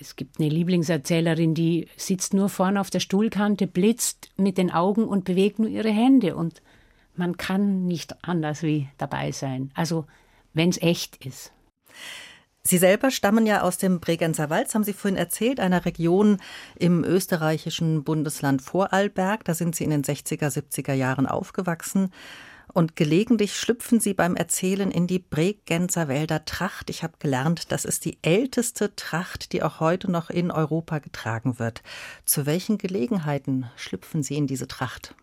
Es 0.00 0.16
gibt 0.16 0.38
eine 0.38 0.48
Lieblingserzählerin, 0.48 1.54
die 1.54 1.88
sitzt 1.96 2.34
nur 2.34 2.48
vorne 2.48 2.80
auf 2.80 2.90
der 2.90 3.00
Stuhlkante, 3.00 3.66
blitzt 3.66 4.30
mit 4.36 4.58
den 4.58 4.70
Augen 4.70 5.04
und 5.04 5.24
bewegt 5.24 5.58
nur 5.58 5.68
ihre 5.68 5.90
Hände. 5.90 6.36
Und 6.36 6.62
man 7.14 7.36
kann 7.36 7.86
nicht 7.86 8.24
anders 8.24 8.62
wie 8.62 8.88
dabei 8.96 9.32
sein. 9.32 9.70
Also, 9.74 10.06
wenn 10.54 10.70
es 10.70 10.80
echt 10.80 11.24
ist. 11.24 11.52
Sie 12.62 12.78
selber 12.78 13.10
stammen 13.10 13.46
ja 13.46 13.62
aus 13.62 13.78
dem 13.78 13.98
Bregenzer 13.98 14.50
Wald, 14.50 14.74
haben 14.74 14.84
Sie 14.84 14.92
vorhin 14.92 15.16
erzählt, 15.16 15.58
einer 15.58 15.86
Region 15.86 16.38
im 16.76 17.02
österreichischen 17.02 18.04
Bundesland 18.04 18.60
Vorarlberg. 18.60 19.44
Da 19.44 19.54
sind 19.54 19.74
Sie 19.74 19.84
in 19.84 19.90
den 19.90 20.04
60er, 20.04 20.48
70er 20.48 20.92
Jahren 20.92 21.26
aufgewachsen. 21.26 22.12
Und 22.72 22.96
gelegentlich 22.96 23.56
schlüpfen 23.56 23.98
Sie 24.00 24.14
beim 24.14 24.36
Erzählen 24.36 24.90
in 24.90 25.06
die 25.06 25.18
Bregenzer 25.18 26.08
Wälder 26.08 26.44
Tracht. 26.44 26.90
Ich 26.90 27.02
habe 27.02 27.14
gelernt, 27.18 27.72
das 27.72 27.84
ist 27.84 28.04
die 28.04 28.18
älteste 28.22 28.94
Tracht, 28.94 29.52
die 29.52 29.62
auch 29.62 29.80
heute 29.80 30.10
noch 30.10 30.30
in 30.30 30.50
Europa 30.50 30.98
getragen 30.98 31.58
wird. 31.58 31.82
Zu 32.24 32.46
welchen 32.46 32.78
Gelegenheiten 32.78 33.66
schlüpfen 33.76 34.22
Sie 34.22 34.36
in 34.36 34.46
diese 34.46 34.68
Tracht? 34.68 35.14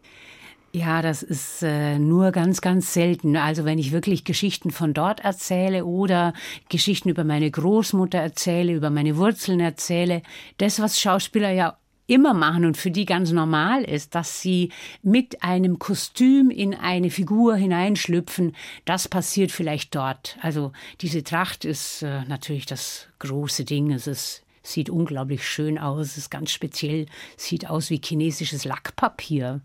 Ja, 0.75 1.01
das 1.01 1.23
ist 1.23 1.63
äh, 1.63 1.97
nur 1.99 2.31
ganz, 2.31 2.59
ganz 2.59 2.93
selten. 2.93 3.37
Also 3.37 3.63
wenn 3.63 3.79
ich 3.79 3.93
wirklich 3.93 4.25
Geschichten 4.25 4.71
von 4.71 4.93
dort 4.93 5.21
erzähle 5.21 5.85
oder 5.85 6.33
Geschichten 6.67 7.07
über 7.07 7.23
meine 7.23 7.49
Großmutter 7.49 8.17
erzähle, 8.17 8.73
über 8.73 8.89
meine 8.89 9.15
Wurzeln 9.15 9.61
erzähle, 9.61 10.21
das, 10.57 10.81
was 10.81 10.99
Schauspieler 10.99 11.51
ja 11.51 11.77
immer 12.07 12.33
machen 12.33 12.65
und 12.65 12.77
für 12.77 12.91
die 12.91 13.05
ganz 13.05 13.31
normal 13.31 13.83
ist, 13.83 14.15
dass 14.15 14.41
sie 14.41 14.71
mit 15.01 15.43
einem 15.43 15.79
Kostüm 15.79 16.49
in 16.49 16.73
eine 16.73 17.09
Figur 17.09 17.55
hineinschlüpfen, 17.55 18.55
das 18.85 19.07
passiert 19.07 19.51
vielleicht 19.51 19.95
dort. 19.95 20.37
Also 20.41 20.71
diese 21.01 21.23
Tracht 21.23 21.65
ist 21.65 22.03
äh, 22.03 22.23
natürlich 22.25 22.65
das 22.65 23.07
große 23.19 23.65
Ding. 23.65 23.91
Es 23.91 24.07
ist 24.07 24.41
sieht 24.67 24.89
unglaublich 24.89 25.47
schön 25.47 25.77
aus, 25.77 26.07
es 26.07 26.17
ist 26.17 26.31
ganz 26.31 26.51
speziell, 26.51 27.05
sieht 27.37 27.69
aus 27.69 27.91
wie 27.91 28.01
chinesisches 28.03 28.65
Lackpapier 28.65 29.61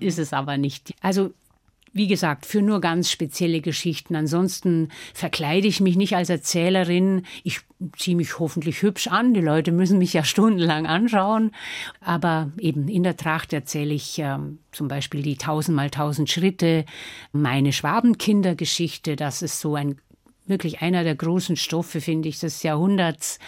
ist 0.00 0.18
es 0.18 0.32
aber 0.32 0.56
nicht. 0.56 0.94
Also 1.00 1.32
wie 1.92 2.06
gesagt, 2.06 2.46
für 2.46 2.62
nur 2.62 2.80
ganz 2.80 3.10
spezielle 3.10 3.60
Geschichten. 3.60 4.16
Ansonsten 4.16 4.88
verkleide 5.12 5.68
ich 5.68 5.80
mich 5.80 5.96
nicht 5.96 6.16
als 6.16 6.30
Erzählerin. 6.30 7.24
Ich 7.44 7.60
ziehe 7.98 8.16
mich 8.16 8.38
hoffentlich 8.38 8.80
hübsch 8.82 9.08
an. 9.08 9.34
Die 9.34 9.40
Leute 9.40 9.72
müssen 9.72 9.98
mich 9.98 10.14
ja 10.14 10.24
stundenlang 10.24 10.86
anschauen. 10.86 11.52
Aber 12.00 12.50
eben 12.58 12.88
in 12.88 13.02
der 13.02 13.16
Tracht 13.16 13.52
erzähle 13.52 13.92
ich 13.92 14.18
ähm, 14.18 14.58
zum 14.72 14.88
Beispiel 14.88 15.22
die 15.22 15.36
tausendmal 15.36 15.90
tausend 15.90 16.30
Schritte, 16.30 16.86
meine 17.32 17.72
Schwabenkindergeschichte. 17.72 19.16
Das 19.16 19.42
ist 19.42 19.60
so 19.60 19.74
ein 19.74 19.98
wirklich 20.46 20.80
einer 20.80 21.04
der 21.04 21.14
großen 21.14 21.56
Stoffe, 21.56 22.00
finde 22.00 22.28
ich, 22.28 22.40
des 22.40 22.62
Jahrhunderts. 22.62 23.38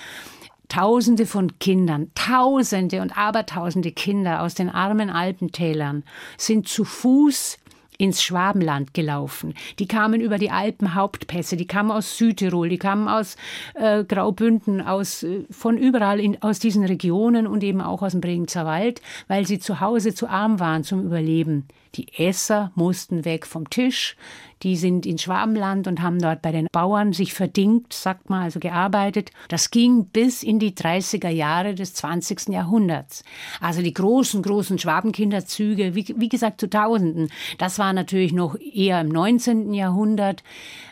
Tausende 0.69 1.27
von 1.27 1.59
Kindern, 1.59 2.11
Tausende 2.15 3.03
und 3.03 3.17
Abertausende 3.17 3.93
Kinder 3.93 4.43
aus 4.43 4.55
den 4.55 4.71
armen 4.71 5.11
Alpentälern 5.11 6.05
sind 6.39 6.69
zu 6.69 6.85
Fuß 6.85 7.59
ins 7.99 8.23
Schwabenland 8.23 8.95
gelaufen. 8.95 9.55
Die 9.79 9.87
kamen 9.87 10.21
über 10.21 10.39
die 10.39 10.51
Alpenhauptpässe, 10.51 11.57
die 11.57 11.67
kamen 11.67 11.91
aus 11.91 12.17
Südtirol, 12.19 12.69
die 12.69 12.79
kamen 12.79 13.09
aus 13.09 13.37
äh, 13.75 14.05
Graubünden, 14.05 14.81
aus, 14.81 15.23
äh, 15.23 15.45
von 15.51 15.79
überall 15.79 16.21
in, 16.21 16.43
aus 16.43 16.59
diesen 16.59 16.85
Regionen 16.85 17.47
und 17.47 17.63
eben 17.63 17.81
auch 17.81 18.03
aus 18.03 18.13
dem 18.13 18.21
Bregenzer 18.21 18.65
Wald, 18.65 19.01
weil 19.29 19.47
sie 19.47 19.59
zu 19.59 19.81
Hause 19.81 20.15
zu 20.15 20.29
arm 20.29 20.61
waren 20.61 20.85
zum 20.85 21.05
Überleben. 21.05 21.67
Die 21.95 22.09
Esser 22.19 22.73
mussten 22.75 23.25
weg 23.25 23.47
vom 23.47 23.71
Tisch. 23.71 24.17
Die 24.63 24.77
sind 24.77 25.05
ins 25.07 25.23
Schwabenland 25.23 25.87
und 25.87 26.01
haben 26.01 26.19
dort 26.19 26.43
bei 26.43 26.51
den 26.51 26.67
Bauern 26.73 27.13
sich 27.13 27.35
verdingt, 27.35 27.93
sagt 27.93 28.31
man, 28.31 28.43
also 28.43 28.61
gearbeitet. 28.61 29.31
Das 29.49 29.71
ging 29.71 30.07
bis 30.07 30.43
in 30.43 30.59
die 30.59 30.73
30er 30.73 31.29
Jahre 31.29 31.75
des 31.75 31.95
20. 31.95 32.49
Jahrhunderts. 32.49 33.25
Also 33.61 33.83
die 33.83 33.93
großen, 33.93 34.43
großen 34.43 34.79
Schwabenkinderzüge, 34.79 35.95
wie, 35.95 36.15
wie 36.17 36.29
gesagt, 36.29 36.61
zu 36.61 36.71
Tausenden. 36.71 37.31
Das 37.59 37.79
war 37.79 37.93
natürlich 37.93 38.33
noch 38.33 38.57
eher 38.59 39.01
im 39.01 39.09
19. 39.09 39.75
Jahrhundert. 39.75 40.43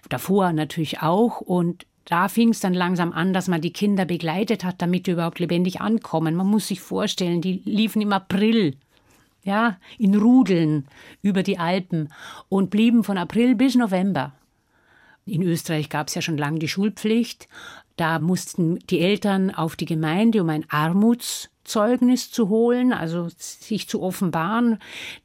Davor 0.09 0.53
natürlich 0.53 1.01
auch. 1.01 1.41
Und 1.41 1.87
da 2.05 2.29
fing 2.29 2.51
es 2.51 2.61
dann 2.61 2.75
langsam 2.75 3.13
an, 3.13 3.33
dass 3.33 3.49
man 3.49 3.61
die 3.61 3.73
Kinder 3.73 4.05
begleitet 4.05 4.65
hat, 4.65 4.83
damit 4.83 5.07
die 5.07 5.13
überhaupt 5.13 5.39
lebendig 5.39 5.81
ankommen. 5.81 6.35
Man 6.35 6.47
muss 6.47 6.69
sich 6.69 6.81
vorstellen, 6.81 7.41
die 7.41 7.63
liefen 7.65 8.03
im 8.03 8.13
April 8.13 8.77
ja, 9.45 9.79
in 9.99 10.15
Rudeln 10.15 10.87
über 11.23 11.43
die 11.43 11.59
Alpen 11.59 12.09
und 12.49 12.71
blieben 12.71 13.05
von 13.05 13.19
April 13.19 13.55
bis 13.55 13.75
November. 13.75 14.33
In 15.25 15.43
Österreich 15.43 15.89
gab 15.89 16.09
es 16.09 16.15
ja 16.15 16.23
schon 16.23 16.37
lange 16.37 16.59
die 16.59 16.69
Schulpflicht. 16.69 17.49
Da 17.97 18.19
mussten 18.19 18.79
die 18.91 19.01
Eltern 19.01 19.55
auf 19.55 19.77
die 19.77 19.85
Gemeinde, 19.85 20.43
um 20.43 20.49
ein 20.49 20.65
Armutszeugnis 20.69 22.33
zu 22.33 22.49
holen, 22.49 22.93
also 22.93 23.29
sich 23.37 23.89
zu 23.89 24.03
offenbaren. 24.03 24.79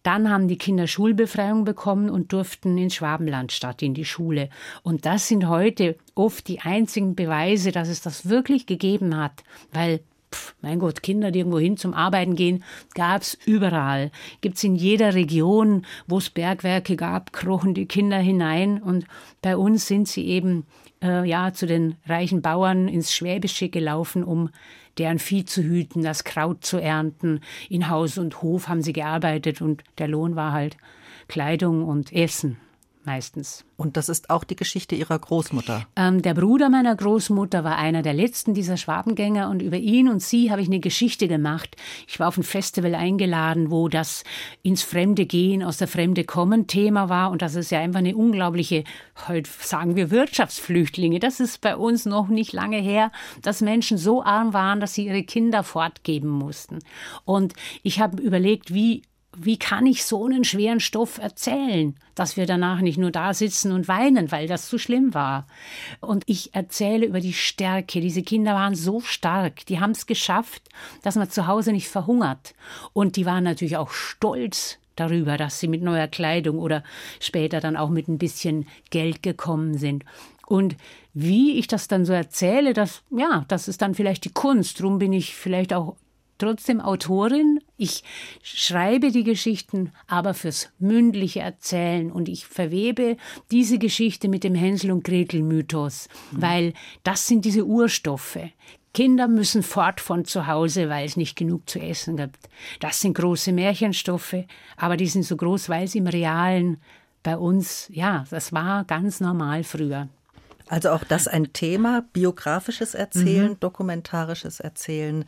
Dann 0.03 0.29
haben 0.29 0.47
die 0.47 0.57
Kinder 0.57 0.85
Schulbefreiung 0.85 1.63
bekommen 1.63 2.09
und 2.09 2.33
durften 2.33 2.77
ins 2.77 2.95
Schwabenland 2.95 3.51
statt, 3.51 3.81
in 3.81 3.93
die 3.93 4.05
Schule. 4.05 4.49
Und 4.83 5.05
das 5.05 5.27
sind 5.27 5.47
heute 5.47 5.97
oft 6.13 6.47
die 6.47 6.59
einzigen 6.59 7.15
Beweise, 7.15 7.71
dass 7.71 7.87
es 7.87 8.01
das 8.01 8.29
wirklich 8.29 8.67
gegeben 8.67 9.17
hat, 9.17 9.43
weil 9.71 10.01
Pff, 10.33 10.55
mein 10.61 10.79
Gott, 10.79 11.03
Kinder, 11.03 11.31
die 11.31 11.39
irgendwo 11.39 11.59
hin 11.59 11.77
zum 11.77 11.93
Arbeiten 11.93 12.35
gehen, 12.35 12.63
gab 12.93 13.21
es 13.21 13.37
überall. 13.45 14.11
Gibt 14.41 14.57
es 14.57 14.63
in 14.63 14.75
jeder 14.75 15.13
Region, 15.13 15.85
wo 16.07 16.17
es 16.17 16.29
Bergwerke 16.29 16.95
gab, 16.95 17.31
krochen 17.33 17.73
die 17.73 17.85
Kinder 17.85 18.17
hinein. 18.17 18.81
Und 18.81 19.05
bei 19.41 19.55
uns 19.55 19.87
sind 19.87 20.07
sie 20.07 20.25
eben 20.25 20.65
äh, 21.01 21.27
ja, 21.27 21.53
zu 21.53 21.65
den 21.65 21.95
reichen 22.05 22.41
Bauern 22.41 22.87
ins 22.87 23.13
Schwäbische 23.13 23.69
gelaufen, 23.69 24.23
um 24.23 24.49
deren 24.97 25.19
Vieh 25.19 25.45
zu 25.45 25.61
hüten, 25.63 26.03
das 26.03 26.23
Kraut 26.23 26.65
zu 26.65 26.77
ernten. 26.77 27.41
In 27.69 27.89
Haus 27.89 28.17
und 28.17 28.41
Hof 28.41 28.67
haben 28.67 28.81
sie 28.81 28.93
gearbeitet 28.93 29.61
und 29.61 29.83
der 29.97 30.07
Lohn 30.07 30.35
war 30.35 30.51
halt 30.51 30.77
Kleidung 31.27 31.83
und 31.83 32.11
Essen 32.11 32.57
meistens. 33.07 33.65
Und 33.77 33.97
das 33.97 34.09
ist 34.09 34.29
auch 34.29 34.43
die 34.43 34.55
Geschichte 34.55 34.95
Ihrer 34.95 35.17
Großmutter. 35.17 35.87
Ähm, 35.95 36.21
der 36.21 36.33
Bruder 36.33 36.69
meiner 36.69 36.95
Großmutter 36.95 37.63
war 37.63 37.77
einer 37.77 38.03
der 38.03 38.13
letzten 38.13 38.53
dieser 38.53 38.77
Schwabengänger 38.77 39.49
und 39.49 39.61
über 39.61 39.77
ihn 39.77 40.09
und 40.09 40.21
sie 40.21 40.51
habe 40.51 40.61
ich 40.61 40.67
eine 40.67 40.79
Geschichte 40.79 41.27
gemacht. 41.27 41.75
Ich 42.07 42.19
war 42.19 42.27
auf 42.27 42.37
ein 42.37 42.43
Festival 42.43 42.93
eingeladen, 42.93 43.71
wo 43.71 43.87
das 43.87 44.23
ins 44.61 44.83
Fremde 44.83 45.25
gehen, 45.25 45.63
aus 45.63 45.77
der 45.77 45.87
Fremde 45.87 46.25
kommen 46.25 46.67
Thema 46.67 47.07
war 47.09 47.31
und 47.31 47.41
das 47.41 47.55
ist 47.55 47.71
ja 47.71 47.79
einfach 47.79 47.99
eine 47.99 48.15
unglaubliche, 48.15 48.83
heute 49.27 49.49
sagen 49.59 49.95
wir 49.95 50.11
Wirtschaftsflüchtlinge. 50.11 51.19
Das 51.19 51.39
ist 51.39 51.61
bei 51.61 51.75
uns 51.75 52.05
noch 52.05 52.27
nicht 52.27 52.51
lange 52.51 52.77
her, 52.77 53.11
dass 53.41 53.61
Menschen 53.61 53.97
so 53.97 54.21
arm 54.21 54.53
waren, 54.53 54.81
dass 54.81 54.93
sie 54.93 55.05
ihre 55.05 55.23
Kinder 55.23 55.63
fortgeben 55.63 56.29
mussten. 56.29 56.79
Und 57.23 57.53
ich 57.83 58.01
habe 58.01 58.21
überlegt, 58.21 58.73
wie 58.73 59.01
wie 59.39 59.57
kann 59.57 59.85
ich 59.85 60.03
so 60.03 60.25
einen 60.25 60.43
schweren 60.43 60.79
Stoff 60.79 61.19
erzählen, 61.19 61.95
dass 62.15 62.37
wir 62.37 62.45
danach 62.45 62.81
nicht 62.81 62.97
nur 62.97 63.11
da 63.11 63.33
sitzen 63.33 63.71
und 63.71 63.87
weinen, 63.87 64.31
weil 64.31 64.47
das 64.47 64.67
zu 64.67 64.77
schlimm 64.77 65.13
war. 65.13 65.45
Und 66.01 66.23
ich 66.25 66.55
erzähle 66.55 67.05
über 67.05 67.19
die 67.19 67.33
Stärke. 67.33 68.01
Diese 68.01 68.23
Kinder 68.23 68.53
waren 68.53 68.75
so 68.75 68.99
stark, 69.01 69.65
die 69.67 69.79
haben 69.79 69.91
es 69.91 70.07
geschafft, 70.07 70.63
dass 71.03 71.15
man 71.15 71.29
zu 71.29 71.47
Hause 71.47 71.71
nicht 71.71 71.87
verhungert. 71.87 72.55
Und 72.93 73.15
die 73.15 73.25
waren 73.25 73.43
natürlich 73.43 73.77
auch 73.77 73.91
stolz 73.91 74.79
darüber, 74.95 75.37
dass 75.37 75.59
sie 75.59 75.67
mit 75.67 75.83
neuer 75.83 76.07
Kleidung 76.07 76.57
oder 76.57 76.83
später 77.19 77.59
dann 77.59 77.77
auch 77.77 77.89
mit 77.89 78.07
ein 78.07 78.17
bisschen 78.17 78.67
Geld 78.89 79.21
gekommen 79.21 79.77
sind. 79.77 80.03
Und 80.47 80.75
wie 81.13 81.57
ich 81.59 81.67
das 81.67 81.87
dann 81.87 82.05
so 82.05 82.13
erzähle, 82.13 82.73
das, 82.73 83.03
ja, 83.11 83.45
das 83.47 83.67
ist 83.67 83.81
dann 83.81 83.95
vielleicht 83.95 84.25
die 84.25 84.33
Kunst. 84.33 84.79
Darum 84.79 84.97
bin 84.97 85.13
ich 85.13 85.35
vielleicht 85.35 85.73
auch 85.73 85.95
trotzdem 86.37 86.81
Autorin. 86.81 87.59
Ich 87.77 88.03
schreibe 88.41 89.11
die 89.11 89.23
Geschichten, 89.23 89.91
aber 90.07 90.33
fürs 90.33 90.69
mündliche 90.79 91.41
Erzählen 91.41 92.11
und 92.11 92.27
ich 92.27 92.47
verwebe 92.47 93.17
diese 93.51 93.77
Geschichte 93.77 94.27
mit 94.27 94.43
dem 94.43 94.55
Hänsel 94.55 94.91
und 94.91 95.03
Gretel 95.03 95.43
Mythos, 95.43 96.09
mhm. 96.31 96.41
weil 96.41 96.73
das 97.03 97.27
sind 97.27 97.45
diese 97.45 97.65
Urstoffe. 97.65 98.39
Kinder 98.95 99.27
müssen 99.27 99.61
fort 99.61 100.01
von 100.01 100.25
zu 100.25 100.47
Hause, 100.47 100.89
weil 100.89 101.05
es 101.05 101.17
nicht 101.17 101.35
genug 101.35 101.69
zu 101.69 101.79
essen 101.79 102.17
gibt. 102.17 102.49
Das 102.79 102.99
sind 102.99 103.15
große 103.15 103.51
Märchenstoffe, 103.51 104.45
aber 104.75 104.97
die 104.97 105.05
sind 105.05 105.21
so 105.21 105.37
groß, 105.37 105.69
weil 105.69 105.87
sie 105.87 105.99
im 105.99 106.07
Realen 106.07 106.77
bei 107.21 107.37
uns, 107.37 107.89
ja, 107.93 108.25
das 108.31 108.53
war 108.53 108.85
ganz 108.85 109.19
normal 109.19 109.63
früher. 109.63 110.09
Also 110.69 110.89
auch 110.89 111.03
das 111.03 111.27
ein 111.27 111.53
Thema, 111.53 112.05
biografisches 112.13 112.93
Erzählen, 112.93 113.51
mhm. 113.51 113.59
dokumentarisches 113.59 114.59
Erzählen, 114.59 115.25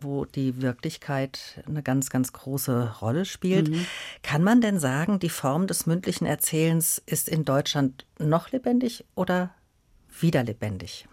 wo 0.00 0.24
die 0.24 0.60
Wirklichkeit 0.60 1.62
eine 1.66 1.82
ganz, 1.82 2.10
ganz 2.10 2.32
große 2.32 2.96
Rolle 3.00 3.24
spielt. 3.24 3.70
Mhm. 3.70 3.86
Kann 4.22 4.42
man 4.42 4.60
denn 4.60 4.78
sagen, 4.78 5.18
die 5.18 5.28
Form 5.28 5.66
des 5.66 5.86
mündlichen 5.86 6.26
Erzählens 6.26 7.00
ist 7.06 7.28
in 7.28 7.44
Deutschland 7.44 8.06
noch 8.18 8.50
lebendig 8.50 9.04
oder 9.14 9.50
wieder 10.20 10.42
lebendig? 10.42 11.06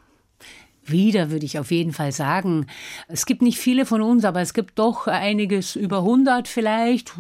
Wieder, 0.90 1.32
würde 1.32 1.46
ich 1.46 1.60
auf 1.60 1.72
jeden 1.72 1.94
Fall 1.94 2.12
sagen. 2.12 2.68
Es 3.08 3.26
gibt 3.26 3.42
nicht 3.42 3.60
viele 3.60 3.86
von 3.86 4.02
uns, 4.02 4.26
aber 4.26 4.42
es 4.42 4.54
gibt 4.54 4.80
doch 4.80 5.08
einiges 5.08 5.76
über 5.76 6.00
100 6.00 6.48
vielleicht. 6.48 7.14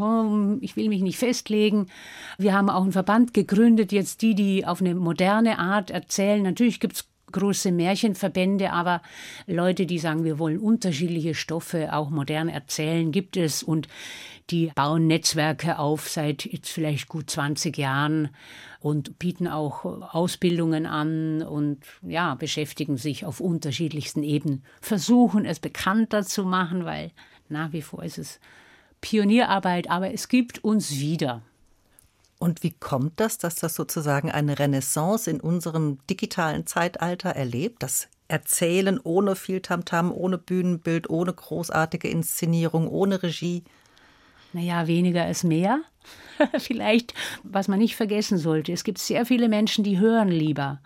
Ich 0.61 0.75
will 0.75 0.89
mich 0.89 1.01
nicht 1.01 1.17
festlegen. 1.17 1.87
Wir 2.37 2.53
haben 2.53 2.69
auch 2.69 2.83
einen 2.83 2.91
Verband 2.91 3.33
gegründet, 3.33 3.91
jetzt 3.91 4.21
die, 4.21 4.35
die 4.35 4.65
auf 4.65 4.81
eine 4.81 4.95
moderne 4.95 5.59
Art 5.59 5.91
erzählen. 5.91 6.43
Natürlich 6.43 6.79
gibt 6.79 6.95
es 6.95 7.05
große 7.31 7.71
Märchenverbände, 7.71 8.71
aber 8.71 9.01
Leute, 9.45 9.85
die 9.85 9.99
sagen, 9.99 10.23
wir 10.23 10.39
wollen 10.39 10.59
unterschiedliche 10.59 11.35
Stoffe 11.35 11.93
auch 11.93 12.09
modern 12.09 12.49
erzählen, 12.49 13.11
gibt 13.11 13.37
es 13.37 13.63
und 13.63 13.87
die 14.49 14.71
bauen 14.75 15.07
Netzwerke 15.07 15.77
auf 15.77 16.09
seit 16.09 16.45
jetzt 16.45 16.69
vielleicht 16.69 17.09
gut 17.09 17.29
20 17.29 17.77
Jahren 17.77 18.29
und 18.79 19.19
bieten 19.19 19.47
auch 19.47 19.83
Ausbildungen 19.85 20.85
an 20.85 21.41
und 21.41 21.79
ja, 22.01 22.35
beschäftigen 22.35 22.97
sich 22.97 23.25
auf 23.25 23.41
unterschiedlichsten 23.41 24.23
Ebenen, 24.23 24.63
versuchen 24.79 25.45
es 25.45 25.59
bekannter 25.59 26.23
zu 26.23 26.43
machen, 26.43 26.85
weil 26.85 27.11
nach 27.49 27.73
wie 27.73 27.81
vor 27.81 28.03
ist 28.03 28.17
es 28.17 28.39
Pionierarbeit, 29.01 29.89
aber 29.89 30.13
es 30.13 30.27
gibt 30.27 30.63
uns 30.63 30.99
wieder. 30.99 31.41
Und 32.39 32.61
wie 32.63 32.71
kommt 32.71 33.19
das, 33.19 33.37
dass 33.37 33.55
das 33.55 33.75
sozusagen 33.75 34.31
eine 34.31 34.59
Renaissance 34.59 35.29
in 35.29 35.39
unserem 35.39 35.97
digitalen 36.09 36.67
Zeitalter 36.67 37.29
erlebt? 37.29 37.81
Das 37.81 38.09
Erzählen 38.27 38.99
ohne 39.01 39.35
viel 39.35 39.61
Tamtam, 39.61 40.11
ohne 40.11 40.37
Bühnenbild, 40.37 41.09
ohne 41.09 41.33
großartige 41.33 42.09
Inszenierung, 42.09 42.89
ohne 42.89 43.23
Regie? 43.23 43.63
Naja, 44.51 44.87
weniger 44.87 45.29
ist 45.29 45.43
mehr. 45.43 45.79
Vielleicht, 46.59 47.13
was 47.43 47.67
man 47.67 47.79
nicht 47.79 47.95
vergessen 47.95 48.37
sollte. 48.37 48.73
Es 48.73 48.83
gibt 48.83 48.97
sehr 48.97 49.25
viele 49.25 49.47
Menschen, 49.47 49.83
die 49.83 49.99
hören 49.99 50.27
lieber. 50.27 50.81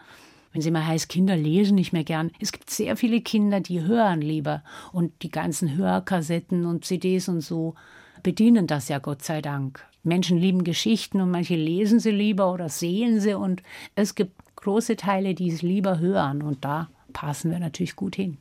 Wenn 0.54 0.62
sie 0.62 0.72
mal 0.72 0.86
heißt, 0.86 1.10
Kinder 1.10 1.36
lesen 1.36 1.76
nicht 1.76 1.94
mehr 1.94 2.04
gern. 2.04 2.32
Es 2.40 2.52
gibt 2.52 2.70
sehr 2.70 2.96
viele 2.98 3.22
Kinder, 3.22 3.60
die 3.60 3.82
hören 3.82 4.22
lieber. 4.22 4.64
Und 4.92 5.24
die 5.24 5.32
ganzen 5.32 5.78
Hörkassetten 5.78 6.66
und 6.66 6.86
CDs 6.86 7.28
und 7.28 7.42
so 7.42 7.76
bedienen 8.22 8.68
das 8.68 8.88
ja 8.90 9.00
Gott 9.00 9.24
sei 9.24 9.42
Dank. 9.42 9.86
Menschen 10.04 10.38
lieben 10.38 10.64
Geschichten 10.64 11.22
und 11.22 11.32
manche 11.32 11.56
lesen 11.56 12.00
sie 12.00 12.12
lieber 12.12 12.52
oder 12.52 12.70
sehen 12.70 13.20
sie 13.20 13.34
und 13.34 13.62
es 13.96 14.16
gibt 14.16 14.34
große 14.56 14.96
Teile, 14.96 15.34
die 15.34 15.52
es 15.52 15.62
lieber 15.62 16.00
hören 16.00 16.42
und 16.42 16.64
da 16.64 16.90
passen 17.14 17.52
wir 17.52 17.60
natürlich 17.60 17.96
gut 17.96 18.16
hin. 18.16 18.38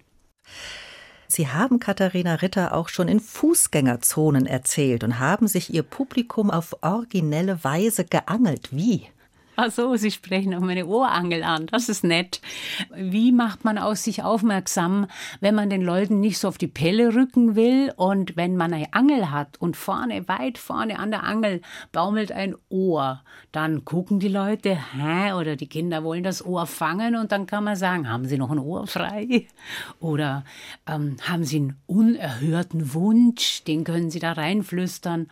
Sie 1.26 1.46
haben 1.46 1.78
Katharina 1.78 2.36
Ritter 2.36 2.74
auch 2.74 2.88
schon 2.88 3.06
in 3.06 3.20
Fußgängerzonen 3.20 4.46
erzählt 4.46 5.04
und 5.04 5.20
haben 5.20 5.46
sich 5.46 5.72
ihr 5.72 5.84
Publikum 5.84 6.50
auf 6.50 6.76
originelle 6.80 7.62
Weise 7.62 8.04
geangelt. 8.04 8.68
Wie? 8.72 9.06
Ach 9.62 9.70
so, 9.70 9.94
Sie 9.96 10.10
sprechen 10.10 10.54
auf 10.54 10.62
meine 10.62 10.86
Ohrangel 10.86 11.42
an. 11.42 11.66
Das 11.66 11.88
ist 11.88 12.02
nett. 12.02 12.40
Wie 12.94 13.30
macht 13.30 13.64
man 13.64 13.76
aus 13.76 14.04
sich 14.04 14.22
aufmerksam, 14.22 15.06
wenn 15.40 15.54
man 15.54 15.68
den 15.68 15.82
Leuten 15.82 16.20
nicht 16.20 16.38
so 16.38 16.48
auf 16.48 16.56
die 16.56 16.66
Pelle 16.66 17.14
rücken 17.14 17.56
will 17.56 17.92
und 17.96 18.36
wenn 18.36 18.56
man 18.56 18.72
eine 18.72 18.92
Angel 18.94 19.30
hat 19.30 19.60
und 19.60 19.76
vorne, 19.76 20.26
weit 20.28 20.56
vorne 20.56 20.98
an 20.98 21.10
der 21.10 21.24
Angel 21.24 21.60
baumelt 21.92 22.32
ein 22.32 22.54
Ohr, 22.70 23.22
dann 23.52 23.84
gucken 23.84 24.18
die 24.18 24.28
Leute, 24.28 24.78
hä, 24.94 25.32
oder 25.34 25.56
die 25.56 25.68
Kinder 25.68 26.04
wollen 26.04 26.22
das 26.22 26.44
Ohr 26.44 26.66
fangen 26.66 27.16
und 27.16 27.32
dann 27.32 27.46
kann 27.46 27.64
man 27.64 27.76
sagen, 27.76 28.08
haben 28.08 28.26
Sie 28.26 28.38
noch 28.38 28.50
ein 28.50 28.58
Ohr 28.58 28.86
frei? 28.86 29.46
Oder 29.98 30.44
ähm, 30.86 31.16
haben 31.22 31.44
Sie 31.44 31.56
einen 31.56 31.76
unerhörten 31.86 32.94
Wunsch, 32.94 33.62
den 33.64 33.84
können 33.84 34.10
Sie 34.10 34.20
da 34.20 34.32
reinflüstern. 34.32 35.28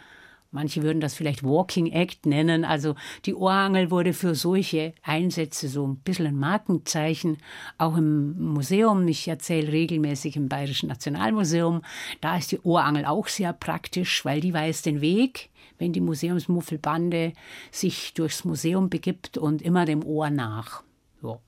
Manche 0.50 0.82
würden 0.82 1.00
das 1.00 1.12
vielleicht 1.12 1.44
Walking 1.44 1.88
Act 1.88 2.24
nennen. 2.24 2.64
Also 2.64 2.94
die 3.26 3.34
Ohrangel 3.34 3.90
wurde 3.90 4.14
für 4.14 4.34
solche 4.34 4.94
Einsätze 5.02 5.68
so 5.68 5.86
ein 5.86 5.96
bisschen 5.98 6.26
ein 6.26 6.38
Markenzeichen. 6.38 7.36
Auch 7.76 7.98
im 7.98 8.52
Museum, 8.54 9.06
ich 9.08 9.28
erzähle 9.28 9.70
regelmäßig 9.70 10.36
im 10.36 10.48
Bayerischen 10.48 10.88
Nationalmuseum, 10.88 11.82
da 12.22 12.38
ist 12.38 12.52
die 12.52 12.60
Ohrangel 12.60 13.04
auch 13.04 13.28
sehr 13.28 13.52
praktisch, 13.52 14.24
weil 14.24 14.40
die 14.40 14.54
weiß 14.54 14.80
den 14.80 15.02
Weg, 15.02 15.50
wenn 15.76 15.92
die 15.92 16.00
Museumsmuffelbande 16.00 17.34
sich 17.70 18.14
durchs 18.14 18.44
Museum 18.44 18.88
begibt 18.88 19.36
und 19.36 19.60
immer 19.60 19.84
dem 19.84 20.02
Ohr 20.02 20.30
nach. 20.30 20.82
So. 21.20 21.42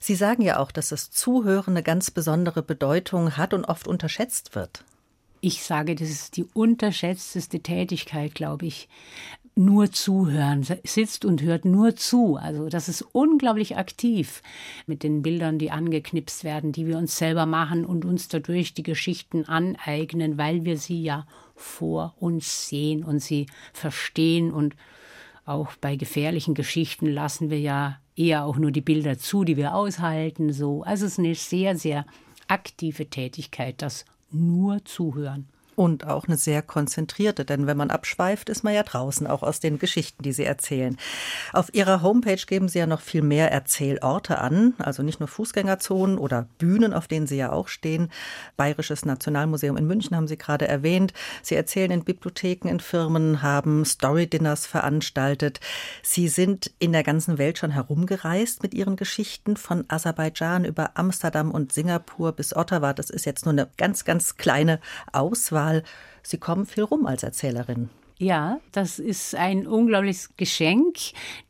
Sie 0.00 0.16
sagen 0.16 0.42
ja 0.42 0.58
auch, 0.58 0.72
dass 0.72 0.88
das 0.88 1.12
Zuhören 1.12 1.74
eine 1.74 1.84
ganz 1.84 2.10
besondere 2.10 2.64
Bedeutung 2.64 3.36
hat 3.36 3.54
und 3.54 3.64
oft 3.64 3.86
unterschätzt 3.86 4.56
wird. 4.56 4.84
Ich 5.44 5.64
sage, 5.64 5.96
das 5.96 6.08
ist 6.08 6.36
die 6.36 6.44
unterschätzteste 6.44 7.58
Tätigkeit, 7.58 8.32
glaube 8.32 8.66
ich. 8.66 8.88
Nur 9.56 9.90
zuhören, 9.90 10.64
sitzt 10.84 11.24
und 11.24 11.42
hört 11.42 11.64
nur 11.64 11.96
zu. 11.96 12.36
Also 12.36 12.68
das 12.68 12.88
ist 12.88 13.02
unglaublich 13.10 13.76
aktiv 13.76 14.40
mit 14.86 15.02
den 15.02 15.20
Bildern, 15.20 15.58
die 15.58 15.72
angeknipst 15.72 16.44
werden, 16.44 16.70
die 16.70 16.86
wir 16.86 16.96
uns 16.96 17.18
selber 17.18 17.44
machen 17.44 17.84
und 17.84 18.04
uns 18.04 18.28
dadurch 18.28 18.72
die 18.72 18.84
Geschichten 18.84 19.44
aneignen, 19.44 20.38
weil 20.38 20.64
wir 20.64 20.78
sie 20.78 21.02
ja 21.02 21.26
vor 21.56 22.14
uns 22.20 22.68
sehen 22.68 23.02
und 23.02 23.18
sie 23.18 23.46
verstehen. 23.72 24.52
Und 24.52 24.76
auch 25.44 25.74
bei 25.80 25.96
gefährlichen 25.96 26.54
Geschichten 26.54 27.08
lassen 27.08 27.50
wir 27.50 27.58
ja 27.58 27.98
eher 28.14 28.44
auch 28.44 28.58
nur 28.58 28.70
die 28.70 28.80
Bilder 28.80 29.18
zu, 29.18 29.42
die 29.42 29.56
wir 29.56 29.74
aushalten. 29.74 30.52
So, 30.52 30.84
also 30.84 31.04
es 31.04 31.14
ist 31.14 31.18
eine 31.18 31.34
sehr, 31.34 31.76
sehr 31.76 32.06
aktive 32.46 33.10
Tätigkeit, 33.10 33.82
das 33.82 34.04
nur 34.32 34.84
zuhören. 34.84 35.46
Und 35.82 36.06
auch 36.06 36.28
eine 36.28 36.36
sehr 36.36 36.62
konzentrierte, 36.62 37.44
denn 37.44 37.66
wenn 37.66 37.76
man 37.76 37.90
abschweift, 37.90 38.48
ist 38.48 38.62
man 38.62 38.72
ja 38.72 38.84
draußen, 38.84 39.26
auch 39.26 39.42
aus 39.42 39.58
den 39.58 39.80
Geschichten, 39.80 40.22
die 40.22 40.32
Sie 40.32 40.44
erzählen. 40.44 40.96
Auf 41.52 41.74
Ihrer 41.74 42.02
Homepage 42.02 42.40
geben 42.46 42.68
Sie 42.68 42.78
ja 42.78 42.86
noch 42.86 43.00
viel 43.00 43.22
mehr 43.22 43.50
Erzählorte 43.50 44.38
an, 44.38 44.74
also 44.78 45.02
nicht 45.02 45.18
nur 45.18 45.26
Fußgängerzonen 45.26 46.18
oder 46.18 46.46
Bühnen, 46.58 46.92
auf 46.92 47.08
denen 47.08 47.26
Sie 47.26 47.36
ja 47.36 47.50
auch 47.50 47.66
stehen. 47.66 48.12
Bayerisches 48.56 49.04
Nationalmuseum 49.04 49.76
in 49.76 49.88
München 49.88 50.16
haben 50.16 50.28
Sie 50.28 50.38
gerade 50.38 50.68
erwähnt. 50.68 51.14
Sie 51.42 51.56
erzählen 51.56 51.90
in 51.90 52.04
Bibliotheken, 52.04 52.68
in 52.68 52.78
Firmen, 52.78 53.42
haben 53.42 53.84
Story-Dinners 53.84 54.66
veranstaltet. 54.66 55.58
Sie 56.04 56.28
sind 56.28 56.70
in 56.78 56.92
der 56.92 57.02
ganzen 57.02 57.38
Welt 57.38 57.58
schon 57.58 57.72
herumgereist 57.72 58.62
mit 58.62 58.72
Ihren 58.72 58.94
Geschichten, 58.94 59.56
von 59.56 59.84
Aserbaidschan 59.88 60.64
über 60.64 60.92
Amsterdam 60.94 61.50
und 61.50 61.72
Singapur 61.72 62.30
bis 62.30 62.54
Ottawa. 62.54 62.92
Das 62.92 63.10
ist 63.10 63.26
jetzt 63.26 63.46
nur 63.46 63.52
eine 63.52 63.68
ganz, 63.76 64.04
ganz 64.04 64.36
kleine 64.36 64.78
Auswahl. 65.10 65.71
Auswahl. 65.72 65.82
Sie 66.22 66.38
kommen 66.38 66.66
viel 66.66 66.84
rum 66.84 67.06
als 67.06 67.22
Erzählerin. 67.22 67.90
Ja, 68.18 68.60
das 68.70 69.00
ist 69.00 69.34
ein 69.34 69.66
unglaubliches 69.66 70.36
Geschenk, 70.36 70.96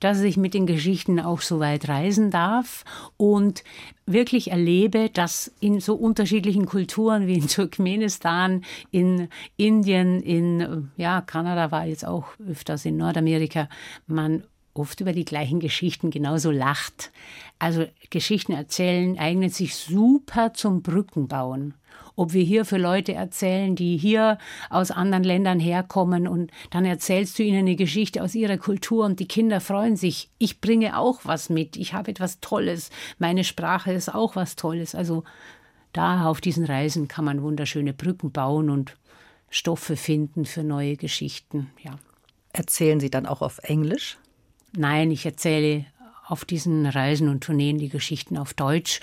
dass 0.00 0.22
ich 0.22 0.38
mit 0.38 0.54
den 0.54 0.66
Geschichten 0.66 1.20
auch 1.20 1.42
so 1.42 1.60
weit 1.60 1.86
reisen 1.86 2.30
darf 2.30 2.84
und 3.18 3.62
wirklich 4.06 4.50
erlebe, 4.50 5.10
dass 5.10 5.52
in 5.60 5.80
so 5.80 5.94
unterschiedlichen 5.94 6.64
Kulturen 6.64 7.26
wie 7.26 7.34
in 7.34 7.48
Turkmenistan, 7.48 8.64
in 8.90 9.28
Indien, 9.58 10.22
in 10.22 10.90
ja, 10.96 11.20
Kanada 11.20 11.70
war 11.70 11.84
jetzt 11.84 12.06
auch 12.06 12.28
öfters 12.48 12.86
in 12.86 12.96
Nordamerika, 12.96 13.68
man 14.06 14.42
oft 14.74 15.00
über 15.00 15.12
die 15.12 15.24
gleichen 15.24 15.60
Geschichten 15.60 16.10
genauso 16.10 16.50
lacht. 16.50 17.12
Also 17.58 17.86
Geschichten 18.10 18.52
erzählen 18.52 19.18
eignet 19.18 19.54
sich 19.54 19.76
super 19.76 20.54
zum 20.54 20.82
Brückenbauen 20.82 21.74
ob 22.16 22.32
wir 22.32 22.42
hier 22.42 22.64
für 22.64 22.78
Leute 22.78 23.14
erzählen, 23.14 23.74
die 23.74 23.96
hier 23.96 24.38
aus 24.70 24.90
anderen 24.90 25.24
Ländern 25.24 25.60
herkommen 25.60 26.28
und 26.28 26.50
dann 26.70 26.84
erzählst 26.84 27.38
du 27.38 27.42
ihnen 27.42 27.60
eine 27.60 27.76
Geschichte 27.76 28.22
aus 28.22 28.34
ihrer 28.34 28.58
Kultur 28.58 29.04
und 29.04 29.20
die 29.20 29.28
Kinder 29.28 29.60
freuen 29.60 29.96
sich. 29.96 30.30
Ich 30.38 30.60
bringe 30.60 30.98
auch 30.98 31.20
was 31.24 31.48
mit. 31.48 31.76
Ich 31.76 31.94
habe 31.94 32.10
etwas 32.10 32.40
Tolles. 32.40 32.90
Meine 33.18 33.44
Sprache 33.44 33.92
ist 33.92 34.14
auch 34.14 34.36
was 34.36 34.56
Tolles. 34.56 34.94
Also 34.94 35.24
da 35.92 36.26
auf 36.26 36.40
diesen 36.40 36.64
Reisen 36.64 37.08
kann 37.08 37.24
man 37.24 37.42
wunderschöne 37.42 37.92
Brücken 37.92 38.32
bauen 38.32 38.70
und 38.70 38.96
Stoffe 39.50 39.96
finden 39.96 40.44
für 40.44 40.64
neue 40.64 40.96
Geschichten. 40.96 41.70
Ja. 41.82 41.98
Erzählen 42.54 43.00
Sie 43.00 43.10
dann 43.10 43.26
auch 43.26 43.40
auf 43.40 43.58
Englisch? 43.62 44.18
Nein, 44.74 45.10
ich 45.10 45.26
erzähle 45.26 45.84
auf 46.26 46.44
diesen 46.44 46.86
Reisen 46.86 47.28
und 47.28 47.44
Tourneen 47.44 47.78
die 47.78 47.90
Geschichten 47.90 48.38
auf 48.38 48.54
Deutsch. 48.54 49.00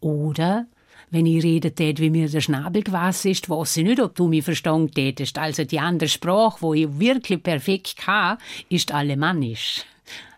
Oder 0.00 0.66
wenn 1.10 1.26
ich 1.26 1.42
rede 1.42 1.74
tät, 1.74 2.00
wie 2.00 2.10
mir 2.10 2.28
der 2.28 2.40
Schnabel 2.40 2.82
gewachsen 2.82 3.30
ist, 3.30 3.50
weiß 3.50 3.78
ich 3.78 3.84
nicht, 3.84 4.00
ob 4.00 4.14
du 4.14 4.28
mich 4.28 4.44
verstanden 4.44 4.92
tätest. 4.92 5.38
Also 5.38 5.64
die 5.64 5.80
andere 5.80 6.08
Sprache, 6.08 6.62
wo 6.62 6.72
ich 6.72 6.98
wirklich 6.98 7.42
perfekt 7.42 7.96
kann, 7.96 8.38
ist 8.68 8.92
Alemannisch. 8.92 9.84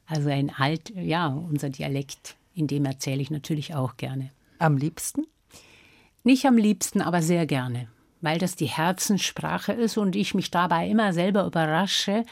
Also 0.06 0.30
ein 0.30 0.50
alt, 0.50 0.92
ja, 0.96 1.28
unser 1.28 1.70
Dialekt, 1.70 2.34
in 2.54 2.66
dem 2.66 2.84
erzähle 2.84 3.22
ich 3.22 3.30
natürlich 3.30 3.74
auch 3.74 3.96
gerne. 3.96 4.30
Am 4.58 4.76
liebsten? 4.76 5.26
Nicht 6.24 6.44
am 6.44 6.56
liebsten, 6.56 7.02
aber 7.02 7.22
sehr 7.22 7.46
gerne 7.46 7.88
weil 8.22 8.38
das 8.38 8.56
die 8.56 8.66
Herzenssprache 8.66 9.72
ist 9.72 9.98
und 9.98 10.16
ich 10.16 10.32
mich 10.32 10.50
dabei 10.50 10.88
immer 10.88 11.12
selber 11.12 11.44
überrasche, 11.44 12.24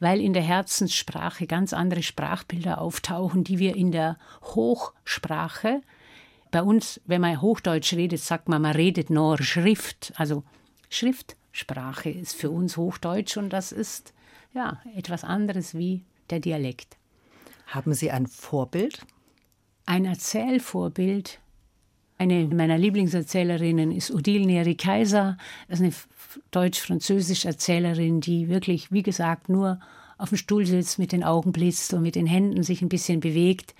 weil 0.00 0.20
in 0.20 0.34
der 0.34 0.42
Herzenssprache 0.42 1.46
ganz 1.46 1.72
andere 1.72 2.02
Sprachbilder 2.02 2.80
auftauchen, 2.80 3.44
die 3.44 3.58
wir 3.58 3.74
in 3.74 3.92
der 3.92 4.18
Hochsprache, 4.42 5.80
bei 6.50 6.62
uns, 6.62 7.00
wenn 7.06 7.20
man 7.20 7.40
Hochdeutsch 7.40 7.94
redet, 7.94 8.20
sagt 8.20 8.48
man, 8.48 8.62
man 8.62 8.76
redet 8.76 9.08
nur 9.10 9.42
Schrift, 9.42 10.12
also 10.16 10.44
Schriftsprache 10.88 12.10
ist 12.10 12.34
für 12.34 12.50
uns 12.50 12.76
Hochdeutsch 12.76 13.36
und 13.36 13.50
das 13.50 13.72
ist 13.72 14.12
ja 14.52 14.80
etwas 14.94 15.24
anderes 15.24 15.74
wie 15.74 16.04
der 16.30 16.40
Dialekt. 16.40 16.96
Haben 17.66 17.94
Sie 17.94 18.10
ein 18.10 18.26
Vorbild? 18.26 19.04
Ein 19.86 20.04
Erzählvorbild 20.04 21.40
eine 22.18 22.46
meiner 22.46 22.78
Lieblingserzählerinnen 22.78 23.92
ist 23.92 24.10
Odile 24.10 24.46
Neri 24.46 24.74
Kaiser. 24.74 25.36
Das 25.68 25.80
ist 25.80 25.84
eine 25.84 25.94
deutsch-französische 26.50 27.48
Erzählerin, 27.48 28.20
die 28.20 28.48
wirklich, 28.48 28.92
wie 28.92 29.02
gesagt, 29.02 29.48
nur 29.48 29.80
auf 30.18 30.30
dem 30.30 30.38
Stuhl 30.38 30.64
sitzt, 30.64 30.98
mit 30.98 31.12
den 31.12 31.24
Augen 31.24 31.52
blitzt 31.52 31.92
und 31.94 32.02
mit 32.02 32.14
den 32.14 32.26
Händen 32.26 32.62
sich 32.62 32.82
ein 32.82 32.88
bisschen 32.88 33.20
bewegt. 33.20 33.74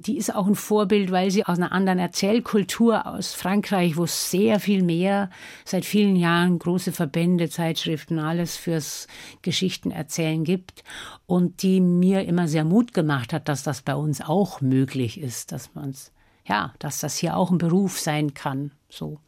Die 0.00 0.16
ist 0.16 0.32
auch 0.32 0.46
ein 0.46 0.54
Vorbild, 0.54 1.10
weil 1.10 1.32
sie 1.32 1.44
aus 1.44 1.58
einer 1.58 1.72
anderen 1.72 1.98
Erzählkultur 1.98 3.04
aus 3.04 3.34
Frankreich, 3.34 3.96
wo 3.96 4.06
sehr 4.06 4.60
viel 4.60 4.84
mehr, 4.84 5.28
seit 5.64 5.84
vielen 5.84 6.14
Jahren 6.14 6.60
große 6.60 6.92
Verbände, 6.92 7.50
Zeitschriften, 7.50 8.20
alles 8.20 8.56
fürs 8.56 9.08
Geschichtenerzählen 9.42 10.44
gibt 10.44 10.84
und 11.26 11.64
die 11.64 11.80
mir 11.80 12.24
immer 12.26 12.46
sehr 12.46 12.62
Mut 12.62 12.94
gemacht 12.94 13.32
hat, 13.32 13.48
dass 13.48 13.64
das 13.64 13.82
bei 13.82 13.96
uns 13.96 14.20
auch 14.20 14.60
möglich 14.60 15.20
ist, 15.20 15.50
dass 15.50 15.74
man 15.74 15.90
es 15.90 16.12
ja, 16.48 16.74
dass 16.78 17.00
das 17.00 17.16
hier 17.16 17.36
auch 17.36 17.50
ein 17.50 17.58
Beruf 17.58 17.98
sein 18.00 18.34
kann. 18.34 18.72
So. 18.88 19.20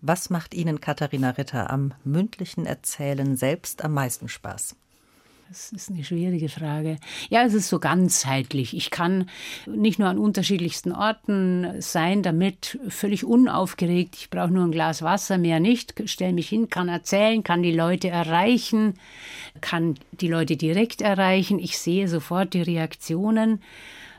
Was 0.00 0.30
macht 0.30 0.54
Ihnen, 0.54 0.80
Katharina 0.80 1.30
Ritter, 1.30 1.70
am 1.70 1.94
mündlichen 2.04 2.66
Erzählen 2.66 3.36
selbst 3.36 3.84
am 3.84 3.94
meisten 3.94 4.28
Spaß? 4.28 4.76
Das 5.48 5.72
ist 5.72 5.88
eine 5.88 6.04
schwierige 6.04 6.50
Frage. 6.50 6.98
Ja, 7.30 7.42
es 7.42 7.54
ist 7.54 7.70
so 7.70 7.78
ganzheitlich. 7.78 8.76
Ich 8.76 8.90
kann 8.90 9.30
nicht 9.66 9.98
nur 9.98 10.08
an 10.08 10.18
unterschiedlichsten 10.18 10.92
Orten 10.92 11.80
sein, 11.80 12.22
damit 12.22 12.78
völlig 12.88 13.24
unaufgeregt. 13.24 14.14
Ich 14.16 14.28
brauche 14.28 14.50
nur 14.50 14.64
ein 14.64 14.72
Glas 14.72 15.00
Wasser, 15.00 15.38
mehr 15.38 15.58
nicht. 15.58 15.94
Stelle 16.04 16.34
mich 16.34 16.50
hin, 16.50 16.68
kann 16.68 16.90
erzählen, 16.90 17.42
kann 17.42 17.62
die 17.62 17.72
Leute 17.72 18.08
erreichen, 18.08 18.98
kann 19.62 19.94
die 20.12 20.28
Leute 20.28 20.58
direkt 20.58 21.00
erreichen. 21.00 21.58
Ich 21.58 21.78
sehe 21.78 22.08
sofort 22.08 22.52
die 22.52 22.62
Reaktionen. 22.62 23.62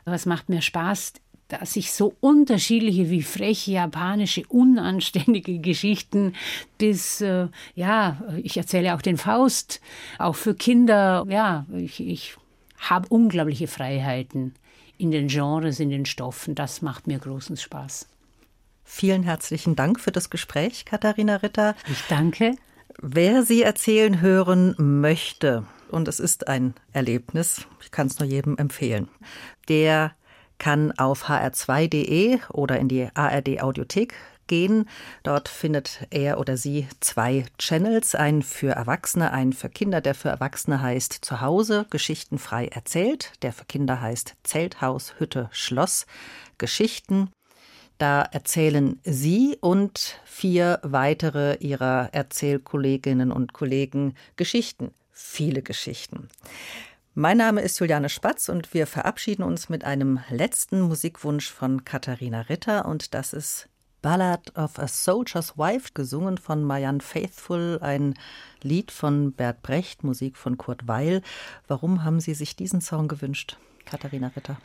Was 0.05 0.25
macht 0.25 0.49
mir 0.49 0.63
Spaß? 0.63 1.13
Dass 1.49 1.75
ich 1.75 1.91
so 1.91 2.15
unterschiedliche 2.21 3.09
wie 3.09 3.23
freche 3.23 3.71
japanische 3.71 4.43
unanständige 4.47 5.59
Geschichten 5.59 6.33
bis 6.77 7.21
äh, 7.21 7.47
ja 7.75 8.21
ich 8.41 8.57
erzähle 8.57 8.95
auch 8.95 9.01
den 9.01 9.17
Faust 9.17 9.81
auch 10.17 10.35
für 10.35 10.55
Kinder 10.55 11.25
ja 11.29 11.65
ich, 11.75 11.99
ich 11.99 12.35
habe 12.79 13.07
unglaubliche 13.09 13.67
Freiheiten 13.67 14.53
in 14.97 15.11
den 15.11 15.27
Genres 15.27 15.79
in 15.79 15.89
den 15.89 16.05
Stoffen. 16.05 16.55
Das 16.55 16.81
macht 16.81 17.07
mir 17.07 17.19
großen 17.19 17.57
Spaß. 17.57 18.07
Vielen 18.83 19.23
herzlichen 19.23 19.75
Dank 19.75 19.99
für 19.99 20.11
das 20.11 20.29
Gespräch 20.29 20.85
Katharina 20.85 21.37
Ritter. 21.37 21.75
Ich 21.89 22.03
danke. 22.09 22.55
Wer 23.01 23.43
Sie 23.43 23.61
erzählen 23.61 24.19
hören 24.19 24.75
möchte 24.77 25.65
und 25.89 26.07
es 26.07 26.19
ist 26.19 26.47
ein 26.47 26.73
Erlebnis 26.91 27.65
ich 27.81 27.91
kann 27.91 28.07
es 28.07 28.19
nur 28.19 28.27
jedem 28.27 28.57
empfehlen 28.57 29.07
der 29.69 30.11
kann 30.59 30.91
auf 30.97 31.29
hr2.de 31.29 32.39
oder 32.53 32.77
in 32.77 32.87
die 32.87 33.07
ARD 33.13 33.61
Audiothek 33.61 34.13
gehen. 34.49 34.89
Dort 35.23 35.47
findet 35.47 36.05
er 36.09 36.39
oder 36.39 36.57
sie 36.57 36.87
zwei 36.99 37.45
Channels, 37.57 38.15
einen 38.15 38.43
für 38.43 38.71
Erwachsene, 38.71 39.31
einen 39.31 39.53
für 39.53 39.69
Kinder. 39.69 40.01
Der 40.01 40.15
für 40.15 40.27
Erwachsene 40.27 40.81
heißt 40.81 41.13
Zuhause, 41.21 41.85
Geschichten 41.89 42.37
frei 42.37 42.67
erzählt. 42.67 43.31
Der 43.41 43.53
für 43.53 43.65
Kinder 43.65 44.01
heißt 44.01 44.35
Zelthaus, 44.43 45.15
Hütte, 45.17 45.49
Schloss, 45.53 46.05
Geschichten. 46.57 47.29
Da 47.97 48.21
erzählen 48.21 48.99
Sie 49.03 49.57
und 49.59 50.19
vier 50.25 50.79
weitere 50.83 51.55
Ihrer 51.57 52.09
Erzählkolleginnen 52.13 53.31
und 53.31 53.53
Kollegen 53.53 54.15
Geschichten, 54.35 54.91
viele 55.11 55.61
Geschichten. 55.61 56.29
Mein 57.15 57.37
Name 57.37 57.61
ist 57.61 57.79
Juliane 57.79 58.07
Spatz 58.07 58.49
und 58.49 58.73
wir 58.73 58.85
verabschieden 58.85 59.41
uns 59.41 59.67
mit 59.67 59.83
einem 59.83 60.19
letzten 60.29 60.81
Musikwunsch 60.81 61.51
von 61.51 61.83
Katharina 61.83 62.41
Ritter 62.41 62.85
und 62.85 63.15
das 63.15 63.33
ist 63.33 63.67
Ballad 64.03 64.55
of 64.55 64.77
a 64.77 64.87
Soldier's 64.87 65.57
Wife, 65.57 65.89
gesungen 65.95 66.37
von 66.37 66.63
Marianne 66.63 67.01
Faithful, 67.01 67.79
ein 67.81 68.13
Lied 68.61 68.91
von 68.91 69.33
Bert 69.33 69.63
Brecht, 69.63 70.03
Musik 70.03 70.37
von 70.37 70.57
Kurt 70.57 70.87
Weil. 70.87 71.23
Warum 71.67 72.03
haben 72.03 72.19
Sie 72.19 72.35
sich 72.35 72.55
diesen 72.55 72.79
Song 72.79 73.07
gewünscht, 73.07 73.57
Katharina 73.85 74.27
Ritter? 74.27 74.57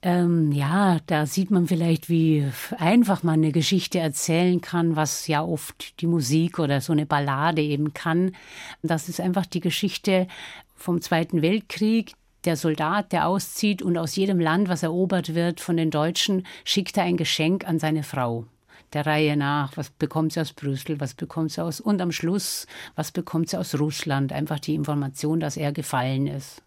Ähm, 0.00 0.52
ja, 0.52 0.98
da 1.06 1.26
sieht 1.26 1.50
man 1.50 1.66
vielleicht, 1.66 2.08
wie 2.08 2.46
einfach 2.76 3.24
man 3.24 3.40
eine 3.40 3.50
Geschichte 3.50 3.98
erzählen 3.98 4.60
kann, 4.60 4.94
was 4.94 5.26
ja 5.26 5.42
oft 5.42 6.00
die 6.00 6.06
Musik 6.06 6.60
oder 6.60 6.80
so 6.80 6.92
eine 6.92 7.04
Ballade 7.04 7.62
eben 7.62 7.94
kann. 7.94 8.32
Das 8.82 9.08
ist 9.08 9.20
einfach 9.20 9.44
die 9.44 9.60
Geschichte 9.60 10.28
vom 10.76 11.00
Zweiten 11.00 11.42
Weltkrieg. 11.42 12.12
Der 12.44 12.56
Soldat, 12.56 13.10
der 13.10 13.26
auszieht 13.26 13.82
und 13.82 13.98
aus 13.98 14.14
jedem 14.14 14.38
Land, 14.38 14.68
was 14.68 14.84
erobert 14.84 15.34
wird 15.34 15.60
von 15.60 15.76
den 15.76 15.90
Deutschen, 15.90 16.46
schickt 16.64 16.96
er 16.96 17.02
ein 17.02 17.16
Geschenk 17.16 17.66
an 17.66 17.80
seine 17.80 18.04
Frau. 18.04 18.46
Der 18.92 19.04
Reihe 19.04 19.36
nach, 19.36 19.76
was 19.76 19.90
bekommt 19.90 20.32
sie 20.32 20.40
aus 20.40 20.52
Brüssel, 20.52 21.00
was 21.00 21.14
bekommt 21.14 21.50
sie 21.50 21.62
aus, 21.62 21.80
und 21.80 22.00
am 22.00 22.12
Schluss, 22.12 22.68
was 22.94 23.10
bekommt 23.10 23.50
sie 23.50 23.58
aus 23.58 23.78
Russland? 23.78 24.32
Einfach 24.32 24.60
die 24.60 24.76
Information, 24.76 25.40
dass 25.40 25.56
er 25.56 25.72
gefallen 25.72 26.28
ist. 26.28 26.62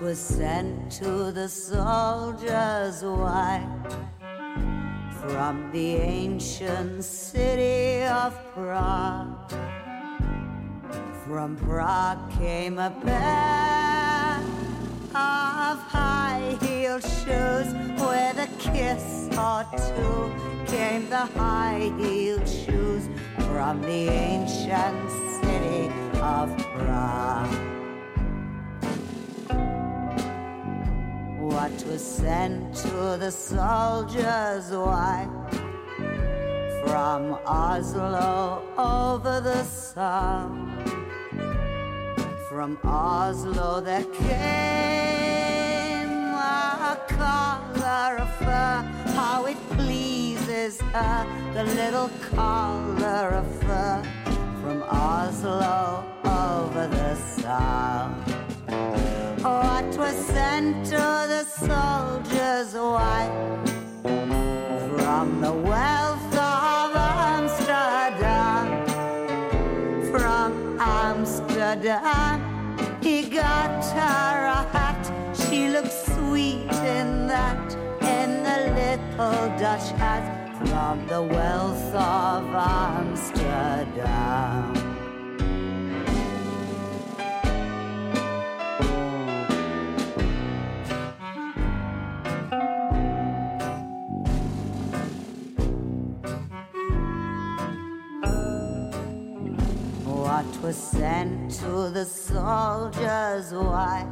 Was 0.00 0.18
sent 0.18 0.92
to 0.92 1.32
the 1.32 1.48
soldier's 1.48 3.02
wife 3.02 3.96
from 5.20 5.70
the 5.72 5.96
ancient 5.96 7.02
city 7.02 8.04
of 8.04 8.32
Prague. 8.54 9.52
From 11.26 11.56
Prague 11.56 12.30
came 12.38 12.78
a 12.78 12.90
pair 13.04 14.36
of 15.14 15.78
high-heeled 15.78 17.02
shoes 17.02 17.72
with 17.98 18.38
a 18.38 18.48
kiss 18.58 19.28
or 19.36 19.66
two. 19.76 20.32
Came 20.66 21.10
the 21.10 21.26
high-heeled 21.36 22.48
shoes 22.48 23.08
from 23.48 23.82
the 23.82 24.08
ancient 24.08 25.10
city 25.42 25.90
of 26.20 26.56
Prague. 26.74 27.77
What 31.48 31.72
was 31.86 32.02
sent 32.02 32.74
to 32.74 33.16
the 33.18 33.30
soldier's 33.30 34.70
wife 34.70 35.28
from 36.84 37.38
Oslo 37.46 38.62
over 38.76 39.40
the 39.40 39.62
sun. 39.64 40.50
From 42.48 42.78
Oslo 42.84 43.80
there 43.80 44.04
came 44.04 45.38
a 46.90 46.96
collar 47.08 48.18
of 48.18 48.30
fur, 48.36 48.82
how 49.18 49.46
it 49.46 49.58
pleases 49.70 50.80
her, 50.92 51.26
the 51.54 51.64
little 51.64 52.10
collar 52.30 53.28
of 53.40 53.46
fur 53.62 54.02
from 54.60 54.82
Oslo 54.82 56.04
over 56.24 56.86
the 56.88 57.14
sun. 57.14 58.12
What 59.42 59.96
was 59.96 60.16
sent 60.26 60.86
to 60.86 61.27
from 64.96 65.40
the 65.40 65.52
wealth 65.52 66.32
of 66.34 66.94
Amsterdam? 67.34 68.66
From 70.12 70.78
Amsterdam, 70.80 72.40
he 73.02 73.28
got 73.28 73.84
her 73.84 74.46
a 74.46 74.62
hat. 74.76 75.04
She 75.34 75.68
looked 75.70 75.92
sweet 75.92 76.70
in 76.96 77.26
that, 77.26 77.74
in 78.00 78.44
the 78.48 78.58
little 78.78 79.48
Dutch 79.58 79.90
hat 79.98 80.24
from 80.58 81.04
the 81.08 81.22
wealth 81.22 81.94
of 81.94 82.44
Amsterdam. 82.94 83.98
Was 100.62 100.76
sent 100.76 101.52
to 101.52 101.90
the 101.90 102.04
soldiers' 102.04 103.52
wife 103.52 104.08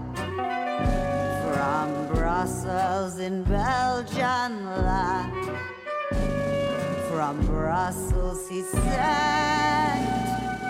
from 1.53 2.07
Brussels 2.15 3.19
in 3.19 3.43
Belgian 3.43 4.67
land? 4.67 5.59
From 7.11 7.41
Brussels 7.47 8.49
he 8.49 8.63
sent 8.63 8.85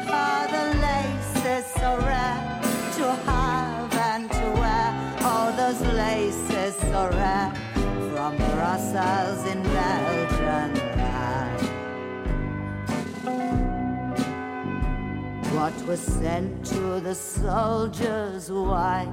all 0.09 0.49
the 0.49 0.79
laces 0.81 1.67
so 1.75 1.99
rare 1.99 2.61
to 2.97 3.13
have 3.27 3.95
and 3.95 4.31
to 4.31 4.51
wear. 4.61 5.19
All 5.25 5.53
those 5.53 5.81
laces 5.83 6.75
so 6.77 7.11
rare 7.13 7.53
from 8.15 8.37
Brussels 8.37 9.47
in 9.47 9.63
Belgian 9.63 10.75
land. 10.97 11.27
What 15.57 15.73
was 15.87 16.01
sent 16.01 16.67
to 16.67 17.01
the 17.01 17.15
soldiers' 17.15 18.51
wife 18.53 19.09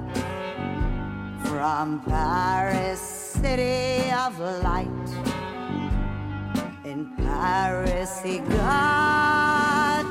from 1.46 2.02
Paris, 2.04 3.00
city 3.00 4.12
of 4.12 4.38
light? 4.62 5.08
In 6.84 7.16
Paris 7.16 8.20
he 8.22 8.40
got 8.40 10.04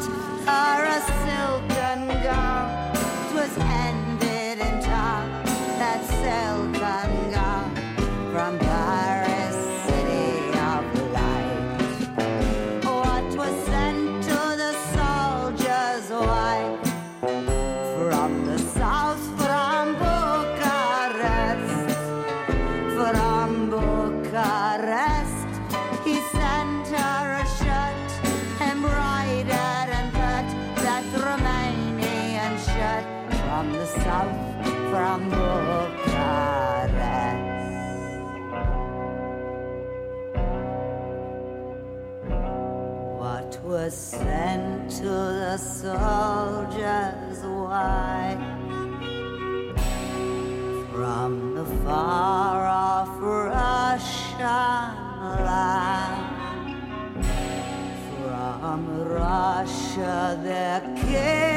her 0.50 0.84
a 0.98 1.02
silken 1.22 2.08
gown. 2.24 2.96
'Twas 3.30 3.56
ended 3.60 4.58
in 4.58 4.82
town, 4.82 5.30
that 5.78 6.02
silken 6.24 7.32
gown 7.32 7.70
from 8.34 8.63
soldiers' 45.58 47.44
wife? 47.44 48.54
from 50.94 51.56
the 51.56 51.66
far 51.84 52.66
off 52.68 53.10
Russian 53.20 54.48
land. 55.48 56.76
From 58.22 58.82
Russia 59.10 60.40
there 60.44 60.82
came 60.96 61.53